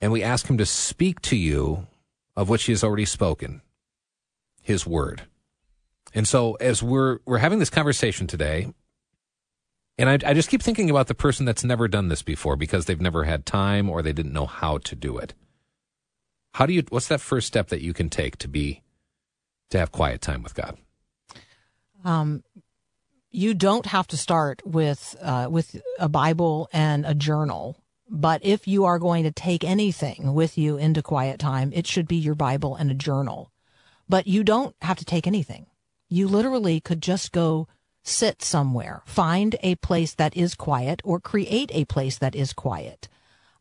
And 0.00 0.12
we 0.12 0.22
ask 0.22 0.48
Him 0.48 0.58
to 0.58 0.66
speak 0.66 1.20
to 1.22 1.36
you 1.36 1.86
of 2.36 2.48
which 2.48 2.64
He 2.64 2.72
has 2.72 2.84
already 2.84 3.04
spoken, 3.04 3.62
His 4.60 4.86
Word. 4.86 5.22
And 6.14 6.28
so 6.28 6.54
as 6.54 6.82
we're, 6.82 7.18
we're 7.24 7.38
having 7.38 7.58
this 7.58 7.70
conversation 7.70 8.26
today, 8.26 8.72
and 9.96 10.10
I, 10.10 10.30
I 10.30 10.34
just 10.34 10.48
keep 10.48 10.62
thinking 10.62 10.90
about 10.90 11.06
the 11.06 11.14
person 11.14 11.46
that's 11.46 11.64
never 11.64 11.88
done 11.88 12.08
this 12.08 12.22
before 12.22 12.56
because 12.56 12.86
they've 12.86 13.00
never 13.00 13.24
had 13.24 13.46
time 13.46 13.88
or 13.88 14.02
they 14.02 14.12
didn't 14.12 14.32
know 14.32 14.46
how 14.46 14.78
to 14.78 14.96
do 14.96 15.18
it. 15.18 15.34
How 16.54 16.66
do 16.66 16.72
you, 16.72 16.84
what's 16.88 17.08
that 17.08 17.20
first 17.20 17.46
step 17.46 17.68
that 17.68 17.82
you 17.82 17.92
can 17.92 18.08
take 18.08 18.36
to 18.38 18.48
be, 18.48 18.82
to 19.70 19.78
have 19.78 19.92
quiet 19.92 20.20
time 20.20 20.42
with 20.42 20.54
God? 20.54 20.76
Um, 22.04 22.44
you 23.34 23.52
don't 23.52 23.86
have 23.86 24.06
to 24.08 24.16
start 24.16 24.62
with 24.64 25.16
uh, 25.20 25.48
with 25.50 25.82
a 25.98 26.08
Bible 26.08 26.68
and 26.72 27.04
a 27.04 27.14
journal. 27.14 27.76
But 28.08 28.44
if 28.44 28.68
you 28.68 28.84
are 28.84 28.98
going 28.98 29.24
to 29.24 29.32
take 29.32 29.64
anything 29.64 30.34
with 30.34 30.56
you 30.56 30.76
into 30.76 31.02
quiet 31.02 31.40
time, 31.40 31.72
it 31.74 31.86
should 31.86 32.06
be 32.06 32.16
your 32.16 32.34
Bible 32.34 32.76
and 32.76 32.90
a 32.90 32.94
journal. 32.94 33.50
But 34.08 34.26
you 34.26 34.44
don't 34.44 34.76
have 34.82 34.98
to 34.98 35.04
take 35.04 35.26
anything. 35.26 35.66
You 36.08 36.28
literally 36.28 36.80
could 36.80 37.02
just 37.02 37.32
go 37.32 37.66
sit 38.04 38.42
somewhere, 38.42 39.02
find 39.06 39.56
a 39.62 39.74
place 39.76 40.14
that 40.14 40.36
is 40.36 40.54
quiet, 40.54 41.00
or 41.02 41.18
create 41.18 41.70
a 41.72 41.86
place 41.86 42.18
that 42.18 42.36
is 42.36 42.52
quiet. 42.52 43.08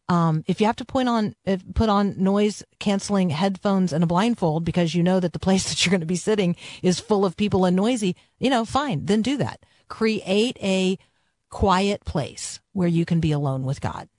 Um, 0.10 0.43
if 0.47 0.60
you 0.60 0.68
have 0.68 0.76
to 0.78 0.86
put 0.86 1.08
on 1.08 1.36
if, 1.45 1.64
put 1.74 1.89
on 1.89 2.22
noise 2.22 2.64
canceling 2.80 3.30
headphones 3.30 3.93
and 3.93 4.04
a 4.04 4.08
blindfold 4.08 4.66
because 4.66 4.93
you 4.93 5.01
know 5.01 5.20
that 5.20 5.34
the 5.34 5.39
place 5.47 5.70
that 5.70 5.86
you're 5.86 5.91
going 5.91 6.01
to 6.01 6.06
be 6.06 6.16
sitting 6.16 6.56
is 6.82 6.99
full 6.99 7.26
of 7.26 7.38
people 7.38 7.66
and 7.66 7.76
noisy, 7.76 8.16
you 8.39 8.49
know, 8.49 8.66
fine, 8.66 9.06
then 9.06 9.22
do 9.22 9.38
that. 9.38 9.66
Create 9.88 10.58
a 10.62 10.97
quiet 11.49 12.04
place 12.04 12.60
where 12.74 12.88
you 12.88 13.06
can 13.06 13.20
be 13.20 13.32
alone 13.32 13.64
with 13.64 13.80
God. 13.80 14.10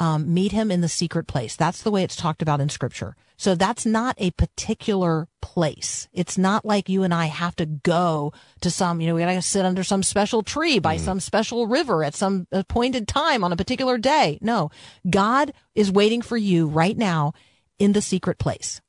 Um, 0.00 0.32
meet 0.32 0.52
him 0.52 0.70
in 0.70 0.80
the 0.80 0.88
secret 0.88 1.26
place. 1.26 1.56
That's 1.56 1.82
the 1.82 1.90
way 1.90 2.02
it's 2.02 2.16
talked 2.16 2.40
about 2.40 2.60
in 2.60 2.70
scripture. 2.70 3.16
So 3.36 3.54
that's 3.54 3.84
not 3.86 4.16
a 4.18 4.30
particular 4.32 5.28
place. 5.42 6.08
It's 6.12 6.36
not 6.36 6.64
like 6.64 6.88
you 6.88 7.02
and 7.02 7.12
I 7.12 7.26
have 7.26 7.54
to 7.56 7.66
go 7.66 8.32
to 8.62 8.70
some, 8.70 9.00
you 9.00 9.06
know, 9.06 9.14
we 9.14 9.20
gotta 9.20 9.42
sit 9.42 9.64
under 9.64 9.84
some 9.84 10.02
special 10.02 10.42
tree 10.42 10.78
by 10.78 10.96
mm. 10.96 11.00
some 11.00 11.20
special 11.20 11.66
river 11.66 12.02
at 12.02 12.14
some 12.14 12.46
appointed 12.50 13.06
time 13.08 13.44
on 13.44 13.52
a 13.52 13.56
particular 13.56 13.98
day. 13.98 14.38
No, 14.40 14.70
God 15.08 15.52
is 15.74 15.92
waiting 15.92 16.22
for 16.22 16.36
you 16.36 16.66
right 16.66 16.96
now 16.96 17.32
in 17.78 17.92
the 17.92 18.02
secret 18.02 18.38
place. 18.38 18.80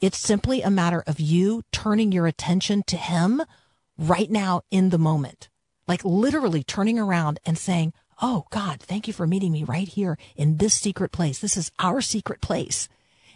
It's 0.00 0.18
simply 0.18 0.60
a 0.60 0.70
matter 0.70 1.02
of 1.06 1.18
you 1.18 1.62
turning 1.72 2.12
your 2.12 2.26
attention 2.26 2.82
to 2.88 2.96
him 2.96 3.42
right 3.96 4.30
now 4.30 4.62
in 4.70 4.90
the 4.90 4.98
moment. 4.98 5.48
Like 5.88 6.04
literally 6.04 6.62
turning 6.62 6.98
around 6.98 7.40
and 7.46 7.56
saying, 7.56 7.94
Oh 8.20 8.46
God, 8.50 8.80
thank 8.80 9.06
you 9.06 9.12
for 9.12 9.26
meeting 9.26 9.52
me 9.52 9.64
right 9.64 9.88
here 9.88 10.18
in 10.36 10.58
this 10.58 10.74
secret 10.74 11.12
place. 11.12 11.38
This 11.38 11.56
is 11.56 11.70
our 11.78 12.00
secret 12.00 12.40
place. 12.40 12.88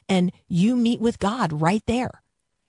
And 0.09 0.33
you 0.49 0.77
meet 0.77 1.01
with 1.01 1.19
God 1.19 1.61
right 1.61 1.83
there 1.87 2.23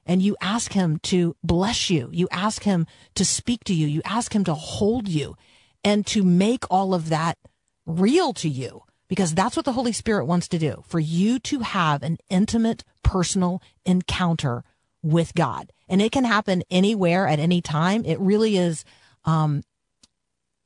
and 0.06 0.22
you 0.22 0.36
ask 0.42 0.74
him 0.74 0.98
to 1.04 1.36
bless 1.44 1.90
you. 1.90 2.10
You 2.12 2.28
ask 2.32 2.64
him 2.64 2.88
to 3.16 3.24
speak 3.24 3.64
to 3.66 3.74
you. 3.74 3.88
You 3.88 4.02
ask 4.04 4.34
him 4.34 4.44
to 4.46 4.54
hold 4.54 5.08
you 5.08 5.36
and 5.84 6.06
to 6.08 6.24
make 6.24 6.66
all 6.70 6.94
of 6.94 7.10
that 7.10 7.38
real 7.86 8.34
to 8.34 8.50
you 8.50 8.84
because 9.08 9.34
that's 9.34 9.56
what 9.56 9.66
the 9.66 9.74
Holy 9.74 9.92
Spirit 9.92 10.26
wants 10.26 10.48
to 10.50 10.60
do 10.60 10.84
for 10.88 11.00
you 11.00 11.40
to 11.40 11.60
have 11.60 12.04
an 12.04 12.18
intimate 12.30 12.84
personal 13.04 13.62
encounter 13.86 14.64
with 15.02 15.34
God. 15.34 15.72
And 15.88 16.02
it 16.02 16.12
can 16.12 16.26
happen 16.26 16.64
anywhere 16.70 17.28
at 17.28 17.40
any 17.40 17.62
time. 17.62 18.04
It 18.06 18.20
really 18.20 18.58
is, 18.58 18.86
um, 19.26 19.64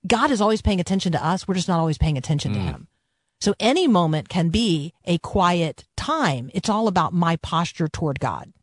God 0.05 0.31
is 0.31 0.41
always 0.41 0.61
paying 0.61 0.79
attention 0.79 1.11
to 1.13 1.25
us. 1.25 1.47
We're 1.47 1.55
just 1.55 1.67
not 1.67 1.79
always 1.79 1.97
paying 1.97 2.17
attention 2.17 2.51
mm. 2.51 2.55
to 2.55 2.59
him. 2.59 2.87
So 3.39 3.53
any 3.59 3.87
moment 3.87 4.29
can 4.29 4.49
be 4.49 4.93
a 5.05 5.17
quiet 5.17 5.83
time. 5.97 6.49
It's 6.53 6.69
all 6.69 6.87
about 6.87 7.13
my 7.13 7.35
posture 7.37 7.89
toward 7.89 8.19
God. 8.19 8.53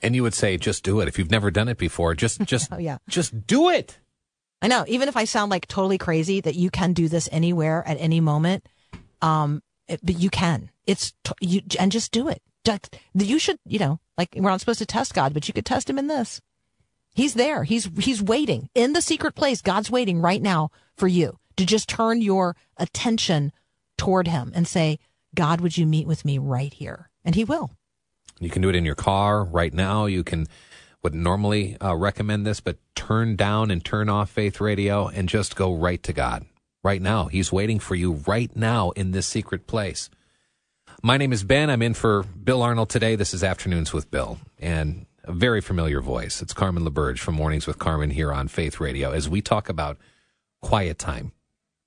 And 0.00 0.14
you 0.14 0.22
would 0.22 0.34
say, 0.34 0.56
just 0.56 0.84
do 0.84 1.00
it. 1.00 1.08
If 1.08 1.18
you've 1.18 1.30
never 1.30 1.50
done 1.50 1.68
it 1.68 1.78
before, 1.78 2.14
just, 2.14 2.40
just, 2.44 2.72
oh, 2.72 2.78
yeah. 2.78 2.98
just 3.08 3.46
do 3.46 3.68
it. 3.68 3.98
I 4.60 4.68
know. 4.68 4.84
Even 4.86 5.08
if 5.08 5.16
I 5.16 5.24
sound 5.24 5.50
like 5.50 5.66
totally 5.66 5.98
crazy 5.98 6.40
that 6.40 6.54
you 6.54 6.70
can 6.70 6.92
do 6.92 7.08
this 7.08 7.28
anywhere 7.32 7.82
at 7.86 7.96
any 7.98 8.20
moment. 8.20 8.68
Um, 9.20 9.62
it, 9.88 10.00
but 10.04 10.18
you 10.18 10.30
can, 10.30 10.70
it's, 10.86 11.12
t- 11.24 11.32
you, 11.40 11.62
and 11.78 11.90
just 11.90 12.12
do 12.12 12.28
it. 12.28 12.42
Just, 12.64 12.96
you 13.12 13.40
should, 13.40 13.58
you 13.66 13.80
know, 13.80 13.98
like 14.16 14.34
we're 14.36 14.50
not 14.50 14.60
supposed 14.60 14.78
to 14.78 14.86
test 14.86 15.14
God, 15.14 15.34
but 15.34 15.48
you 15.48 15.54
could 15.54 15.66
test 15.66 15.90
him 15.90 15.98
in 15.98 16.06
this. 16.06 16.40
He's 17.14 17.34
there. 17.34 17.64
He's 17.64 17.90
he's 17.98 18.22
waiting 18.22 18.68
in 18.74 18.92
the 18.94 19.02
secret 19.02 19.34
place. 19.34 19.60
God's 19.60 19.90
waiting 19.90 20.20
right 20.20 20.40
now 20.40 20.70
for 20.96 21.08
you 21.08 21.38
to 21.56 21.66
just 21.66 21.88
turn 21.88 22.22
your 22.22 22.56
attention 22.78 23.52
toward 23.98 24.28
him 24.28 24.52
and 24.54 24.66
say, 24.66 24.98
"God, 25.34 25.60
would 25.60 25.76
you 25.76 25.86
meet 25.86 26.06
with 26.06 26.24
me 26.24 26.38
right 26.38 26.72
here?" 26.72 27.10
And 27.24 27.34
he 27.34 27.44
will. 27.44 27.70
You 28.40 28.50
can 28.50 28.62
do 28.62 28.68
it 28.68 28.76
in 28.76 28.84
your 28.84 28.94
car 28.94 29.44
right 29.44 29.72
now. 29.72 30.06
You 30.06 30.24
can 30.24 30.46
would 31.02 31.14
normally 31.14 31.76
uh, 31.80 31.94
recommend 31.96 32.46
this, 32.46 32.60
but 32.60 32.78
turn 32.94 33.36
down 33.36 33.70
and 33.70 33.84
turn 33.84 34.08
off 34.08 34.30
Faith 34.30 34.60
Radio 34.60 35.08
and 35.08 35.28
just 35.28 35.56
go 35.56 35.74
right 35.74 36.02
to 36.04 36.12
God. 36.12 36.46
Right 36.84 37.02
now. 37.02 37.26
He's 37.26 37.52
waiting 37.52 37.78
for 37.78 37.94
you 37.94 38.14
right 38.26 38.54
now 38.56 38.90
in 38.90 39.12
this 39.12 39.26
secret 39.26 39.68
place. 39.68 40.10
My 41.00 41.16
name 41.16 41.32
is 41.32 41.44
Ben. 41.44 41.70
I'm 41.70 41.82
in 41.82 41.94
for 41.94 42.24
Bill 42.24 42.62
Arnold 42.62 42.88
today. 42.88 43.14
This 43.14 43.32
is 43.32 43.44
Afternoons 43.44 43.92
with 43.92 44.10
Bill. 44.10 44.38
And 44.58 45.06
a 45.24 45.32
very 45.32 45.60
familiar 45.60 46.00
voice. 46.00 46.42
It's 46.42 46.52
Carmen 46.52 46.84
LaBerge 46.84 47.18
from 47.18 47.34
Mornings 47.34 47.66
with 47.66 47.78
Carmen 47.78 48.10
here 48.10 48.32
on 48.32 48.48
Faith 48.48 48.80
Radio 48.80 49.12
as 49.12 49.28
we 49.28 49.40
talk 49.40 49.68
about 49.68 49.98
quiet 50.60 50.98
time 50.98 51.32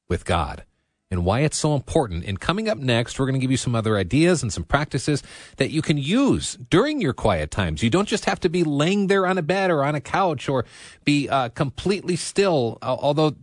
with 0.08 0.24
God 0.26 0.64
and 1.12 1.26
why 1.26 1.42
it's 1.42 1.58
so 1.58 1.76
important. 1.76 2.24
And 2.26 2.40
coming 2.40 2.70
up 2.70 2.78
next, 2.78 3.20
we're 3.20 3.26
going 3.26 3.40
to 3.40 3.40
give 3.40 3.52
you 3.52 3.58
some 3.58 3.76
other 3.76 3.98
ideas 3.98 4.42
and 4.42 4.54
some 4.54 4.64
practices 4.64 5.22
that 5.58 5.70
you 5.70 5.82
can 5.82 5.98
use 5.98 6.58
during 6.70 7.02
your 7.02 7.14
quiet 7.14 7.52
times. 7.52 7.84
You 7.84 7.90
don't 7.90 8.08
just 8.08 8.26
have 8.26 8.40
to 8.42 8.50
be 8.50 8.64
laying 8.64 9.08
there 9.08 9.28
on 9.28 9.38
a 9.38 9.42
bed 9.42 9.70
or 9.70 9.84
on 9.84 9.96
a 9.96 10.02
couch 10.02 10.48
or 10.48 10.66
be 11.04 11.28
uh, 11.28 11.50
completely 11.50 12.16
still, 12.16 12.78
although 12.82 13.36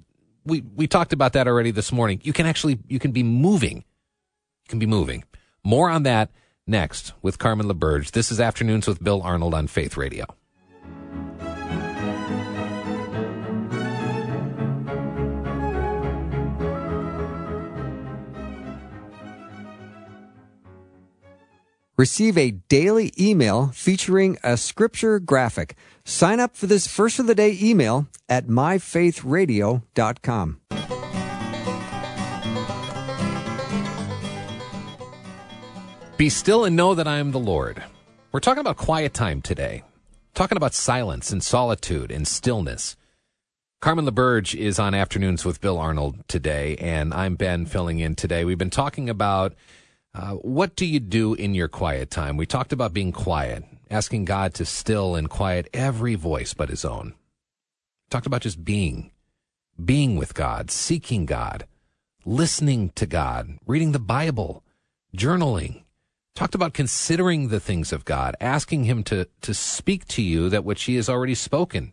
we, 0.45 0.63
we 0.75 0.87
talked 0.87 1.13
about 1.13 1.35
that 1.35 1.47
already 1.47 1.71
this 1.71 1.93
morning. 1.93 2.21
You 2.25 2.33
can 2.33 2.47
actually, 2.47 2.79
you 2.89 2.99
can 2.99 3.13
be 3.13 3.23
moving. 3.23 3.77
You 3.77 4.69
can 4.69 4.79
be 4.79 4.87
moving. 4.87 5.25
More 5.63 5.91
on 5.91 6.03
that 6.05 6.31
next 6.67 7.13
with 7.23 7.39
Carmen 7.39 7.67
LaBerge. 7.67 8.11
This 8.13 8.31
is 8.31 8.41
Afternoons 8.41 8.87
with 8.87 9.03
Bill 9.03 9.23
Arnold 9.23 9.55
on 9.55 9.67
Faith 9.67 9.97
Radio. 9.97 10.27
Receive 21.99 22.39
a 22.39 22.51
daily 22.51 23.13
email 23.21 23.69
featuring 23.69 24.37
a 24.43 24.57
scripture 24.57 25.21
graphic. 25.21 25.77
Sign 26.05 26.41
up 26.41 26.57
for 26.57 26.67
this 26.67 26.89
first 26.89 27.21
of 27.21 27.29
the 27.29 27.35
day 27.35 27.57
email 27.61 28.09
at 28.29 28.49
myfaithradio.com. 28.49 30.62
Be 36.23 36.29
still 36.29 36.65
and 36.65 36.77
know 36.77 36.95
that 36.95 37.09
I 37.09 37.17
am 37.19 37.33
the 37.33 37.41
Lord. 37.41 37.83
We're 38.31 38.39
talking 38.39 38.61
about 38.61 38.77
quiet 38.77 39.13
time 39.13 39.43
today, 39.43 39.83
talking 40.35 40.57
about 40.57 40.73
silence 40.73 41.33
and 41.33 41.43
solitude 41.43 42.13
and 42.13 42.29
stillness. 42.29 42.97
Carmen 43.81 44.07
LaBerge 44.07 44.55
is 44.55 44.79
on 44.79 44.95
Afternoons 44.95 45.45
with 45.45 45.61
Bill 45.61 45.79
Arnold 45.79 46.23
today, 46.29 46.77
and 46.77 47.13
I'm 47.13 47.35
Ben 47.35 47.67
filling 47.67 47.99
in 47.99 48.15
today. 48.15 48.45
We've 48.45 48.57
been 48.57 48.71
talking 48.71 49.11
about 49.11 49.55
uh, 50.15 50.35
what 50.35 50.77
do 50.77 50.87
you 50.87 51.01
do 51.01 51.35
in 51.35 51.57
your 51.57 51.67
quiet 51.67 52.09
time? 52.09 52.37
We 52.37 52.47
talked 52.47 52.73
about 52.73 52.95
being 52.95 53.11
quiet, 53.11 53.65
asking 53.91 54.25
God 54.25 54.55
to 54.55 54.65
still 54.65 55.17
and 55.17 55.29
quiet 55.29 55.69
every 55.75 56.15
voice 56.15 56.55
but 56.55 56.69
his 56.69 56.85
own. 56.85 57.15
Talked 58.11 58.29
about 58.29 58.43
just 58.43 58.65
being, 58.65 59.11
being 59.85 60.15
with 60.15 60.35
God, 60.35 60.71
seeking 60.71 61.27
God, 61.27 61.67
listening 62.25 62.91
to 62.91 63.07
God, 63.07 63.59
reading 63.67 63.91
the 63.91 63.99
Bible, 63.99 64.63
journaling, 65.17 65.83
talked 66.35 66.55
about 66.55 66.75
considering 66.75 67.49
the 67.49 67.61
things 67.61 67.93
of 67.93 68.05
God, 68.05 68.37
asking 68.41 68.85
Him 68.85 69.03
to, 69.05 69.29
to 69.43 69.55
speak 69.55 70.07
to 70.09 70.23
you 70.23 70.49
that 70.49 70.65
which 70.65 70.85
He 70.85 70.97
has 70.97 71.09
already 71.09 71.35
spoken. 71.35 71.93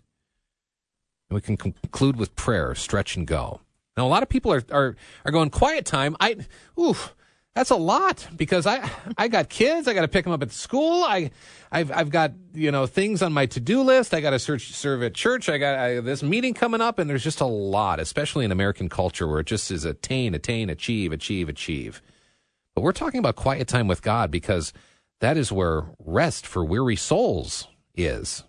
And 1.29 1.35
we 1.35 1.41
can 1.41 1.57
conclude 1.57 2.15
with 2.15 2.35
prayer, 2.35 2.73
stretch 2.75 3.15
and 3.15 3.27
go. 3.27 3.61
Now, 3.97 4.07
a 4.07 4.09
lot 4.09 4.23
of 4.23 4.29
people 4.29 4.53
are, 4.53 4.63
are, 4.71 4.95
are 5.25 5.31
going 5.31 5.49
quiet 5.49 5.85
time. 5.85 6.15
I, 6.19 6.37
oof, 6.79 7.13
that's 7.53 7.69
a 7.69 7.75
lot 7.75 8.27
because 8.37 8.65
I, 8.65 8.89
I 9.17 9.27
got 9.27 9.49
kids. 9.49 9.87
I 9.87 9.93
got 9.93 10.01
to 10.01 10.07
pick 10.07 10.23
them 10.23 10.31
up 10.31 10.41
at 10.41 10.51
school. 10.51 11.03
I, 11.03 11.31
I've, 11.71 11.91
I've 11.91 12.09
got, 12.09 12.31
you 12.53 12.71
know, 12.71 12.85
things 12.85 13.21
on 13.21 13.33
my 13.33 13.45
to-do 13.45 13.81
list. 13.81 14.13
I 14.13 14.21
got 14.21 14.29
to 14.29 14.39
search, 14.39 14.71
serve 14.71 15.03
at 15.03 15.13
church. 15.13 15.49
I 15.49 15.57
got 15.57 15.77
I, 15.77 15.99
this 15.99 16.23
meeting 16.23 16.53
coming 16.53 16.79
up 16.79 16.97
and 16.97 17.09
there's 17.09 17.23
just 17.23 17.41
a 17.41 17.45
lot, 17.45 17.99
especially 17.99 18.45
in 18.45 18.51
American 18.51 18.87
culture 18.87 19.27
where 19.27 19.41
it 19.41 19.47
just 19.47 19.69
is 19.69 19.83
attain, 19.83 20.33
attain, 20.33 20.69
achieve, 20.69 21.11
achieve, 21.11 21.49
achieve. 21.49 22.01
But 22.79 22.85
we're 22.85 22.93
talking 22.93 23.19
about 23.19 23.35
quiet 23.35 23.67
time 23.67 23.89
with 23.89 24.01
God 24.01 24.31
because 24.31 24.71
that 25.19 25.35
is 25.35 25.51
where 25.51 25.87
rest 25.99 26.47
for 26.47 26.63
weary 26.63 26.95
souls 26.95 27.67
is. 27.93 28.45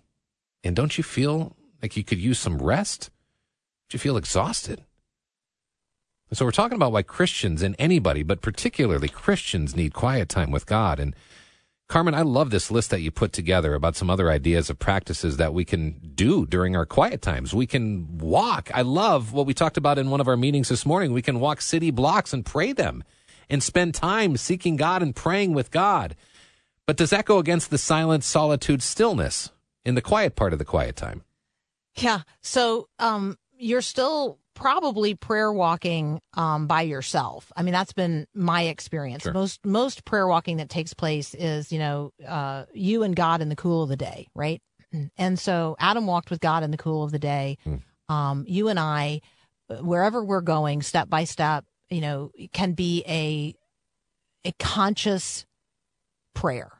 And 0.63 0.73
don't 0.73 0.97
you 0.97 1.03
feel 1.03 1.57
like 1.81 1.97
you 1.97 2.05
could 2.05 2.17
use 2.17 2.39
some 2.39 2.57
rest? 2.57 3.09
Don't 3.89 3.95
you 3.95 3.99
feel 3.99 4.15
exhausted? 4.15 4.85
And 6.29 6.37
so 6.37 6.45
we're 6.45 6.51
talking 6.51 6.77
about 6.77 6.93
why 6.93 7.01
Christians 7.01 7.61
and 7.61 7.75
anybody, 7.77 8.23
but 8.23 8.39
particularly 8.39 9.09
Christians, 9.09 9.75
need 9.75 9.93
quiet 9.93 10.29
time 10.29 10.49
with 10.49 10.65
God. 10.65 10.97
And 10.97 11.13
Carmen, 11.89 12.15
I 12.15 12.21
love 12.21 12.51
this 12.51 12.71
list 12.71 12.89
that 12.91 13.01
you 13.01 13.11
put 13.11 13.33
together 13.33 13.73
about 13.73 13.97
some 13.97 14.09
other 14.09 14.31
ideas 14.31 14.69
of 14.69 14.79
practices 14.79 15.35
that 15.35 15.53
we 15.53 15.65
can 15.65 15.99
do 16.15 16.45
during 16.45 16.73
our 16.77 16.85
quiet 16.85 17.21
times. 17.21 17.53
We 17.53 17.67
can 17.67 18.17
walk. 18.17 18.71
I 18.73 18.83
love 18.83 19.33
what 19.33 19.45
we 19.45 19.53
talked 19.53 19.75
about 19.75 19.97
in 19.97 20.09
one 20.09 20.21
of 20.21 20.29
our 20.29 20.37
meetings 20.37 20.69
this 20.69 20.85
morning. 20.85 21.11
We 21.11 21.21
can 21.21 21.41
walk 21.41 21.59
city 21.59 21.91
blocks 21.91 22.31
and 22.31 22.45
pray 22.45 22.71
them 22.71 23.03
and 23.51 23.61
spend 23.61 23.93
time 23.93 24.37
seeking 24.37 24.77
God 24.77 25.03
and 25.03 25.15
praying 25.15 25.53
with 25.53 25.69
God. 25.69 26.15
But 26.87 26.97
does 26.97 27.11
that 27.11 27.25
go 27.25 27.37
against 27.37 27.69
the 27.69 27.77
silence, 27.77 28.25
solitude, 28.25 28.81
stillness 28.81 29.51
in 29.85 29.93
the 29.93 30.01
quiet 30.01 30.35
part 30.35 30.53
of 30.53 30.59
the 30.59 30.65
quiet 30.65 30.95
time? 30.95 31.23
Yeah. 31.95 32.21
So 32.41 32.87
um, 32.97 33.37
you're 33.57 33.81
still 33.81 34.39
probably 34.53 35.15
prayer 35.15 35.51
walking 35.51 36.21
um, 36.33 36.67
by 36.67 36.81
yourself. 36.83 37.51
I 37.55 37.63
mean, 37.63 37.73
that's 37.73 37.93
been 37.93 38.25
my 38.33 38.63
experience. 38.63 39.23
Sure. 39.23 39.33
Most 39.33 39.65
most 39.65 40.05
prayer 40.05 40.27
walking 40.27 40.57
that 40.57 40.69
takes 40.69 40.93
place 40.93 41.33
is, 41.33 41.71
you 41.71 41.79
know, 41.79 42.13
uh, 42.25 42.65
you 42.73 43.03
and 43.03 43.15
God 43.15 43.41
in 43.41 43.49
the 43.49 43.55
cool 43.55 43.83
of 43.83 43.89
the 43.89 43.97
day, 43.97 44.27
right? 44.33 44.61
And 45.17 45.39
so 45.39 45.77
Adam 45.79 46.05
walked 46.05 46.29
with 46.29 46.41
God 46.41 46.63
in 46.63 46.71
the 46.71 46.77
cool 46.77 47.03
of 47.03 47.11
the 47.11 47.19
day. 47.19 47.57
Um, 48.09 48.43
you 48.45 48.67
and 48.67 48.77
I, 48.77 49.21
wherever 49.79 50.21
we're 50.23 50.41
going, 50.41 50.81
step 50.81 51.09
by 51.09 51.23
step, 51.23 51.63
you 51.91 52.01
know, 52.01 52.31
can 52.53 52.73
be 52.73 53.03
a 53.07 53.55
a 54.43 54.53
conscious 54.53 55.45
prayer. 56.33 56.71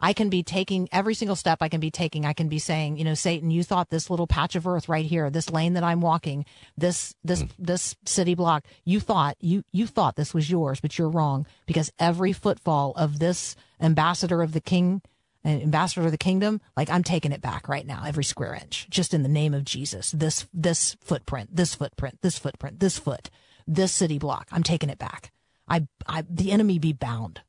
I 0.00 0.14
can 0.14 0.30
be 0.30 0.42
taking 0.42 0.88
every 0.92 1.12
single 1.12 1.36
step 1.36 1.58
I 1.60 1.68
can 1.68 1.80
be 1.80 1.90
taking. 1.90 2.24
I 2.24 2.32
can 2.32 2.48
be 2.48 2.58
saying, 2.58 2.96
you 2.96 3.04
know, 3.04 3.12
Satan, 3.12 3.50
you 3.50 3.62
thought 3.62 3.90
this 3.90 4.08
little 4.08 4.26
patch 4.26 4.56
of 4.56 4.66
earth 4.66 4.88
right 4.88 5.04
here, 5.04 5.28
this 5.28 5.50
lane 5.50 5.74
that 5.74 5.84
I'm 5.84 6.00
walking, 6.00 6.46
this 6.76 7.14
this 7.22 7.44
this 7.58 7.96
city 8.06 8.34
block, 8.34 8.64
you 8.84 8.98
thought 9.00 9.36
you 9.40 9.62
you 9.72 9.86
thought 9.86 10.16
this 10.16 10.32
was 10.32 10.50
yours, 10.50 10.80
but 10.80 10.98
you're 10.98 11.10
wrong 11.10 11.46
because 11.66 11.92
every 11.98 12.32
footfall 12.32 12.94
of 12.96 13.18
this 13.18 13.56
ambassador 13.80 14.40
of 14.40 14.52
the 14.52 14.60
king, 14.60 15.02
uh, 15.44 15.48
ambassador 15.48 16.06
of 16.06 16.12
the 16.12 16.18
kingdom, 16.18 16.62
like 16.76 16.88
I'm 16.88 17.04
taking 17.04 17.32
it 17.32 17.42
back 17.42 17.68
right 17.68 17.86
now, 17.86 18.04
every 18.06 18.24
square 18.24 18.54
inch, 18.54 18.88
just 18.88 19.12
in 19.12 19.22
the 19.22 19.28
name 19.28 19.52
of 19.52 19.64
Jesus. 19.64 20.12
This 20.12 20.46
this 20.54 20.96
footprint, 21.02 21.54
this 21.54 21.74
footprint, 21.74 22.20
this 22.22 22.38
footprint, 22.38 22.80
this 22.80 22.98
foot, 22.98 23.28
this 23.66 23.92
city 23.92 24.18
block, 24.18 24.48
I'm 24.52 24.62
taking 24.62 24.90
it 24.90 24.98
back. 24.98 25.32
I 25.68 25.86
I 26.06 26.24
the 26.28 26.52
enemy 26.52 26.78
be 26.78 26.92
bound 26.92 27.42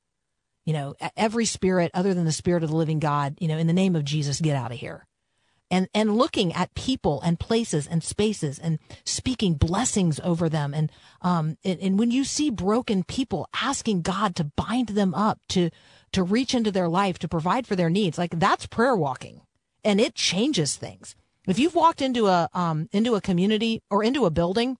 you 0.65 0.73
know, 0.73 0.95
every 1.17 1.45
spirit 1.45 1.91
other 1.93 2.13
than 2.13 2.25
the 2.25 2.31
spirit 2.31 2.63
of 2.63 2.69
the 2.69 2.75
living 2.75 2.99
God, 2.99 3.35
you 3.39 3.47
know, 3.47 3.57
in 3.57 3.67
the 3.67 3.73
name 3.73 3.95
of 3.95 4.05
Jesus, 4.05 4.39
get 4.39 4.55
out 4.55 4.71
of 4.71 4.77
here. 4.77 5.07
And, 5.71 5.87
and 5.93 6.17
looking 6.17 6.51
at 6.53 6.73
people 6.75 7.21
and 7.21 7.39
places 7.39 7.87
and 7.87 8.03
spaces 8.03 8.59
and 8.59 8.77
speaking 9.05 9.53
blessings 9.53 10.19
over 10.21 10.49
them. 10.49 10.73
And, 10.73 10.91
um, 11.21 11.57
and, 11.63 11.79
and 11.79 11.97
when 11.97 12.11
you 12.11 12.25
see 12.25 12.49
broken 12.49 13.03
people 13.03 13.47
asking 13.53 14.01
God 14.01 14.35
to 14.35 14.43
bind 14.43 14.89
them 14.89 15.13
up, 15.13 15.39
to, 15.49 15.69
to 16.11 16.23
reach 16.23 16.53
into 16.53 16.71
their 16.71 16.89
life, 16.89 17.17
to 17.19 17.29
provide 17.29 17.65
for 17.65 17.77
their 17.77 17.89
needs, 17.89 18.17
like 18.17 18.37
that's 18.37 18.67
prayer 18.67 18.97
walking 18.97 19.41
and 19.83 20.01
it 20.01 20.13
changes 20.13 20.75
things. 20.75 21.15
If 21.47 21.57
you've 21.57 21.73
walked 21.73 22.01
into 22.01 22.27
a, 22.27 22.49
um, 22.53 22.89
into 22.91 23.15
a 23.15 23.21
community 23.21 23.81
or 23.89 24.03
into 24.03 24.25
a 24.25 24.29
building, 24.29 24.77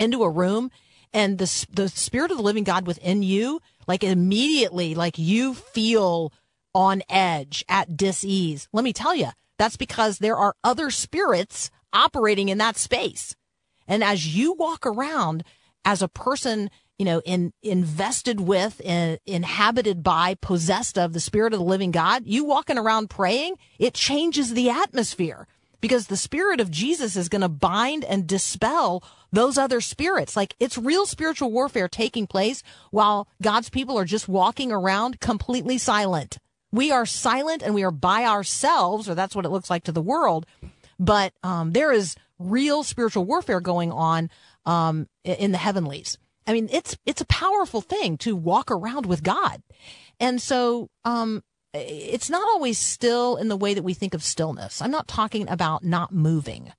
into 0.00 0.24
a 0.24 0.30
room 0.30 0.70
and 1.12 1.38
the 1.38 1.66
the 1.72 1.88
spirit 1.88 2.30
of 2.30 2.36
the 2.36 2.42
living 2.42 2.64
God 2.64 2.86
within 2.86 3.22
you, 3.22 3.60
like 3.86 4.02
immediately, 4.02 4.94
like 4.94 5.18
you 5.18 5.54
feel 5.54 6.32
on 6.74 7.02
edge, 7.08 7.64
at 7.68 7.96
dis-ease. 7.96 8.68
Let 8.72 8.84
me 8.84 8.92
tell 8.92 9.14
you, 9.14 9.28
that's 9.58 9.76
because 9.76 10.18
there 10.18 10.36
are 10.36 10.54
other 10.62 10.90
spirits 10.90 11.70
operating 11.92 12.48
in 12.48 12.58
that 12.58 12.76
space. 12.76 13.34
And 13.88 14.04
as 14.04 14.36
you 14.36 14.52
walk 14.52 14.86
around 14.86 15.42
as 15.84 16.00
a 16.00 16.08
person, 16.08 16.70
you 16.96 17.04
know, 17.04 17.20
in 17.24 17.52
invested 17.62 18.40
with, 18.40 18.80
in, 18.82 19.18
inhabited 19.26 20.04
by, 20.04 20.36
possessed 20.40 20.96
of 20.96 21.12
the 21.12 21.20
spirit 21.20 21.52
of 21.52 21.58
the 21.58 21.64
living 21.64 21.90
God, 21.90 22.22
you 22.24 22.44
walking 22.44 22.78
around 22.78 23.10
praying, 23.10 23.56
it 23.78 23.94
changes 23.94 24.54
the 24.54 24.70
atmosphere 24.70 25.48
because 25.80 26.06
the 26.06 26.16
spirit 26.16 26.60
of 26.60 26.70
Jesus 26.70 27.16
is 27.16 27.28
going 27.28 27.40
to 27.40 27.48
bind 27.48 28.04
and 28.04 28.26
dispel 28.26 29.02
those 29.32 29.58
other 29.58 29.80
spirits. 29.80 30.36
Like 30.36 30.54
it's 30.60 30.78
real 30.78 31.06
spiritual 31.06 31.52
warfare 31.52 31.88
taking 31.88 32.26
place 32.26 32.62
while 32.90 33.28
God's 33.42 33.70
people 33.70 33.98
are 33.98 34.04
just 34.04 34.28
walking 34.28 34.72
around 34.72 35.20
completely 35.20 35.78
silent. 35.78 36.38
We 36.72 36.92
are 36.92 37.06
silent 37.06 37.62
and 37.62 37.74
we 37.74 37.82
are 37.82 37.90
by 37.90 38.24
ourselves, 38.24 39.08
or 39.08 39.14
that's 39.14 39.34
what 39.34 39.44
it 39.44 39.50
looks 39.50 39.70
like 39.70 39.84
to 39.84 39.92
the 39.92 40.02
world. 40.02 40.46
But 40.98 41.32
um, 41.42 41.72
there 41.72 41.92
is 41.92 42.14
real 42.38 42.82
spiritual 42.82 43.24
warfare 43.24 43.60
going 43.60 43.90
on 43.90 44.30
um, 44.66 45.08
in 45.24 45.52
the 45.52 45.58
heavenlies. 45.58 46.18
I 46.46 46.52
mean, 46.52 46.68
it's 46.72 46.96
it's 47.06 47.20
a 47.20 47.26
powerful 47.26 47.80
thing 47.80 48.18
to 48.18 48.34
walk 48.34 48.70
around 48.70 49.06
with 49.06 49.22
God, 49.22 49.62
and 50.18 50.40
so 50.40 50.88
um, 51.04 51.42
it's 51.72 52.30
not 52.30 52.48
always 52.48 52.78
still 52.78 53.36
in 53.36 53.48
the 53.48 53.56
way 53.56 53.74
that 53.74 53.82
we 53.82 53.94
think 53.94 54.14
of 54.14 54.22
stillness. 54.22 54.82
I'm 54.82 54.90
not 54.90 55.08
talking 55.08 55.48
about 55.48 55.84
not 55.84 56.12
moving. 56.12 56.72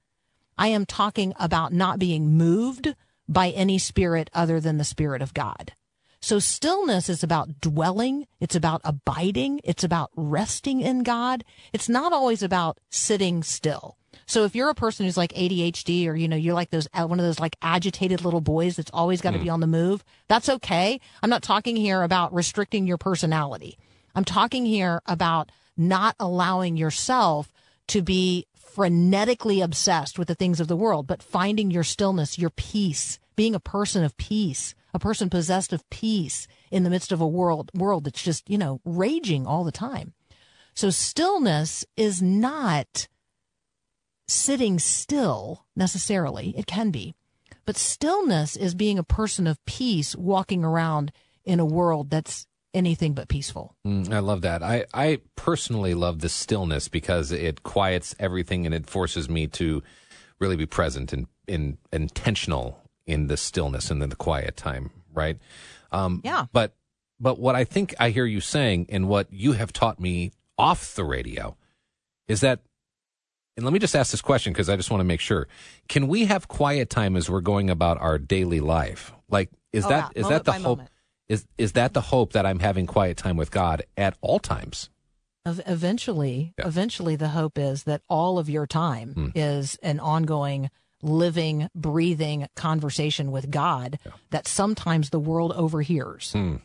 I 0.58 0.68
am 0.68 0.86
talking 0.86 1.34
about 1.40 1.74
not 1.74 2.00
being 2.00 2.38
moved 2.38 2.94
by 3.28 3.50
any 3.50 3.78
spirit 3.78 4.30
other 4.34 4.60
than 4.60 4.78
the 4.78 4.84
spirit 4.84 5.22
of 5.22 5.34
God. 5.34 5.74
So 6.20 6.38
stillness 6.38 7.10
is 7.10 7.24
about 7.24 7.62
dwelling. 7.62 8.28
It's 8.40 8.56
about 8.56 8.82
abiding. 8.84 9.62
It's 9.64 9.84
about 9.84 10.12
resting 10.16 10.82
in 10.82 11.02
God. 11.02 11.44
It's 11.74 11.90
not 11.90 12.14
always 12.14 12.44
about 12.44 12.78
sitting 12.90 13.42
still. 13.42 13.98
So 14.28 14.44
if 14.44 14.56
you're 14.56 14.70
a 14.70 14.76
person 14.76 15.06
who's 15.06 15.18
like 15.18 15.34
ADHD 15.34 16.08
or, 16.08 16.16
you 16.16 16.28
know, 16.28 16.36
you're 16.36 16.54
like 16.54 16.70
those, 16.70 16.88
uh, 16.94 17.08
one 17.08 17.20
of 17.20 17.26
those 17.26 17.40
like 17.40 17.56
agitated 17.62 18.24
little 18.24 18.40
boys 18.40 18.76
that's 18.76 18.92
always 18.94 19.20
got 19.20 19.32
to 19.32 19.40
be 19.40 19.50
on 19.50 19.62
the 19.62 19.68
move, 19.68 20.04
that's 20.28 20.48
okay. 20.48 21.00
I'm 21.24 21.30
not 21.30 21.42
talking 21.42 21.76
here 21.76 22.04
about 22.04 22.34
restricting 22.34 22.86
your 22.86 22.98
personality. 22.98 23.78
I'm 24.16 24.26
talking 24.26 24.66
here 24.66 25.02
about 25.06 25.52
not 25.78 26.16
allowing 26.20 26.78
yourself 26.78 27.52
to 27.88 28.02
be 28.02 28.48
frenetically 28.58 29.64
obsessed 29.64 30.18
with 30.18 30.28
the 30.28 30.36
things 30.36 30.60
of 30.60 30.68
the 30.68 30.76
world, 30.76 31.08
but 31.08 31.24
finding 31.24 31.72
your 31.72 31.84
stillness, 31.84 32.40
your 32.40 32.50
peace, 32.50 33.20
being 33.36 33.56
a 33.56 33.60
person 33.60 34.04
of 34.04 34.16
peace, 34.18 34.76
a 34.94 35.00
person 35.00 35.30
possessed 35.30 35.74
of 35.74 35.90
peace 35.90 36.48
in 36.70 36.84
the 36.84 36.90
midst 36.90 37.12
of 37.12 37.22
a 37.22 37.28
world 37.28 37.72
world 37.74 38.04
that's 38.06 38.22
just, 38.22 38.50
you 38.50 38.58
know, 38.58 38.82
raging 38.86 39.46
all 39.46 39.64
the 39.64 39.72
time. 39.72 40.14
So 40.74 40.90
stillness 40.90 41.86
is 41.98 42.22
not 42.22 43.08
sitting 44.28 44.80
still 44.80 45.66
necessarily. 45.76 46.54
It 46.58 46.66
can 46.66 46.92
be. 46.92 47.16
But 47.66 47.78
stillness 47.78 48.56
is 48.56 48.74
being 48.74 48.98
a 48.98 49.04
person 49.04 49.48
of 49.48 49.64
peace 49.66 50.16
walking 50.16 50.64
around 50.64 51.12
in 51.44 51.60
a 51.60 51.66
world 51.66 52.10
that's 52.10 52.48
anything 52.74 53.14
but 53.14 53.28
peaceful. 53.28 53.76
Mm, 53.86 54.12
I 54.14 54.20
love 54.20 54.42
that. 54.42 54.64
I, 54.64 54.86
I 54.94 55.20
personally 55.36 55.94
love 55.94 56.20
the 56.20 56.30
stillness 56.30 56.88
because 56.88 57.32
it 57.32 57.64
quiets 57.64 58.16
everything 58.20 58.66
and 58.66 58.74
it 58.76 58.90
forces 58.90 59.30
me 59.30 59.48
to 59.48 59.84
really 60.40 60.56
be 60.56 60.66
present 60.66 61.12
and, 61.14 61.28
and 61.48 61.78
intentional 61.92 62.80
in 63.06 63.28
the 63.28 63.38
stillness 63.38 63.92
and 63.92 64.02
in 64.02 64.10
the 64.10 64.16
quiet 64.16 64.56
time, 64.58 64.92
right? 65.14 65.38
Um, 65.92 66.22
Yeah. 66.24 66.46
But 66.54 66.74
but 67.20 67.38
what 67.40 67.56
I 67.56 67.66
think 67.66 67.94
I 68.00 68.10
hear 68.10 68.26
you 68.26 68.42
saying 68.42 68.88
and 68.90 69.08
what 69.08 69.32
you 69.32 69.52
have 69.52 69.72
taught 69.72 70.00
me 70.00 70.32
off 70.58 70.96
the 70.96 71.04
radio 71.04 71.56
is 72.28 72.42
that 72.42 72.62
and 73.58 73.66
let 73.66 73.74
me 73.74 73.80
just 73.80 73.96
ask 73.96 74.12
this 74.12 74.22
question 74.22 74.54
because 74.54 74.70
I 74.70 74.76
just 74.78 74.90
want 74.90 75.02
to 75.02 75.06
make 75.06 75.20
sure. 75.20 75.48
Can 75.90 76.08
we 76.08 76.26
have 76.26 76.48
quiet 76.48 76.90
time 76.90 77.18
as 77.18 77.30
we're 77.30 77.42
going 77.42 77.70
about 77.70 78.00
our 78.00 78.18
daily 78.18 78.62
life? 78.62 79.12
Like 79.30 79.50
is 79.74 79.86
Oh, 79.86 79.90
that 79.90 80.14
yeah. 80.16 80.20
is 80.20 80.24
Moment 80.24 80.46
that 80.46 80.46
the 80.46 80.52
whole 80.64 80.76
moment. 80.78 80.90
Is 81.32 81.46
is 81.58 81.72
that 81.72 81.94
the 81.94 82.02
hope 82.02 82.34
that 82.34 82.46
I'm 82.46 82.60
having 82.60 82.86
quiet 82.86 83.18
time 83.18 83.38
with 83.38 83.52
God 83.52 83.84
at 83.96 84.16
all 84.22 84.40
times? 84.40 84.90
Eventually, 85.46 86.54
Yeah. 86.60 86.68
eventually, 86.68 87.16
the 87.16 87.30
hope 87.30 87.58
is 87.58 87.86
that 87.86 88.02
all 88.08 88.38
of 88.38 88.48
your 88.50 88.68
time 88.68 89.14
hmm. 89.14 89.28
is 89.34 89.78
an 89.82 90.00
ongoing, 90.00 90.70
living, 91.02 91.68
breathing 91.74 92.48
conversation 92.56 93.32
with 93.32 93.50
God 93.50 93.98
that 94.30 94.48
sometimes 94.48 95.10
the 95.10 95.20
world 95.20 95.52
overhears. 95.54 96.34
Hmm. 96.34 96.58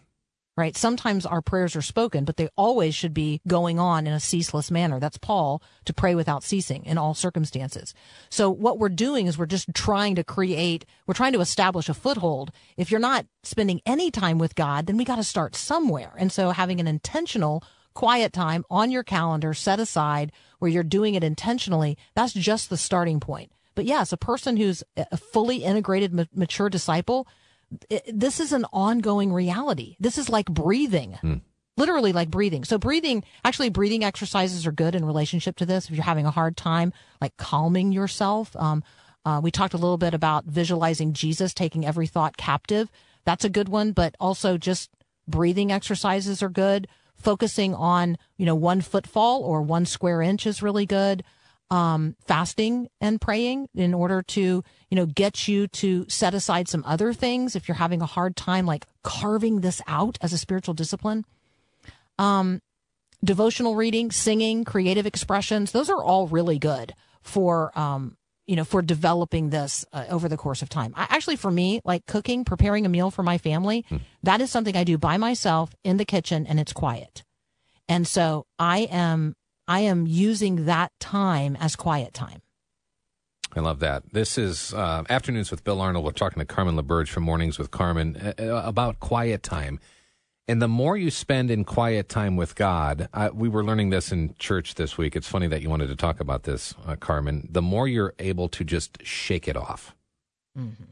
Right? 0.56 0.76
Sometimes 0.76 1.26
our 1.26 1.42
prayers 1.42 1.76
are 1.76 1.82
spoken, 1.82 2.24
but 2.24 2.36
they 2.36 2.48
always 2.56 2.94
should 2.94 3.12
be 3.12 3.40
going 3.46 3.78
on 3.78 4.06
in 4.06 4.12
a 4.12 4.20
ceaseless 4.20 4.70
manner. 4.70 4.98
That's 4.98 5.18
Paul 5.18 5.62
to 5.84 5.92
pray 5.92 6.14
without 6.14 6.42
ceasing 6.42 6.84
in 6.86 6.96
all 6.96 7.12
circumstances. 7.12 7.92
So 8.30 8.50
what 8.50 8.78
we're 8.78 8.88
doing 8.88 9.26
is 9.26 9.36
we're 9.36 9.46
just 9.46 9.68
trying 9.74 10.14
to 10.14 10.24
create, 10.24 10.86
we're 11.06 11.14
trying 11.14 11.34
to 11.34 11.40
establish 11.40 11.88
a 11.88 11.94
foothold. 11.94 12.52
If 12.76 12.90
you're 12.90 13.00
not 13.00 13.26
spending 13.42 13.82
any 13.84 14.10
time 14.10 14.38
with 14.38 14.54
God, 14.54 14.86
then 14.86 14.96
we 14.96 15.04
got 15.04 15.16
to 15.16 15.24
start 15.24 15.54
somewhere. 15.54 16.14
And 16.16 16.32
so 16.32 16.50
having 16.50 16.80
an 16.80 16.88
intentional 16.88 17.62
quiet 17.92 18.32
time 18.32 18.64
on 18.70 18.90
your 18.90 19.02
calendar 19.02 19.54
set 19.54 19.80
aside 19.80 20.32
where 20.58 20.70
you're 20.70 20.82
doing 20.82 21.14
it 21.14 21.24
intentionally, 21.24 21.98
that's 22.14 22.32
just 22.32 22.70
the 22.70 22.76
starting 22.76 23.20
point. 23.20 23.52
But 23.74 23.84
yes, 23.84 24.10
a 24.10 24.16
person 24.16 24.56
who's 24.56 24.82
a 24.96 25.16
fully 25.18 25.58
integrated, 25.58 26.28
mature 26.34 26.70
disciple, 26.70 27.28
this 28.12 28.40
is 28.40 28.52
an 28.52 28.64
ongoing 28.72 29.32
reality. 29.32 29.96
This 30.00 30.18
is 30.18 30.28
like 30.28 30.46
breathing. 30.46 31.14
Hmm. 31.14 31.34
Literally 31.76 32.12
like 32.12 32.30
breathing. 32.30 32.64
So 32.64 32.78
breathing, 32.78 33.22
actually 33.44 33.68
breathing 33.68 34.02
exercises 34.02 34.66
are 34.66 34.72
good 34.72 34.94
in 34.94 35.04
relationship 35.04 35.56
to 35.56 35.66
this. 35.66 35.86
If 35.86 35.96
you're 35.96 36.04
having 36.04 36.24
a 36.24 36.30
hard 36.30 36.56
time, 36.56 36.92
like 37.20 37.36
calming 37.36 37.92
yourself. 37.92 38.56
Um, 38.56 38.82
uh, 39.26 39.40
we 39.42 39.50
talked 39.50 39.74
a 39.74 39.78
little 39.78 39.98
bit 39.98 40.14
about 40.14 40.46
visualizing 40.46 41.12
Jesus 41.12 41.52
taking 41.52 41.84
every 41.84 42.06
thought 42.06 42.36
captive. 42.36 42.90
That's 43.24 43.44
a 43.44 43.50
good 43.50 43.68
one, 43.68 43.92
but 43.92 44.14
also 44.20 44.56
just 44.56 44.90
breathing 45.28 45.70
exercises 45.70 46.42
are 46.42 46.48
good. 46.48 46.88
Focusing 47.14 47.74
on, 47.74 48.16
you 48.36 48.46
know, 48.46 48.54
one 48.54 48.80
footfall 48.80 49.42
or 49.42 49.60
one 49.60 49.84
square 49.84 50.22
inch 50.22 50.46
is 50.46 50.62
really 50.62 50.86
good 50.86 51.24
um, 51.70 52.14
fasting 52.26 52.88
and 53.00 53.20
praying 53.20 53.68
in 53.74 53.92
order 53.92 54.22
to, 54.22 54.40
you 54.40 54.96
know, 54.96 55.06
get 55.06 55.48
you 55.48 55.66
to 55.68 56.06
set 56.08 56.34
aside 56.34 56.68
some 56.68 56.84
other 56.86 57.12
things 57.12 57.56
if 57.56 57.66
you're 57.66 57.76
having 57.76 58.00
a 58.00 58.06
hard 58.06 58.36
time, 58.36 58.66
like 58.66 58.86
carving 59.02 59.60
this 59.60 59.82
out 59.86 60.18
as 60.20 60.32
a 60.32 60.38
spiritual 60.38 60.74
discipline. 60.74 61.24
Um, 62.18 62.62
devotional 63.24 63.74
reading, 63.74 64.10
singing, 64.10 64.64
creative 64.64 65.06
expressions, 65.06 65.72
those 65.72 65.90
are 65.90 66.02
all 66.02 66.28
really 66.28 66.58
good 66.58 66.94
for, 67.22 67.76
um, 67.76 68.16
you 68.46 68.54
know, 68.54 68.64
for 68.64 68.80
developing 68.80 69.50
this 69.50 69.84
uh, 69.92 70.04
over 70.08 70.28
the 70.28 70.36
course 70.36 70.62
of 70.62 70.68
time. 70.68 70.94
I, 70.96 71.08
actually, 71.10 71.36
for 71.36 71.50
me, 71.50 71.80
like 71.84 72.06
cooking, 72.06 72.44
preparing 72.44 72.86
a 72.86 72.88
meal 72.88 73.10
for 73.10 73.24
my 73.24 73.38
family, 73.38 73.84
hmm. 73.88 73.96
that 74.22 74.40
is 74.40 74.50
something 74.50 74.76
I 74.76 74.84
do 74.84 74.98
by 74.98 75.16
myself 75.16 75.74
in 75.82 75.96
the 75.96 76.04
kitchen 76.04 76.46
and 76.46 76.60
it's 76.60 76.72
quiet. 76.72 77.24
And 77.88 78.06
so 78.06 78.46
I 78.58 78.80
am 78.90 79.34
I 79.68 79.80
am 79.80 80.06
using 80.06 80.66
that 80.66 80.92
time 81.00 81.56
as 81.60 81.76
quiet 81.76 82.14
time. 82.14 82.42
I 83.54 83.60
love 83.60 83.80
that. 83.80 84.02
This 84.12 84.36
is 84.36 84.74
uh, 84.74 85.04
Afternoons 85.08 85.50
with 85.50 85.64
Bill 85.64 85.80
Arnold. 85.80 86.04
We're 86.04 86.12
talking 86.12 86.40
to 86.40 86.44
Carmen 86.44 86.76
LaBerge 86.76 87.08
from 87.08 87.22
Mornings 87.22 87.58
with 87.58 87.70
Carmen 87.70 88.16
uh, 88.16 88.42
uh, 88.42 88.62
about 88.64 89.00
quiet 89.00 89.42
time. 89.42 89.80
And 90.48 90.62
the 90.62 90.68
more 90.68 90.96
you 90.96 91.10
spend 91.10 91.50
in 91.50 91.64
quiet 91.64 92.08
time 92.08 92.36
with 92.36 92.54
God, 92.54 93.08
uh, 93.12 93.30
we 93.32 93.48
were 93.48 93.64
learning 93.64 93.90
this 93.90 94.12
in 94.12 94.34
church 94.38 94.74
this 94.74 94.96
week. 94.96 95.16
It's 95.16 95.26
funny 95.26 95.48
that 95.48 95.62
you 95.62 95.70
wanted 95.70 95.88
to 95.88 95.96
talk 95.96 96.20
about 96.20 96.44
this, 96.44 96.74
uh, 96.86 96.94
Carmen. 96.96 97.48
The 97.50 97.62
more 97.62 97.88
you're 97.88 98.14
able 98.18 98.48
to 98.50 98.62
just 98.62 99.02
shake 99.04 99.48
it 99.48 99.56
off, 99.56 99.96
mm-hmm. 100.56 100.84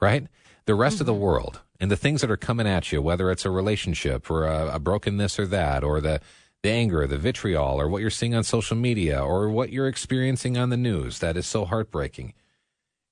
right? 0.00 0.26
The 0.66 0.74
rest 0.74 0.96
mm-hmm. 0.96 1.02
of 1.02 1.06
the 1.06 1.12
mm-hmm. 1.12 1.22
world 1.22 1.60
and 1.80 1.90
the 1.90 1.96
things 1.96 2.20
that 2.20 2.30
are 2.30 2.36
coming 2.36 2.66
at 2.66 2.92
you, 2.92 3.00
whether 3.00 3.30
it's 3.30 3.46
a 3.46 3.50
relationship 3.50 4.30
or 4.30 4.44
a, 4.44 4.74
a 4.74 4.78
broken 4.78 5.16
this 5.16 5.38
or 5.38 5.46
that, 5.46 5.84
or 5.84 6.00
the 6.02 6.20
the 6.62 6.70
anger, 6.70 7.06
the 7.06 7.18
vitriol, 7.18 7.80
or 7.80 7.88
what 7.88 8.00
you're 8.00 8.10
seeing 8.10 8.34
on 8.34 8.44
social 8.44 8.76
media, 8.76 9.22
or 9.22 9.48
what 9.48 9.70
you're 9.70 9.86
experiencing 9.86 10.58
on 10.58 10.70
the 10.70 10.76
news 10.76 11.20
that 11.20 11.36
is 11.36 11.46
so 11.46 11.64
heartbreaking. 11.64 12.34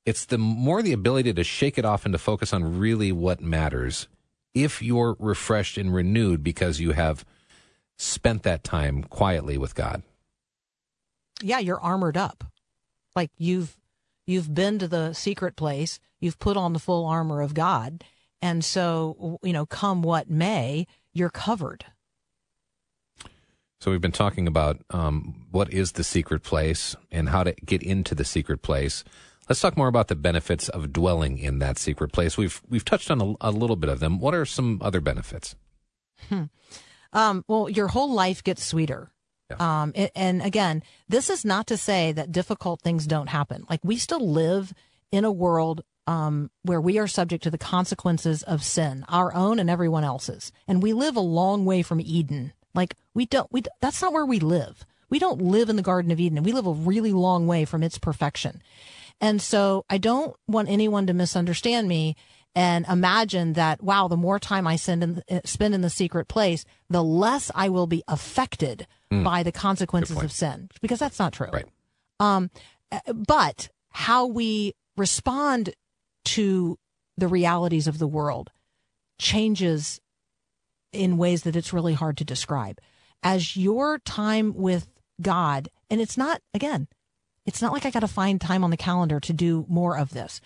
It's 0.05 0.25
the 0.25 0.39
more 0.39 0.83
the 0.83 0.93
ability 0.93 1.33
to 1.35 1.45
shake 1.45 1.79
it 1.79 1.85
off 1.85 2.05
and 2.05 2.13
to 2.13 2.19
focus 2.19 2.53
on 2.53 2.79
really 2.79 3.13
what 3.13 3.41
matters 3.41 4.09
if 4.55 4.81
you're 4.81 5.17
refreshed 5.19 5.77
and 5.77 5.95
renewed 5.95 6.43
because 6.43 6.81
you 6.81 6.93
have 6.93 7.25
spent 7.99 8.43
that 8.45 8.65
time 8.65 9.03
quietly 9.05 9.59
with 9.59 9.75
God. 9.75 10.03
Yeah, 11.43 11.59
you're 11.59 11.81
armored 11.81 12.17
up. 12.17 12.45
Like 13.15 13.31
you've 13.37 13.77
you've 14.27 14.55
been 14.55 14.79
to 14.79 14.89
the 14.89 15.13
secret 15.13 15.57
place, 15.57 15.99
you've 16.21 16.39
put 16.39 16.57
on 16.57 16.73
the 16.73 16.79
full 16.79 17.07
armor 17.07 17.43
of 17.43 17.55
God, 17.55 18.03
and 18.41 18.65
so 18.65 19.39
you 19.43 19.53
know, 19.53 19.67
come 19.67 20.03
what 20.03 20.31
may, 20.31 20.87
you're 21.13 21.31
covered. 21.31 21.85
So 23.81 23.91
we've 23.91 24.01
been 24.01 24.13
talking 24.13 24.47
about 24.47 24.81
um, 24.91 25.47
what 25.51 25.73
is 25.73 25.93
the 25.93 26.05
secret 26.05 26.43
place 26.43 26.97
and 27.11 27.29
how 27.29 27.45
to 27.45 27.53
get 27.65 27.83
into 27.83 28.15
the 28.15 28.25
secret 28.25 28.63
place. 28.63 29.05
Let's 29.49 29.61
talk 29.61 29.77
more 29.77 29.89
about 29.89 30.09
the 30.09 30.17
benefits 30.17 30.69
of 30.69 30.93
dwelling 30.93 31.39
in 31.39 31.59
that 31.61 31.79
secret 31.79 32.13
place. 32.13 32.37
We've 32.37 32.61
we've 32.69 32.85
touched 32.85 33.11
on 33.11 33.21
a, 33.21 33.49
a 33.49 33.51
little 33.51 33.77
bit 33.77 33.91
of 33.91 34.01
them. 34.01 34.19
What 34.19 34.35
are 34.35 34.45
some 34.45 34.81
other 34.83 35.01
benefits? 35.01 35.55
Hmm. 36.29 36.45
Um, 37.13 37.45
well, 37.47 37.69
your 37.69 37.89
whole 37.89 38.13
life 38.13 38.43
gets 38.43 38.65
sweeter. 38.65 39.13
Yeah. 39.51 39.83
Um, 39.83 39.93
it, 39.95 40.11
and 40.17 40.43
again, 40.43 40.83
this 41.09 41.31
is 41.31 41.45
not 41.45 41.69
to 41.69 41.77
say 41.77 42.13
that 42.13 42.33
difficult 42.33 42.83
things 42.83 43.07
don't 43.07 43.29
happen. 43.29 43.65
Like 43.71 43.81
we 43.85 43.97
still 43.97 44.29
live 44.29 44.73
in 45.13 45.25
a 45.25 45.31
world 45.31 45.83
um, 46.09 46.51
where 46.63 46.81
we 46.81 46.99
are 46.99 47.07
subject 47.07 47.45
to 47.45 47.51
the 47.51 47.59
consequences 47.59 48.43
of 48.43 48.65
sin, 48.65 49.05
our 49.09 49.33
own 49.35 49.61
and 49.61 49.71
everyone 49.71 50.03
else's, 50.03 50.51
and 50.67 50.83
we 50.83 50.93
live 50.93 51.15
a 51.15 51.21
long 51.21 51.65
way 51.65 51.83
from 51.83 52.01
Eden. 52.01 52.53
Like 52.77 52.95
we 53.15 53.27
don't, 53.27 53.51
we, 53.51 53.63
that's 53.81 54.01
not 54.03 54.13
where 54.13 54.27
we 54.27 54.39
live. 54.39 54.85
We 55.09 55.19
don't 55.19 55.41
live 55.41 55.69
in 55.69 55.77
the 55.77 55.83
Garden 55.83 56.11
of 56.11 56.21
Eden 56.21 56.39
and 56.39 56.47
we 56.47 56.53
live 56.53 56.67
a 56.67 56.73
really 56.73 57.13
long 57.13 57.47
way 57.47 57.65
from 57.65 57.83
its 57.83 57.99
perfection. 57.99 58.63
And 59.21 59.41
so 59.41 59.85
I 59.89 59.99
don't 59.99 60.37
want 60.47 60.69
anyone 60.69 61.07
to 61.07 61.15
misunderstand 61.15 61.89
me 61.89 62.17
and 62.55 62.87
imagine 62.87 63.53
that, 63.53 63.83
wow, 63.83 64.09
the 64.09 64.17
more 64.17 64.39
time 64.39 64.67
I 64.67 64.77
spend 64.77 65.03
in, 65.03 65.23
uh, 65.31 65.41
spend 65.45 65.75
in 65.75 65.83
the 65.83 65.91
secret 65.91 66.27
place, 66.27 66.65
the 66.89 67.05
less 67.05 67.51
I 67.55 67.69
will 67.69 67.87
be 67.87 68.03
affected 68.09 68.87
mm. 69.13 69.23
by 69.23 69.43
the 69.43 69.53
consequences 69.53 70.23
of 70.23 70.33
sin, 70.33 70.71
because 70.81 70.99
that's 70.99 71.19
not 71.19 71.35
true. 71.35 71.49
Right. 71.53 71.67
Um, 72.19 72.51
uh, 72.91 73.13
but 73.13 73.69
how 73.91 74.27
we 74.27 74.73
respond 74.97 75.75
to 76.25 76.79
the 77.19 77.29
realities 77.29 77.87
of 77.87 77.99
the 77.99 78.09
world 78.09 78.51
changes 79.19 80.01
in 80.97 81.17
ways 81.17 81.43
that 81.43 81.57
it's 81.57 81.73
really 81.73 81.95
hard 81.95 82.17
to 82.19 82.25
describe. 82.25 82.81
As 83.23 83.57
your 83.57 83.99
time 83.99 84.55
with 84.55 84.89
God, 85.21 85.69
and 85.91 86.01
it's 86.01 86.19
not, 86.19 86.41
again, 86.53 86.89
it's 87.45 87.63
not 87.63 87.73
like 87.73 87.87
I 87.87 87.91
got 87.91 88.01
to 88.01 88.09
find 88.09 88.41
time 88.41 88.65
on 88.65 88.71
the 88.71 88.77
calendar 88.77 89.21
to 89.21 89.33
do 89.33 89.65
more 89.69 89.97
of 89.97 90.11
this. 90.11 90.41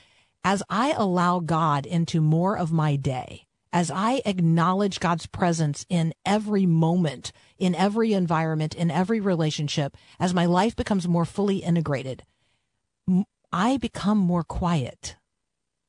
As 0.44 0.62
I 0.68 0.92
allow 0.92 1.40
God 1.40 1.86
into 1.86 2.20
more 2.20 2.56
of 2.56 2.72
my 2.72 2.96
day, 2.96 3.46
as 3.72 3.90
I 3.90 4.20
acknowledge 4.24 5.00
God's 5.00 5.26
presence 5.26 5.86
in 5.88 6.12
every 6.26 6.66
moment, 6.66 7.32
in 7.58 7.74
every 7.74 8.12
environment, 8.12 8.74
in 8.74 8.90
every 8.90 9.20
relationship, 9.20 9.96
as 10.18 10.34
my 10.34 10.46
life 10.46 10.74
becomes 10.74 11.06
more 11.06 11.24
fully 11.24 11.58
integrated, 11.58 12.24
I 13.52 13.76
become 13.78 14.18
more 14.18 14.44
quiet 14.44 15.16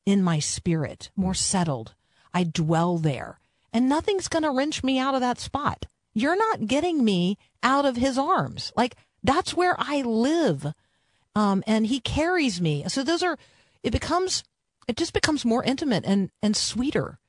in 0.05 0.23
my 0.23 0.39
spirit, 0.39 1.11
more 1.15 1.33
settled. 1.33 1.93
I 2.33 2.43
dwell 2.43 2.97
there 2.97 3.39
and 3.73 3.87
nothing's 3.87 4.27
going 4.27 4.43
to 4.43 4.51
wrench 4.51 4.83
me 4.83 4.99
out 4.99 5.15
of 5.15 5.21
that 5.21 5.39
spot. 5.39 5.85
You're 6.13 6.37
not 6.37 6.67
getting 6.67 7.03
me 7.03 7.37
out 7.63 7.85
of 7.85 7.95
his 7.95 8.17
arms. 8.17 8.71
Like 8.75 8.95
that's 9.23 9.53
where 9.53 9.75
I 9.77 10.01
live. 10.01 10.73
Um, 11.35 11.63
and 11.65 11.87
he 11.87 11.99
carries 11.99 12.59
me. 12.59 12.83
So 12.87 13.03
those 13.03 13.23
are, 13.23 13.37
it 13.83 13.91
becomes, 13.91 14.43
it 14.87 14.97
just 14.97 15.13
becomes 15.13 15.45
more 15.45 15.63
intimate 15.63 16.03
and, 16.05 16.29
and 16.41 16.55
sweeter. 16.55 17.19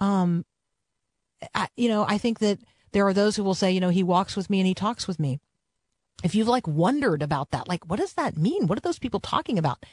Um, 0.00 0.44
I, 1.54 1.68
you 1.76 1.88
know, 1.88 2.04
I 2.08 2.18
think 2.18 2.40
that 2.40 2.58
there 2.92 3.06
are 3.06 3.14
those 3.14 3.36
who 3.36 3.44
will 3.44 3.54
say, 3.54 3.70
you 3.70 3.80
know, 3.80 3.90
he 3.90 4.02
walks 4.02 4.36
with 4.36 4.50
me 4.50 4.58
and 4.58 4.66
he 4.66 4.74
talks 4.74 5.06
with 5.06 5.20
me. 5.20 5.38
If 6.24 6.34
you've 6.34 6.48
like 6.48 6.66
wondered 6.66 7.22
about 7.22 7.50
that, 7.50 7.68
like, 7.68 7.88
what 7.88 7.98
does 7.98 8.14
that 8.14 8.36
mean? 8.36 8.66
What 8.66 8.78
are 8.78 8.82
those 8.82 8.98
people 8.98 9.20
talking 9.20 9.58
about? 9.58 9.84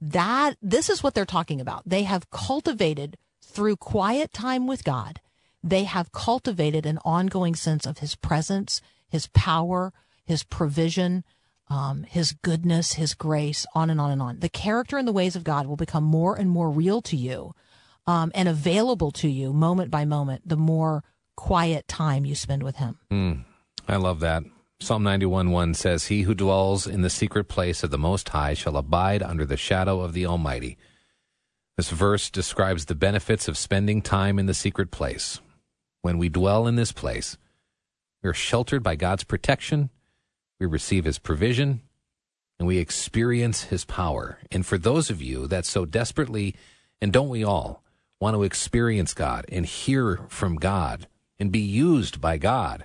That, 0.00 0.56
this 0.60 0.90
is 0.90 1.02
what 1.02 1.14
they're 1.14 1.24
talking 1.24 1.60
about. 1.60 1.82
They 1.86 2.02
have 2.02 2.30
cultivated 2.30 3.16
through 3.42 3.76
quiet 3.76 4.32
time 4.32 4.66
with 4.66 4.84
God 4.84 5.20
they 5.64 5.84
have 5.84 6.12
cultivated 6.12 6.84
an 6.84 6.98
ongoing 7.06 7.54
sense 7.54 7.86
of 7.86 7.98
his 7.98 8.14
presence, 8.14 8.82
his 9.08 9.28
power, 9.28 9.94
his 10.26 10.44
provision, 10.44 11.24
um, 11.68 12.02
his 12.02 12.32
goodness, 12.32 12.92
his 12.92 13.14
grace, 13.14 13.64
on 13.74 13.88
and 13.88 13.98
on 13.98 14.10
and 14.10 14.20
on. 14.20 14.40
The 14.40 14.50
character 14.50 14.98
and 14.98 15.08
the 15.08 15.12
ways 15.12 15.34
of 15.34 15.42
God 15.42 15.66
will 15.66 15.76
become 15.76 16.04
more 16.04 16.36
and 16.36 16.50
more 16.50 16.70
real 16.70 17.00
to 17.02 17.16
you 17.16 17.54
um, 18.06 18.30
and 18.34 18.46
available 18.46 19.10
to 19.12 19.28
you 19.28 19.54
moment 19.54 19.90
by 19.90 20.04
moment 20.04 20.46
the 20.46 20.58
more 20.58 21.02
quiet 21.34 21.88
time 21.88 22.26
you 22.26 22.34
spend 22.34 22.62
with 22.62 22.76
him. 22.76 22.98
Mm, 23.10 23.44
I 23.88 23.96
love 23.96 24.20
that. 24.20 24.42
Psalm 24.80 25.02
91 25.02 25.50
1 25.50 25.72
says, 25.72 26.06
He 26.06 26.22
who 26.22 26.34
dwells 26.34 26.86
in 26.86 27.00
the 27.00 27.08
secret 27.08 27.44
place 27.44 27.82
of 27.82 27.90
the 27.90 27.96
Most 27.96 28.28
High 28.28 28.52
shall 28.52 28.76
abide 28.76 29.22
under 29.22 29.46
the 29.46 29.56
shadow 29.56 30.02
of 30.02 30.12
the 30.12 30.26
Almighty. 30.26 30.76
This 31.78 31.88
verse 31.88 32.28
describes 32.28 32.84
the 32.84 32.94
benefits 32.94 33.48
of 33.48 33.56
spending 33.56 34.02
time 34.02 34.38
in 34.38 34.44
the 34.44 34.52
secret 34.52 34.90
place 34.90 35.40
when 36.04 36.18
we 36.18 36.28
dwell 36.28 36.66
in 36.66 36.76
this 36.76 36.92
place, 36.92 37.38
we 38.22 38.28
are 38.28 38.34
sheltered 38.34 38.82
by 38.82 38.94
God's 38.94 39.24
protection, 39.24 39.88
we 40.60 40.66
receive 40.66 41.06
His 41.06 41.18
provision, 41.18 41.80
and 42.58 42.68
we 42.68 42.76
experience 42.76 43.62
His 43.64 43.86
power. 43.86 44.38
And 44.52 44.66
for 44.66 44.76
those 44.76 45.08
of 45.08 45.22
you 45.22 45.46
that 45.46 45.64
so 45.64 45.86
desperately, 45.86 46.54
and 47.00 47.10
don't 47.10 47.30
we 47.30 47.42
all, 47.42 47.82
want 48.20 48.36
to 48.36 48.42
experience 48.42 49.14
God 49.14 49.46
and 49.50 49.64
hear 49.64 50.20
from 50.28 50.56
God 50.56 51.08
and 51.38 51.50
be 51.50 51.60
used 51.60 52.20
by 52.20 52.36
God. 52.36 52.84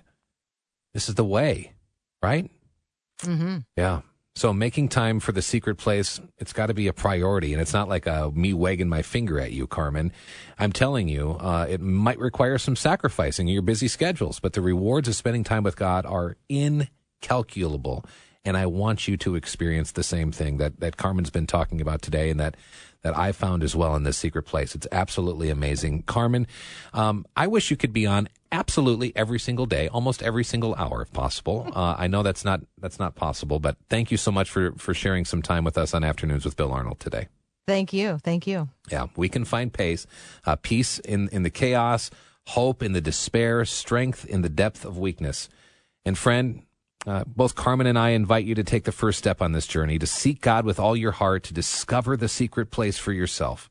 This 0.93 1.09
is 1.09 1.15
the 1.15 1.25
way, 1.25 1.73
right? 2.23 2.49
Mm-hmm. 3.23 3.57
Yeah. 3.75 3.99
So 4.35 4.53
making 4.53 4.89
time 4.89 5.19
for 5.19 5.31
the 5.31 5.41
secret 5.41 5.75
place, 5.75 6.21
it's 6.37 6.53
got 6.53 6.67
to 6.67 6.73
be 6.73 6.87
a 6.87 6.93
priority, 6.93 7.51
and 7.51 7.61
it's 7.61 7.73
not 7.73 7.89
like 7.89 8.05
a 8.07 8.31
me 8.33 8.53
wagging 8.53 8.87
my 8.87 9.01
finger 9.01 9.39
at 9.39 9.51
you, 9.51 9.67
Carmen. 9.67 10.13
I'm 10.57 10.71
telling 10.71 11.09
you, 11.09 11.31
uh, 11.31 11.67
it 11.69 11.81
might 11.81 12.19
require 12.19 12.57
some 12.57 12.75
sacrificing 12.75 13.47
your 13.47 13.61
busy 13.61 13.87
schedules, 13.87 14.39
but 14.39 14.53
the 14.53 14.61
rewards 14.61 15.07
of 15.07 15.15
spending 15.15 15.43
time 15.43 15.63
with 15.63 15.75
God 15.75 16.05
are 16.05 16.37
incalculable. 16.47 18.05
And 18.45 18.55
I 18.55 18.67
want 18.67 19.07
you 19.07 19.17
to 19.17 19.35
experience 19.35 19.91
the 19.91 20.03
same 20.03 20.31
thing 20.31 20.57
that, 20.57 20.79
that 20.79 20.95
Carmen's 20.95 21.29
been 21.29 21.47
talking 21.47 21.81
about 21.81 22.01
today 22.01 22.29
and 22.29 22.39
that, 22.39 22.55
that 23.01 23.17
I 23.17 23.33
found 23.33 23.63
as 23.63 23.75
well 23.75 23.95
in 23.97 24.03
this 24.03 24.17
secret 24.17 24.43
place. 24.43 24.73
It's 24.73 24.87
absolutely 24.93 25.49
amazing. 25.49 26.03
Carmen, 26.03 26.47
um, 26.93 27.25
I 27.35 27.47
wish 27.47 27.69
you 27.69 27.75
could 27.75 27.91
be 27.91 28.05
on 28.05 28.29
absolutely 28.51 29.15
every 29.15 29.39
single 29.39 29.65
day, 29.65 29.87
almost 29.89 30.23
every 30.23 30.43
single 30.43 30.75
hour 30.75 31.01
if 31.01 31.11
possible. 31.11 31.67
Uh, 31.79 31.95
I 31.97 32.07
know 32.07 32.23
that's 32.23 32.43
not, 32.43 32.61
that's 32.79 32.99
not 32.99 33.15
possible, 33.15 33.59
but 33.59 33.77
thank 33.89 34.11
you 34.11 34.17
so 34.17 34.31
much 34.31 34.49
for, 34.49 34.73
for 34.73 34.93
sharing 34.93 35.23
some 35.23 35.41
time 35.41 35.63
with 35.63 35.77
us 35.77 35.93
on 35.93 36.03
Afternoons 36.03 36.43
with 36.43 36.57
Bill 36.57 36.73
Arnold 36.73 36.99
today. 36.99 37.27
Thank 37.67 37.93
you. 37.93 38.17
Thank 38.23 38.47
you. 38.47 38.67
Yeah, 38.91 39.07
we 39.15 39.29
can 39.29 39.45
find 39.45 39.71
pace, 39.71 40.07
uh, 40.45 40.57
peace 40.57 40.99
in, 40.99 41.29
in 41.29 41.43
the 41.43 41.49
chaos, 41.49 42.09
hope 42.47 42.81
in 42.81 42.93
the 42.93 42.99
despair, 42.99 43.63
strength 43.63 44.25
in 44.25 44.41
the 44.41 44.49
depth 44.49 44.83
of 44.83 44.97
weakness. 44.97 45.47
And 46.03 46.17
friend, 46.17 46.63
uh, 47.05 47.23
both 47.27 47.55
Carmen 47.55 47.87
and 47.87 47.97
I 47.97 48.09
invite 48.09 48.45
you 48.45 48.55
to 48.55 48.63
take 48.63 48.83
the 48.83 48.91
first 48.91 49.19
step 49.19 49.41
on 49.41 49.51
this 49.51 49.67
journey, 49.67 49.99
to 49.99 50.07
seek 50.07 50.41
God 50.41 50.65
with 50.65 50.79
all 50.79 50.97
your 50.97 51.11
heart, 51.11 51.43
to 51.43 51.53
discover 51.53 52.17
the 52.17 52.27
secret 52.27 52.71
place 52.71 52.97
for 52.97 53.13
yourself. 53.13 53.69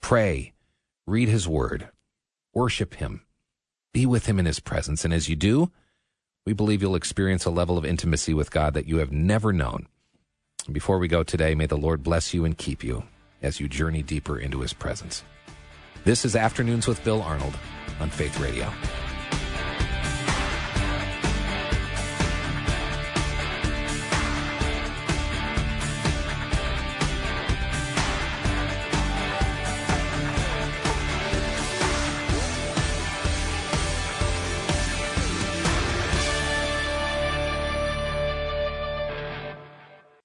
Pray, 0.00 0.52
read 1.06 1.28
His 1.28 1.46
Word, 1.46 1.90
worship 2.54 2.94
Him, 2.94 3.22
be 3.96 4.04
with 4.04 4.26
Him 4.26 4.38
in 4.38 4.44
His 4.44 4.60
presence. 4.60 5.06
And 5.06 5.14
as 5.14 5.26
you 5.26 5.36
do, 5.36 5.70
we 6.44 6.52
believe 6.52 6.82
you'll 6.82 6.96
experience 6.96 7.46
a 7.46 7.50
level 7.50 7.78
of 7.78 7.86
intimacy 7.86 8.34
with 8.34 8.50
God 8.50 8.74
that 8.74 8.86
you 8.86 8.98
have 8.98 9.10
never 9.10 9.54
known. 9.54 9.86
Before 10.70 10.98
we 10.98 11.08
go 11.08 11.22
today, 11.22 11.54
may 11.54 11.64
the 11.64 11.78
Lord 11.78 12.02
bless 12.02 12.34
you 12.34 12.44
and 12.44 12.58
keep 12.58 12.84
you 12.84 13.04
as 13.40 13.58
you 13.58 13.70
journey 13.70 14.02
deeper 14.02 14.38
into 14.38 14.60
His 14.60 14.74
presence. 14.74 15.24
This 16.04 16.26
is 16.26 16.36
Afternoons 16.36 16.86
with 16.86 17.02
Bill 17.04 17.22
Arnold 17.22 17.56
on 17.98 18.10
Faith 18.10 18.38
Radio. 18.38 18.70